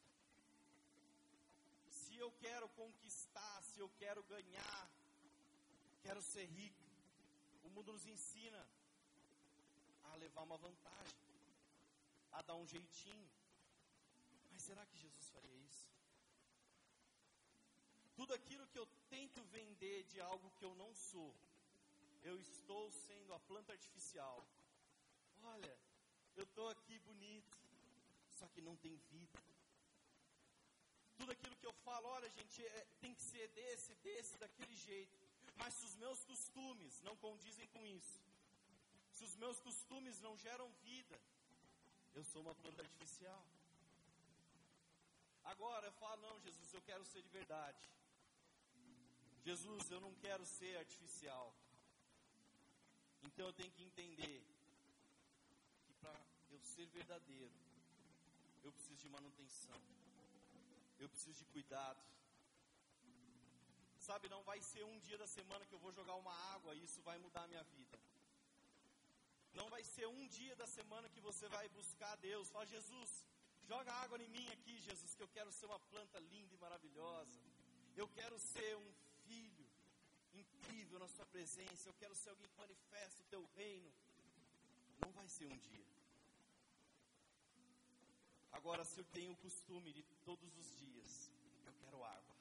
Se 1.99 2.17
eu 2.25 2.31
quero 2.45 2.69
conquistar, 2.71 3.57
se 3.71 3.79
eu 3.85 3.89
quero 4.03 4.23
ganhar, 4.35 4.83
quero 6.03 6.23
ser 6.23 6.47
rico, 6.47 6.87
o 7.63 7.69
mundo 7.69 7.93
nos 7.93 8.07
ensina 8.07 8.67
a 10.11 10.17
levar 10.17 10.43
uma 10.43 10.57
vantagem, 10.57 11.21
a 12.33 12.41
dar 12.41 12.55
um 12.55 12.67
jeitinho. 12.67 13.31
Mas 14.51 14.63
será 14.63 14.87
que 14.87 14.97
Jesus 15.05 15.29
faria 15.29 15.57
isso? 15.69 15.94
Tudo 18.17 18.33
aquilo 18.35 18.67
que 18.69 18.79
eu 18.79 18.87
tento 19.09 19.43
vender 19.45 20.05
de 20.05 20.21
algo 20.21 20.51
que 20.59 20.65
eu 20.65 20.75
não 20.77 20.95
sou, 20.95 21.35
eu 22.23 22.37
estou 22.41 22.91
sendo 22.91 23.35
a 23.35 23.41
planta 23.41 23.73
artificial. 23.73 24.47
Olha, 25.43 25.77
eu 26.37 26.45
estou 26.45 26.69
aqui 26.69 26.99
bonito, 27.01 27.59
só 28.39 28.47
que 28.49 28.61
não 28.61 28.77
tem 28.77 28.97
vida. 29.11 29.43
Tudo 31.17 31.33
aquilo 31.33 31.57
que 31.57 31.67
eu 31.67 31.73
falo, 31.85 32.09
olha 32.09 32.29
gente, 32.31 32.65
é, 32.65 32.87
tem 33.01 33.15
que 33.15 33.23
ser 33.23 33.49
desse, 33.49 33.95
desse, 33.97 34.39
daquele 34.39 34.77
jeito. 34.77 35.19
Mas 35.57 35.75
se 35.75 35.85
os 35.87 35.97
meus 35.97 36.25
costumes 36.25 37.01
não 37.03 37.17
condizem 37.17 37.67
com 37.69 37.85
isso, 37.87 38.21
se 39.13 39.25
os 39.25 39.37
meus 39.37 39.61
costumes 39.61 40.21
não 40.21 40.37
geram 40.37 40.69
vida, 40.83 41.21
eu 42.15 42.25
sou 42.25 42.43
uma 42.43 42.55
planta 42.55 42.83
artificial. 42.83 43.45
Agora 45.45 45.87
eu 45.87 45.93
falo, 45.93 46.23
não, 46.23 46.41
Jesus, 46.41 46.73
eu 46.73 46.83
quero 46.83 47.05
ser 47.05 47.23
de 47.23 47.29
verdade. 47.29 47.83
Jesus, 49.49 49.91
eu 49.91 50.01
não 50.01 50.15
quero 50.25 50.45
ser 50.47 50.77
artificial. 50.79 51.47
Então 53.29 53.47
eu 53.47 53.53
tenho 53.53 53.73
que 53.77 53.83
entender 53.83 54.39
que 55.87 55.93
para 56.01 56.15
eu 56.51 56.61
ser 56.73 56.87
verdadeiro, 56.99 57.53
eu 58.65 58.73
preciso 58.73 58.97
de 59.05 59.09
manutenção. 59.17 59.81
Eu 60.99 61.09
preciso 61.09 61.39
de 61.41 61.45
cuidado. 61.55 62.03
Sabe, 64.07 64.29
não 64.29 64.43
vai 64.51 64.61
ser 64.71 64.83
um 64.85 64.99
dia 65.01 65.19
da 65.19 65.27
semana 65.27 65.67
que 65.67 65.75
eu 65.75 65.83
vou 65.85 65.93
jogar 65.93 66.15
uma 66.15 66.35
água 66.55 66.75
e 66.75 66.85
isso 66.85 67.01
vai 67.03 67.19
mudar 67.19 67.45
a 67.45 67.49
minha 67.49 67.65
vida. 67.65 67.99
Não 69.59 69.69
vai 69.75 69.83
ser 69.85 70.07
um 70.07 70.27
dia 70.39 70.55
da 70.57 70.67
semana 70.67 71.09
que 71.09 71.21
você 71.21 71.49
vai 71.49 71.69
buscar 71.69 72.17
Deus. 72.17 72.51
Fala, 72.51 72.67
Jesus, 72.67 73.11
joga 73.69 73.93
água 74.05 74.19
em 74.23 74.29
mim 74.29 74.47
aqui, 74.57 74.75
Jesus, 74.81 75.15
que 75.15 75.23
eu 75.23 75.29
quero 75.29 75.53
ser 75.53 75.67
uma 75.67 75.79
planta 75.93 76.19
linda 76.19 76.55
e 76.55 76.59
maravilhosa. 76.59 77.41
Eu 77.97 78.09
quero 78.09 78.39
ser 78.39 78.77
um 78.77 78.93
incrível 80.75 80.99
na 80.99 81.09
sua 81.09 81.27
presença. 81.27 81.89
Eu 81.89 81.95
quero 81.95 82.15
ser 82.17 82.31
alguém 82.31 82.49
que 82.49 82.59
manifesta 82.59 83.23
o 83.23 83.27
teu 83.27 83.45
reino. 83.55 83.91
Não 85.03 85.13
vai 85.13 85.29
ser 85.29 85.47
um 85.47 85.57
dia. 85.57 85.87
Agora, 88.51 88.85
se 88.85 88.99
eu 88.99 89.05
tenho 89.05 89.33
o 89.33 89.37
costume 89.37 89.93
de 89.93 90.03
todos 90.25 90.57
os 90.57 90.69
dias, 90.79 91.31
eu 91.65 91.75
quero 91.75 92.03
água. 92.05 92.37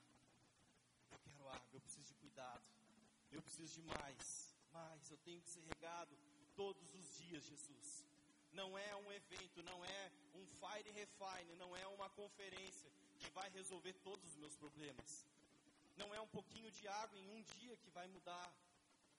Eu 1.12 1.20
quero 1.20 1.48
água, 1.48 1.70
eu 1.74 1.82
preciso 1.82 2.08
de 2.08 2.16
cuidado. 2.16 2.68
Eu 3.32 3.42
preciso 3.42 3.74
de 3.74 3.84
mais, 3.84 4.56
mais. 4.72 5.12
Eu 5.12 5.18
tenho 5.18 5.42
que 5.42 5.50
ser 5.50 5.64
regado 5.74 6.18
todos 6.56 6.94
os 6.96 7.18
dias, 7.18 7.44
Jesus. 7.44 8.06
Não 8.52 8.78
é 8.78 8.96
um 8.96 9.12
evento, 9.12 9.62
não 9.64 9.86
é 9.86 10.12
um 10.34 10.46
fire 10.48 10.92
refine, 10.92 11.56
não 11.56 11.76
é 11.76 11.86
uma 11.88 12.10
conferência 12.10 12.92
que 13.20 13.30
vai 13.32 13.50
resolver 13.50 13.94
todos 14.10 14.28
os 14.30 14.38
meus 14.38 14.56
problemas. 14.56 15.26
Não 15.96 16.14
é 16.14 16.20
um 16.20 16.28
pouquinho 16.28 16.72
de 16.72 16.88
água 16.88 17.20
em 17.20 17.30
um 17.30 17.42
dia 17.56 17.76
que 17.78 17.90
vai 17.92 18.08
mudar 18.08 18.52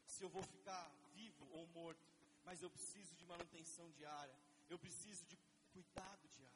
se 0.07 0.23
eu 0.23 0.29
vou 0.29 0.43
ficar 0.43 0.91
vivo 1.15 1.47
ou 1.53 1.67
morto. 1.69 2.07
Mas 2.45 2.63
eu 2.63 2.71
preciso 2.71 3.15
de 3.15 3.27
manutenção 3.27 3.91
diária. 3.93 4.37
Eu 4.69 4.79
preciso 4.79 5.25
de 5.27 5.39
cuidado 5.73 6.29
diário. 6.29 6.55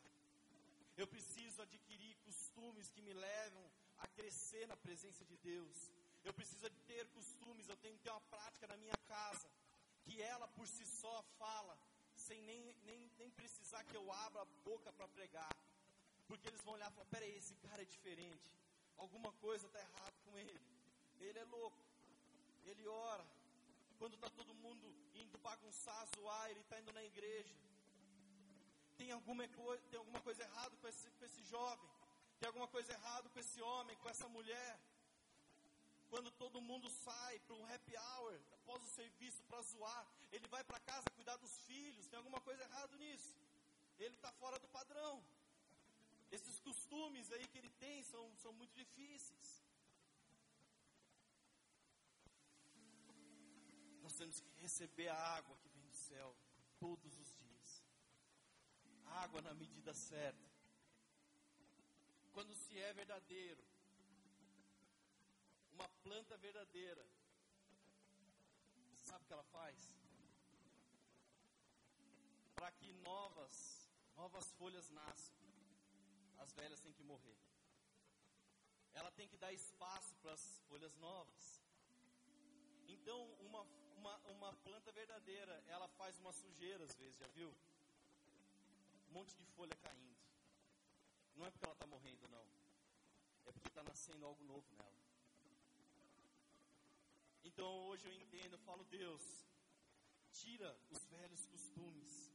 Eu 0.97 1.07
preciso 1.07 1.63
adquirir 1.63 2.17
costumes 2.25 2.91
que 2.91 3.03
me 3.03 3.13
levam 3.13 3.65
a 3.99 4.07
crescer 4.09 4.67
na 4.67 4.77
presença 4.77 5.25
de 5.25 5.37
Deus. 5.39 5.93
Eu 6.25 6.35
preciso 6.35 6.69
de 6.69 6.81
ter 6.81 7.07
costumes, 7.09 7.69
eu 7.69 7.77
tenho 7.77 7.97
que 7.97 8.03
ter 8.03 8.11
uma 8.11 8.21
prática 8.23 8.67
na 8.67 8.77
minha 8.77 8.97
casa, 9.07 9.49
que 10.03 10.21
ela 10.21 10.49
por 10.49 10.67
si 10.67 10.85
só 10.85 11.23
fala, 11.39 11.79
sem 12.17 12.43
nem, 12.43 12.75
nem, 12.85 13.11
nem 13.17 13.31
precisar 13.31 13.85
que 13.85 13.97
eu 13.97 14.13
abra 14.13 14.43
a 14.43 14.45
boca 14.69 14.93
para 14.93 15.09
pregar. 15.09 15.57
Porque 16.27 16.49
eles 16.49 16.61
vão 16.63 16.75
olhar 16.75 16.91
e 16.91 16.95
falar: 16.95 17.07
peraí, 17.07 17.35
esse 17.37 17.55
cara 17.57 17.83
é 17.83 17.85
diferente 17.85 18.58
alguma 18.99 19.33
coisa 19.45 19.67
está 19.67 19.79
errada 19.79 20.17
com 20.25 20.39
ele. 20.39 20.61
Ele 21.21 21.39
é 21.39 21.45
louco. 21.45 21.79
Ele 22.65 22.87
ora. 22.87 23.27
Quando 23.99 24.15
está 24.15 24.29
todo 24.31 24.55
mundo 24.55 24.87
indo 25.15 25.39
bagunçar, 25.39 26.07
zoar, 26.17 26.51
ele 26.51 26.61
está 26.61 26.79
indo 26.79 26.93
na 26.93 27.05
igreja. 27.05 27.55
Tem 28.97 29.11
alguma, 29.13 29.47
coisa, 29.49 29.83
tem 29.91 29.99
alguma 29.99 30.21
coisa 30.21 30.43
errada 30.43 30.77
com 30.77 30.89
esse, 30.89 31.11
com 31.11 31.25
esse 31.25 31.43
jovem. 31.45 31.89
Tem 32.39 32.47
alguma 32.47 32.69
coisa 32.69 32.93
errada 32.93 33.29
com 33.29 33.41
esse 33.41 33.61
homem, 33.63 33.97
com 33.97 34.09
essa 34.09 34.29
mulher. 34.29 34.79
Quando 36.11 36.31
todo 36.33 36.61
mundo 36.61 36.89
sai 36.91 37.39
para 37.41 37.55
um 37.57 37.67
happy 37.75 37.97
hour, 37.97 38.41
após 38.53 38.83
o 38.83 38.87
serviço, 38.87 39.43
para 39.45 39.61
zoar, 39.63 40.07
ele 40.33 40.47
vai 40.49 40.63
para 40.65 40.81
casa 40.81 41.11
cuidar 41.17 41.37
dos 41.37 41.59
filhos. 41.67 42.07
Tem 42.07 42.17
alguma 42.17 42.41
coisa 42.41 42.63
errada 42.63 42.97
nisso. 42.97 43.37
Ele 43.99 44.15
está 44.15 44.33
fora 44.33 44.59
do 44.59 44.69
padrão. 44.69 45.23
Esses 46.31 46.59
costumes 46.61 47.31
aí 47.33 47.47
que 47.49 47.59
ele 47.59 47.71
tem 47.71 48.03
são, 48.03 48.37
são 48.37 48.53
muito 48.53 48.75
difíceis. 48.75 49.69
temos 54.19 54.41
que 54.41 54.51
receber 54.61 55.09
a 55.09 55.17
água 55.37 55.57
que 55.59 55.69
vem 55.69 55.83
do 55.87 55.95
céu 55.95 56.37
todos 56.81 57.17
os 57.17 57.31
dias. 57.37 57.85
Água 59.23 59.41
na 59.41 59.55
medida 59.55 59.95
certa. 59.95 60.49
Quando 62.33 62.53
se 62.55 62.77
é 62.79 62.93
verdadeiro, 62.93 63.65
uma 65.73 65.89
planta 66.03 66.37
verdadeira, 66.37 67.05
sabe 69.07 69.23
o 69.23 69.27
que 69.29 69.33
ela 69.33 69.45
faz? 69.45 69.77
Para 72.57 72.73
que 72.73 72.93
novas, 72.93 73.89
novas 74.17 74.51
folhas 74.53 74.91
nasçam, 74.91 75.38
as 76.39 76.53
velhas 76.53 76.81
têm 76.81 76.93
que 76.93 77.03
morrer. 77.03 77.37
Ela 78.93 79.11
tem 79.13 79.29
que 79.29 79.37
dar 79.37 79.53
espaço 79.53 80.15
para 80.17 80.33
as 80.33 80.61
folhas 80.69 80.95
novas. 80.97 81.61
Então, 82.89 83.19
uma, 83.41 83.63
uma, 83.97 84.17
uma 84.29 84.53
planta 84.65 84.91
verdadeira, 84.93 85.63
ela 85.67 85.89
faz 85.89 86.19
uma 86.19 86.33
sujeira 86.33 86.85
às 86.85 86.95
vezes, 86.95 87.17
já 87.17 87.29
viu? 87.29 87.55
Um 89.09 89.13
monte 89.13 89.35
de 89.35 89.45
folha 89.45 89.77
caindo. 89.77 90.17
Não 91.37 91.47
é 91.47 91.51
porque 91.51 91.65
ela 91.65 91.75
está 91.75 91.87
morrendo, 91.87 92.29
não. 92.29 92.47
É 93.47 93.53
porque 93.53 93.69
está 93.69 93.83
nascendo 93.83 94.27
algo 94.27 94.43
novo 94.45 94.67
nela. 94.77 94.99
Então 97.45 97.87
hoje 97.89 98.07
eu 98.07 98.13
entendo, 98.13 98.55
eu 98.55 98.59
falo, 98.59 98.85
Deus, 98.85 99.23
tira 100.33 100.77
os 100.91 101.05
velhos 101.07 101.47
costumes. 101.47 102.31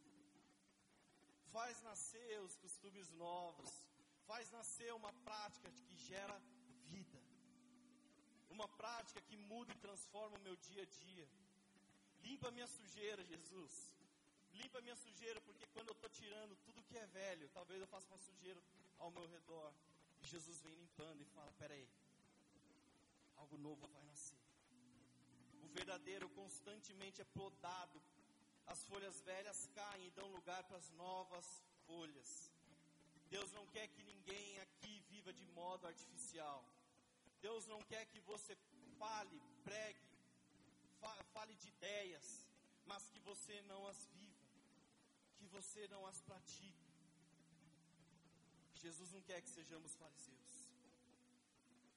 Faz 1.52 1.82
nascer 1.82 2.40
os 2.42 2.56
costumes 2.58 3.12
novos. 3.12 3.83
Faz 4.34 4.50
nascer 4.50 4.92
uma 4.96 5.14
prática 5.26 5.70
que 5.86 5.96
gera 6.10 6.36
vida. 6.92 7.20
Uma 8.50 8.68
prática 8.68 9.22
que 9.28 9.38
muda 9.38 9.72
e 9.72 9.82
transforma 9.86 10.38
o 10.38 10.42
meu 10.48 10.56
dia 10.68 10.82
a 10.82 10.86
dia. 10.86 11.28
Limpa 12.24 12.50
minha 12.50 12.66
sujeira, 12.66 13.24
Jesus. 13.24 13.74
Limpa 14.54 14.82
minha 14.82 14.96
sujeira, 14.96 15.40
porque 15.42 15.68
quando 15.68 15.90
eu 15.90 15.98
estou 15.98 16.10
tirando 16.10 16.56
tudo 16.66 16.86
que 16.90 16.98
é 16.98 17.06
velho, 17.06 17.48
talvez 17.50 17.80
eu 17.80 17.88
faça 17.88 18.08
uma 18.08 18.18
sujeira 18.18 18.60
ao 18.98 19.12
meu 19.12 19.28
redor. 19.28 19.72
E 20.22 20.26
Jesus 20.26 20.62
vem 20.62 20.74
limpando 20.74 21.22
e 21.22 21.26
fala: 21.36 21.54
peraí, 21.60 21.88
algo 23.36 23.56
novo 23.68 23.88
vai 23.88 24.04
nascer. 24.06 24.42
O 25.62 25.68
verdadeiro 25.68 26.28
constantemente 26.30 27.22
é 27.22 27.26
podado. 27.26 28.02
As 28.66 28.84
folhas 28.86 29.22
velhas 29.22 29.70
caem 29.76 30.08
e 30.08 30.12
dão 30.12 30.28
lugar 30.32 30.64
para 30.64 30.78
as 30.78 30.90
novas 30.92 31.64
folhas. 31.86 32.53
Deus 33.36 33.52
não 33.58 33.66
quer 33.76 33.88
que 33.94 34.04
ninguém 34.04 34.60
aqui 34.60 34.94
viva 35.10 35.32
de 35.34 35.46
modo 35.60 35.88
artificial. 35.88 36.60
Deus 37.42 37.66
não 37.72 37.82
quer 37.92 38.06
que 38.12 38.20
você 38.32 38.56
fale, 39.00 39.40
pregue, 39.64 40.08
fale 41.36 41.56
de 41.56 41.68
ideias, 41.70 42.28
mas 42.86 43.08
que 43.12 43.20
você 43.30 43.56
não 43.72 43.82
as 43.88 44.06
viva, 44.18 44.52
que 45.38 45.48
você 45.56 45.88
não 45.88 46.06
as 46.12 46.22
pratique. 46.22 46.92
Jesus 48.84 49.12
não 49.16 49.24
quer 49.30 49.42
que 49.42 49.50
sejamos 49.50 49.96
fariseus. 49.96 50.56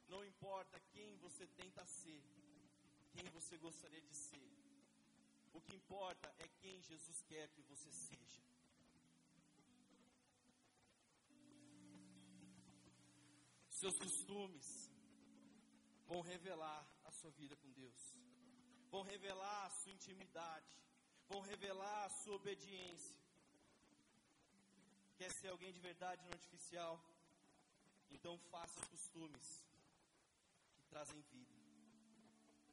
Não 0.09 0.25
importa 0.25 0.81
quem 0.95 1.17
você 1.19 1.47
tenta 1.61 1.85
ser, 1.85 2.25
quem 3.13 3.29
você 3.39 3.59
gostaria 3.59 4.01
de 4.01 4.15
ser. 4.15 4.49
O 5.53 5.61
que 5.61 5.77
importa 5.77 6.35
é 6.39 6.49
quem 6.63 6.81
Jesus 6.83 7.23
quer 7.29 7.49
que 7.49 7.63
você 7.63 7.93
seja. 7.93 8.56
Seus 13.87 13.99
costumes 14.01 14.69
vão 16.09 16.21
revelar 16.21 16.85
a 17.05 17.11
sua 17.13 17.31
vida 17.31 17.55
com 17.55 17.71
Deus, 17.71 18.01
vão 18.91 19.03
revelar 19.05 19.67
a 19.67 19.71
sua 19.71 19.93
intimidade, 19.93 20.67
vão 21.29 21.41
revelar 21.43 22.07
a 22.07 22.09
sua 22.09 22.35
obediência. 22.35 23.17
Quer 25.17 25.31
ser 25.35 25.51
alguém 25.51 25.73
de 25.73 25.79
verdade 25.79 26.21
no 26.25 26.33
artificial? 26.33 27.01
Então 28.11 28.37
faça 28.51 28.81
os 28.81 28.89
costumes 28.89 29.65
que 30.75 30.83
trazem 30.89 31.21
vida, 31.35 31.55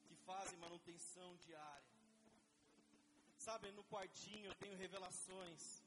que 0.07 0.16
fazem 0.16 0.57
manutenção 0.57 1.36
diária. 1.45 1.93
Sabe, 3.38 3.72
no 3.72 3.84
quartinho 3.84 4.47
eu 4.47 4.55
tenho 4.55 4.76
revelações. 4.78 5.84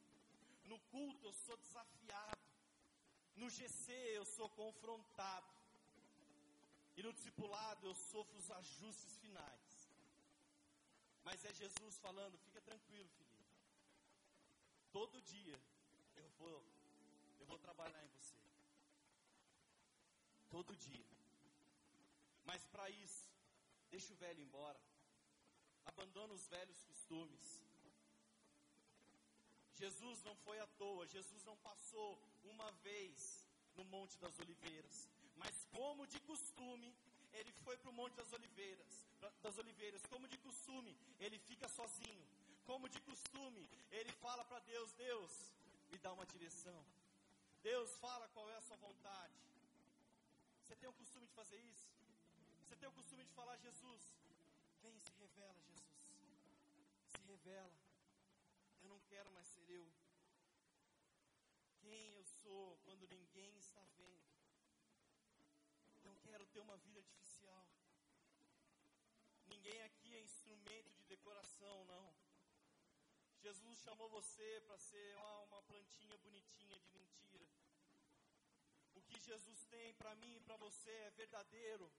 No 0.66 0.78
culto 0.94 1.26
eu 1.26 1.32
sou 1.32 1.56
desafiado. 1.56 2.35
No 3.36 3.48
GC 3.50 3.92
eu 4.18 4.24
sou 4.24 4.48
confrontado. 4.50 5.54
E 6.96 7.02
no 7.02 7.12
discipulado 7.12 7.86
eu 7.86 7.94
sofro 7.94 8.38
os 8.38 8.50
ajustes 8.50 9.16
finais. 9.18 9.66
Mas 11.24 11.44
é 11.44 11.52
Jesus 11.52 11.98
falando, 11.98 12.38
fica 12.38 12.60
tranquilo, 12.60 13.08
filhinho. 13.18 13.46
Todo 14.90 15.20
dia 15.20 15.60
eu 16.16 16.28
vou, 16.38 16.64
eu 17.40 17.46
vou 17.46 17.58
trabalhar 17.58 18.02
em 18.04 18.08
você. 18.08 18.34
Todo 20.48 20.74
dia. 20.76 21.04
Mas 22.44 22.64
para 22.64 22.88
isso, 22.88 23.28
deixa 23.90 24.12
o 24.12 24.16
velho 24.16 24.40
embora. 24.40 24.80
Abandona 25.84 26.32
os 26.32 26.46
velhos 26.46 26.82
costumes. 26.84 27.60
Jesus 29.78 30.22
não 30.24 30.34
foi 30.36 30.58
à 30.58 30.66
toa, 30.78 31.06
Jesus 31.06 31.44
não 31.44 31.56
passou 31.58 32.18
uma 32.44 32.70
vez 32.88 33.46
no 33.76 33.84
Monte 33.84 34.18
das 34.18 34.38
Oliveiras. 34.38 35.08
Mas 35.36 35.54
como 35.70 36.06
de 36.06 36.18
costume, 36.20 36.94
ele 37.32 37.52
foi 37.64 37.76
para 37.76 37.90
o 37.90 37.92
Monte 37.92 38.14
das 38.14 38.32
Oliveiras, 38.32 39.06
das 39.42 39.58
Oliveiras. 39.58 40.02
Como 40.06 40.26
de 40.26 40.38
costume, 40.38 40.96
ele 41.20 41.38
fica 41.38 41.68
sozinho. 41.68 42.26
Como 42.64 42.88
de 42.88 43.00
costume, 43.00 43.68
ele 43.90 44.12
fala 44.12 44.44
para 44.44 44.60
Deus: 44.60 44.92
Deus, 44.94 45.32
me 45.90 45.98
dá 45.98 46.12
uma 46.12 46.26
direção. 46.26 46.84
Deus 47.62 47.94
fala 47.96 48.28
qual 48.28 48.48
é 48.50 48.56
a 48.56 48.60
sua 48.62 48.76
vontade. 48.76 49.34
Você 50.62 50.74
tem 50.74 50.88
o 50.88 50.92
costume 50.94 51.26
de 51.26 51.34
fazer 51.34 51.60
isso? 51.72 51.88
Você 52.64 52.76
tem 52.76 52.88
o 52.88 52.92
costume 52.92 53.24
de 53.24 53.30
falar, 53.32 53.56
Jesus, 53.58 54.02
vem, 54.82 54.98
se 54.98 55.12
revela, 55.18 55.60
Jesus. 55.68 55.84
Se 57.12 57.22
revela. 57.26 57.85
Não 59.16 59.22
quero 59.22 59.32
mais 59.32 59.48
ser 59.48 59.70
eu. 59.70 59.90
Quem 61.80 62.12
eu 62.12 62.24
sou 62.24 62.76
quando 62.84 63.08
ninguém 63.08 63.56
está 63.56 63.80
vendo 63.96 64.26
ter 66.56 66.60
uma 66.60 66.76
vida 66.78 66.98
artificial. 67.00 67.66
Ninguém 69.46 69.82
aqui 69.82 70.14
é 70.14 70.20
instrumento 70.22 70.90
de 70.94 71.04
decoração, 71.04 71.84
não. 71.84 72.14
Jesus 73.42 73.78
chamou 73.80 74.08
você 74.08 74.62
para 74.66 74.78
ser 74.78 75.16
uma 75.48 75.60
plantinha 75.62 76.16
bonitinha 76.18 76.78
de 76.80 76.90
mentira. 76.94 77.46
O 78.94 79.02
que 79.02 79.20
Jesus 79.20 79.64
tem 79.66 79.92
para 79.94 80.14
mim 80.14 80.34
e 80.36 80.40
para 80.40 80.56
você 80.56 80.90
é 80.90 81.10
verdadeiro. 81.10 81.92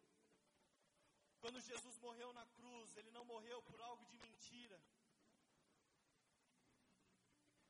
Quando 1.40 1.62
Jesus 1.62 2.00
morreu 2.00 2.34
na 2.34 2.48
cruz, 2.48 2.98
ele 2.98 3.12
não 3.12 3.26
morreu 3.26 3.62
por 3.62 3.80
algo 3.82 4.04
de 4.06 4.18
mentira. 4.18 4.82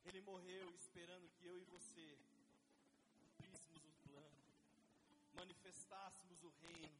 Ele 0.08 0.20
morreu 0.22 0.74
esperando 0.74 1.28
que 1.36 1.44
eu 1.44 1.58
e 1.60 1.64
você 1.64 2.18
cumpríssemos 3.14 3.84
o 3.84 3.92
plano, 4.06 4.42
manifestássemos 5.34 6.42
o 6.42 6.50
reino, 6.62 6.98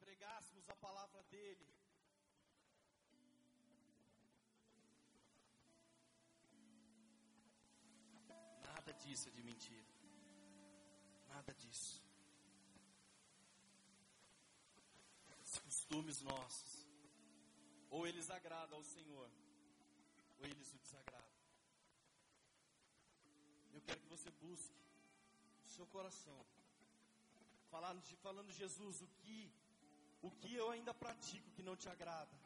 pregássemos 0.00 0.68
a 0.68 0.74
palavra 0.74 1.22
dele. 1.34 1.68
Nada 8.64 8.92
disso 8.94 9.28
é 9.28 9.30
de 9.30 9.44
mentira. 9.44 9.86
Nada 11.28 11.54
disso. 11.54 12.02
Os 15.44 15.58
costumes 15.60 16.20
nossos, 16.20 16.84
ou 17.90 18.08
eles 18.08 18.28
agradam 18.28 18.78
ao 18.78 18.84
Senhor, 18.84 19.30
ou 20.42 20.48
eles 20.50 20.72
o 20.74 20.78
desagradam. 20.84 21.36
Eu 23.74 23.80
quero 23.86 24.00
que 24.00 24.12
você 24.14 24.30
busque 24.44 24.80
o 25.66 25.68
seu 25.76 25.86
coração 25.86 26.38
falando, 27.70 28.02
falando 28.26 28.58
Jesus, 28.62 29.00
o 29.06 29.08
que, 29.20 29.38
o 30.20 30.30
que 30.40 30.54
eu 30.54 30.70
ainda 30.70 30.92
pratico 30.92 31.52
que 31.56 31.62
não 31.68 31.76
te 31.82 31.88
agrada? 31.88 32.36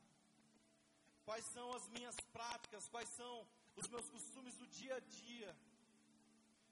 Quais 1.24 1.46
são 1.54 1.66
as 1.78 1.86
minhas 1.94 2.18
práticas? 2.36 2.88
Quais 2.94 3.08
são 3.20 3.34
os 3.80 3.88
meus 3.94 4.08
costumes 4.14 4.56
do 4.56 4.66
dia 4.78 4.94
a 4.96 5.00
dia? 5.00 5.50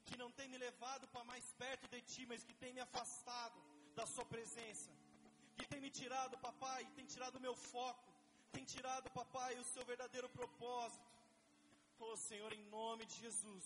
Que 0.07 0.17
não 0.23 0.31
tem 0.39 0.49
me 0.53 0.59
levado 0.67 1.09
para 1.09 1.25
mais 1.33 1.47
perto 1.65 1.89
de 1.95 2.01
ti, 2.13 2.25
mas 2.27 2.45
que 2.45 2.55
tem 2.63 2.73
me 2.77 2.83
afastado 2.87 3.59
da 3.99 4.07
sua 4.07 4.27
presença. 4.35 4.91
Que 5.57 5.67
tem 5.73 5.81
me 5.81 5.91
tirado, 5.91 6.39
papai, 6.49 6.83
tem 6.99 7.07
tirado 7.15 7.37
o 7.37 7.45
meu 7.47 7.57
foco. 7.73 8.13
Tem 8.53 8.65
tirado, 8.65 9.11
papai, 9.11 9.53
o 9.59 9.65
seu 9.73 9.85
verdadeiro 9.85 10.29
propósito. 10.29 11.14
Oh 12.07 12.17
Senhor, 12.17 12.53
em 12.53 12.65
nome 12.79 13.05
de 13.07 13.17
Jesus. 13.25 13.65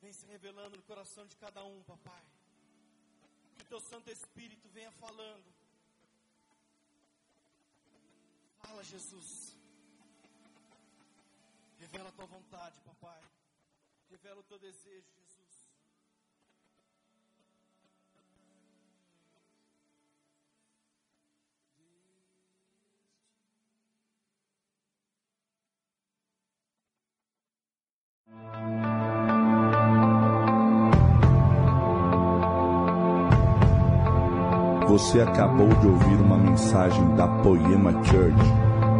Vem 0.00 0.12
se 0.12 0.26
revelando 0.26 0.76
no 0.76 0.82
coração 0.82 1.26
de 1.26 1.36
cada 1.36 1.62
um, 1.64 1.82
papai 1.84 2.24
que 3.56 3.64
teu 3.72 3.80
Santo 3.80 4.10
Espírito 4.10 4.68
venha 4.70 4.90
falando. 4.92 5.44
Revela, 8.82 8.84
Jesus. 8.84 9.56
Revela 11.78 12.08
a 12.08 12.12
tua 12.12 12.26
vontade, 12.26 12.80
papai. 12.80 13.22
Revela 14.10 14.40
o 14.40 14.44
teu 14.44 14.58
desejo, 14.58 15.06
Você 34.92 35.22
acabou 35.22 35.68
de 35.68 35.86
ouvir 35.86 36.16
uma 36.16 36.36
mensagem 36.36 37.14
da 37.14 37.26
Poema 37.26 37.92
Church. 38.04 38.36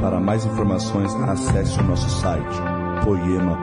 Para 0.00 0.18
mais 0.18 0.46
informações, 0.46 1.14
acesse 1.16 1.78
o 1.80 1.82
nosso 1.82 2.08
site 2.08 2.62
poema.com.br. 3.04 3.62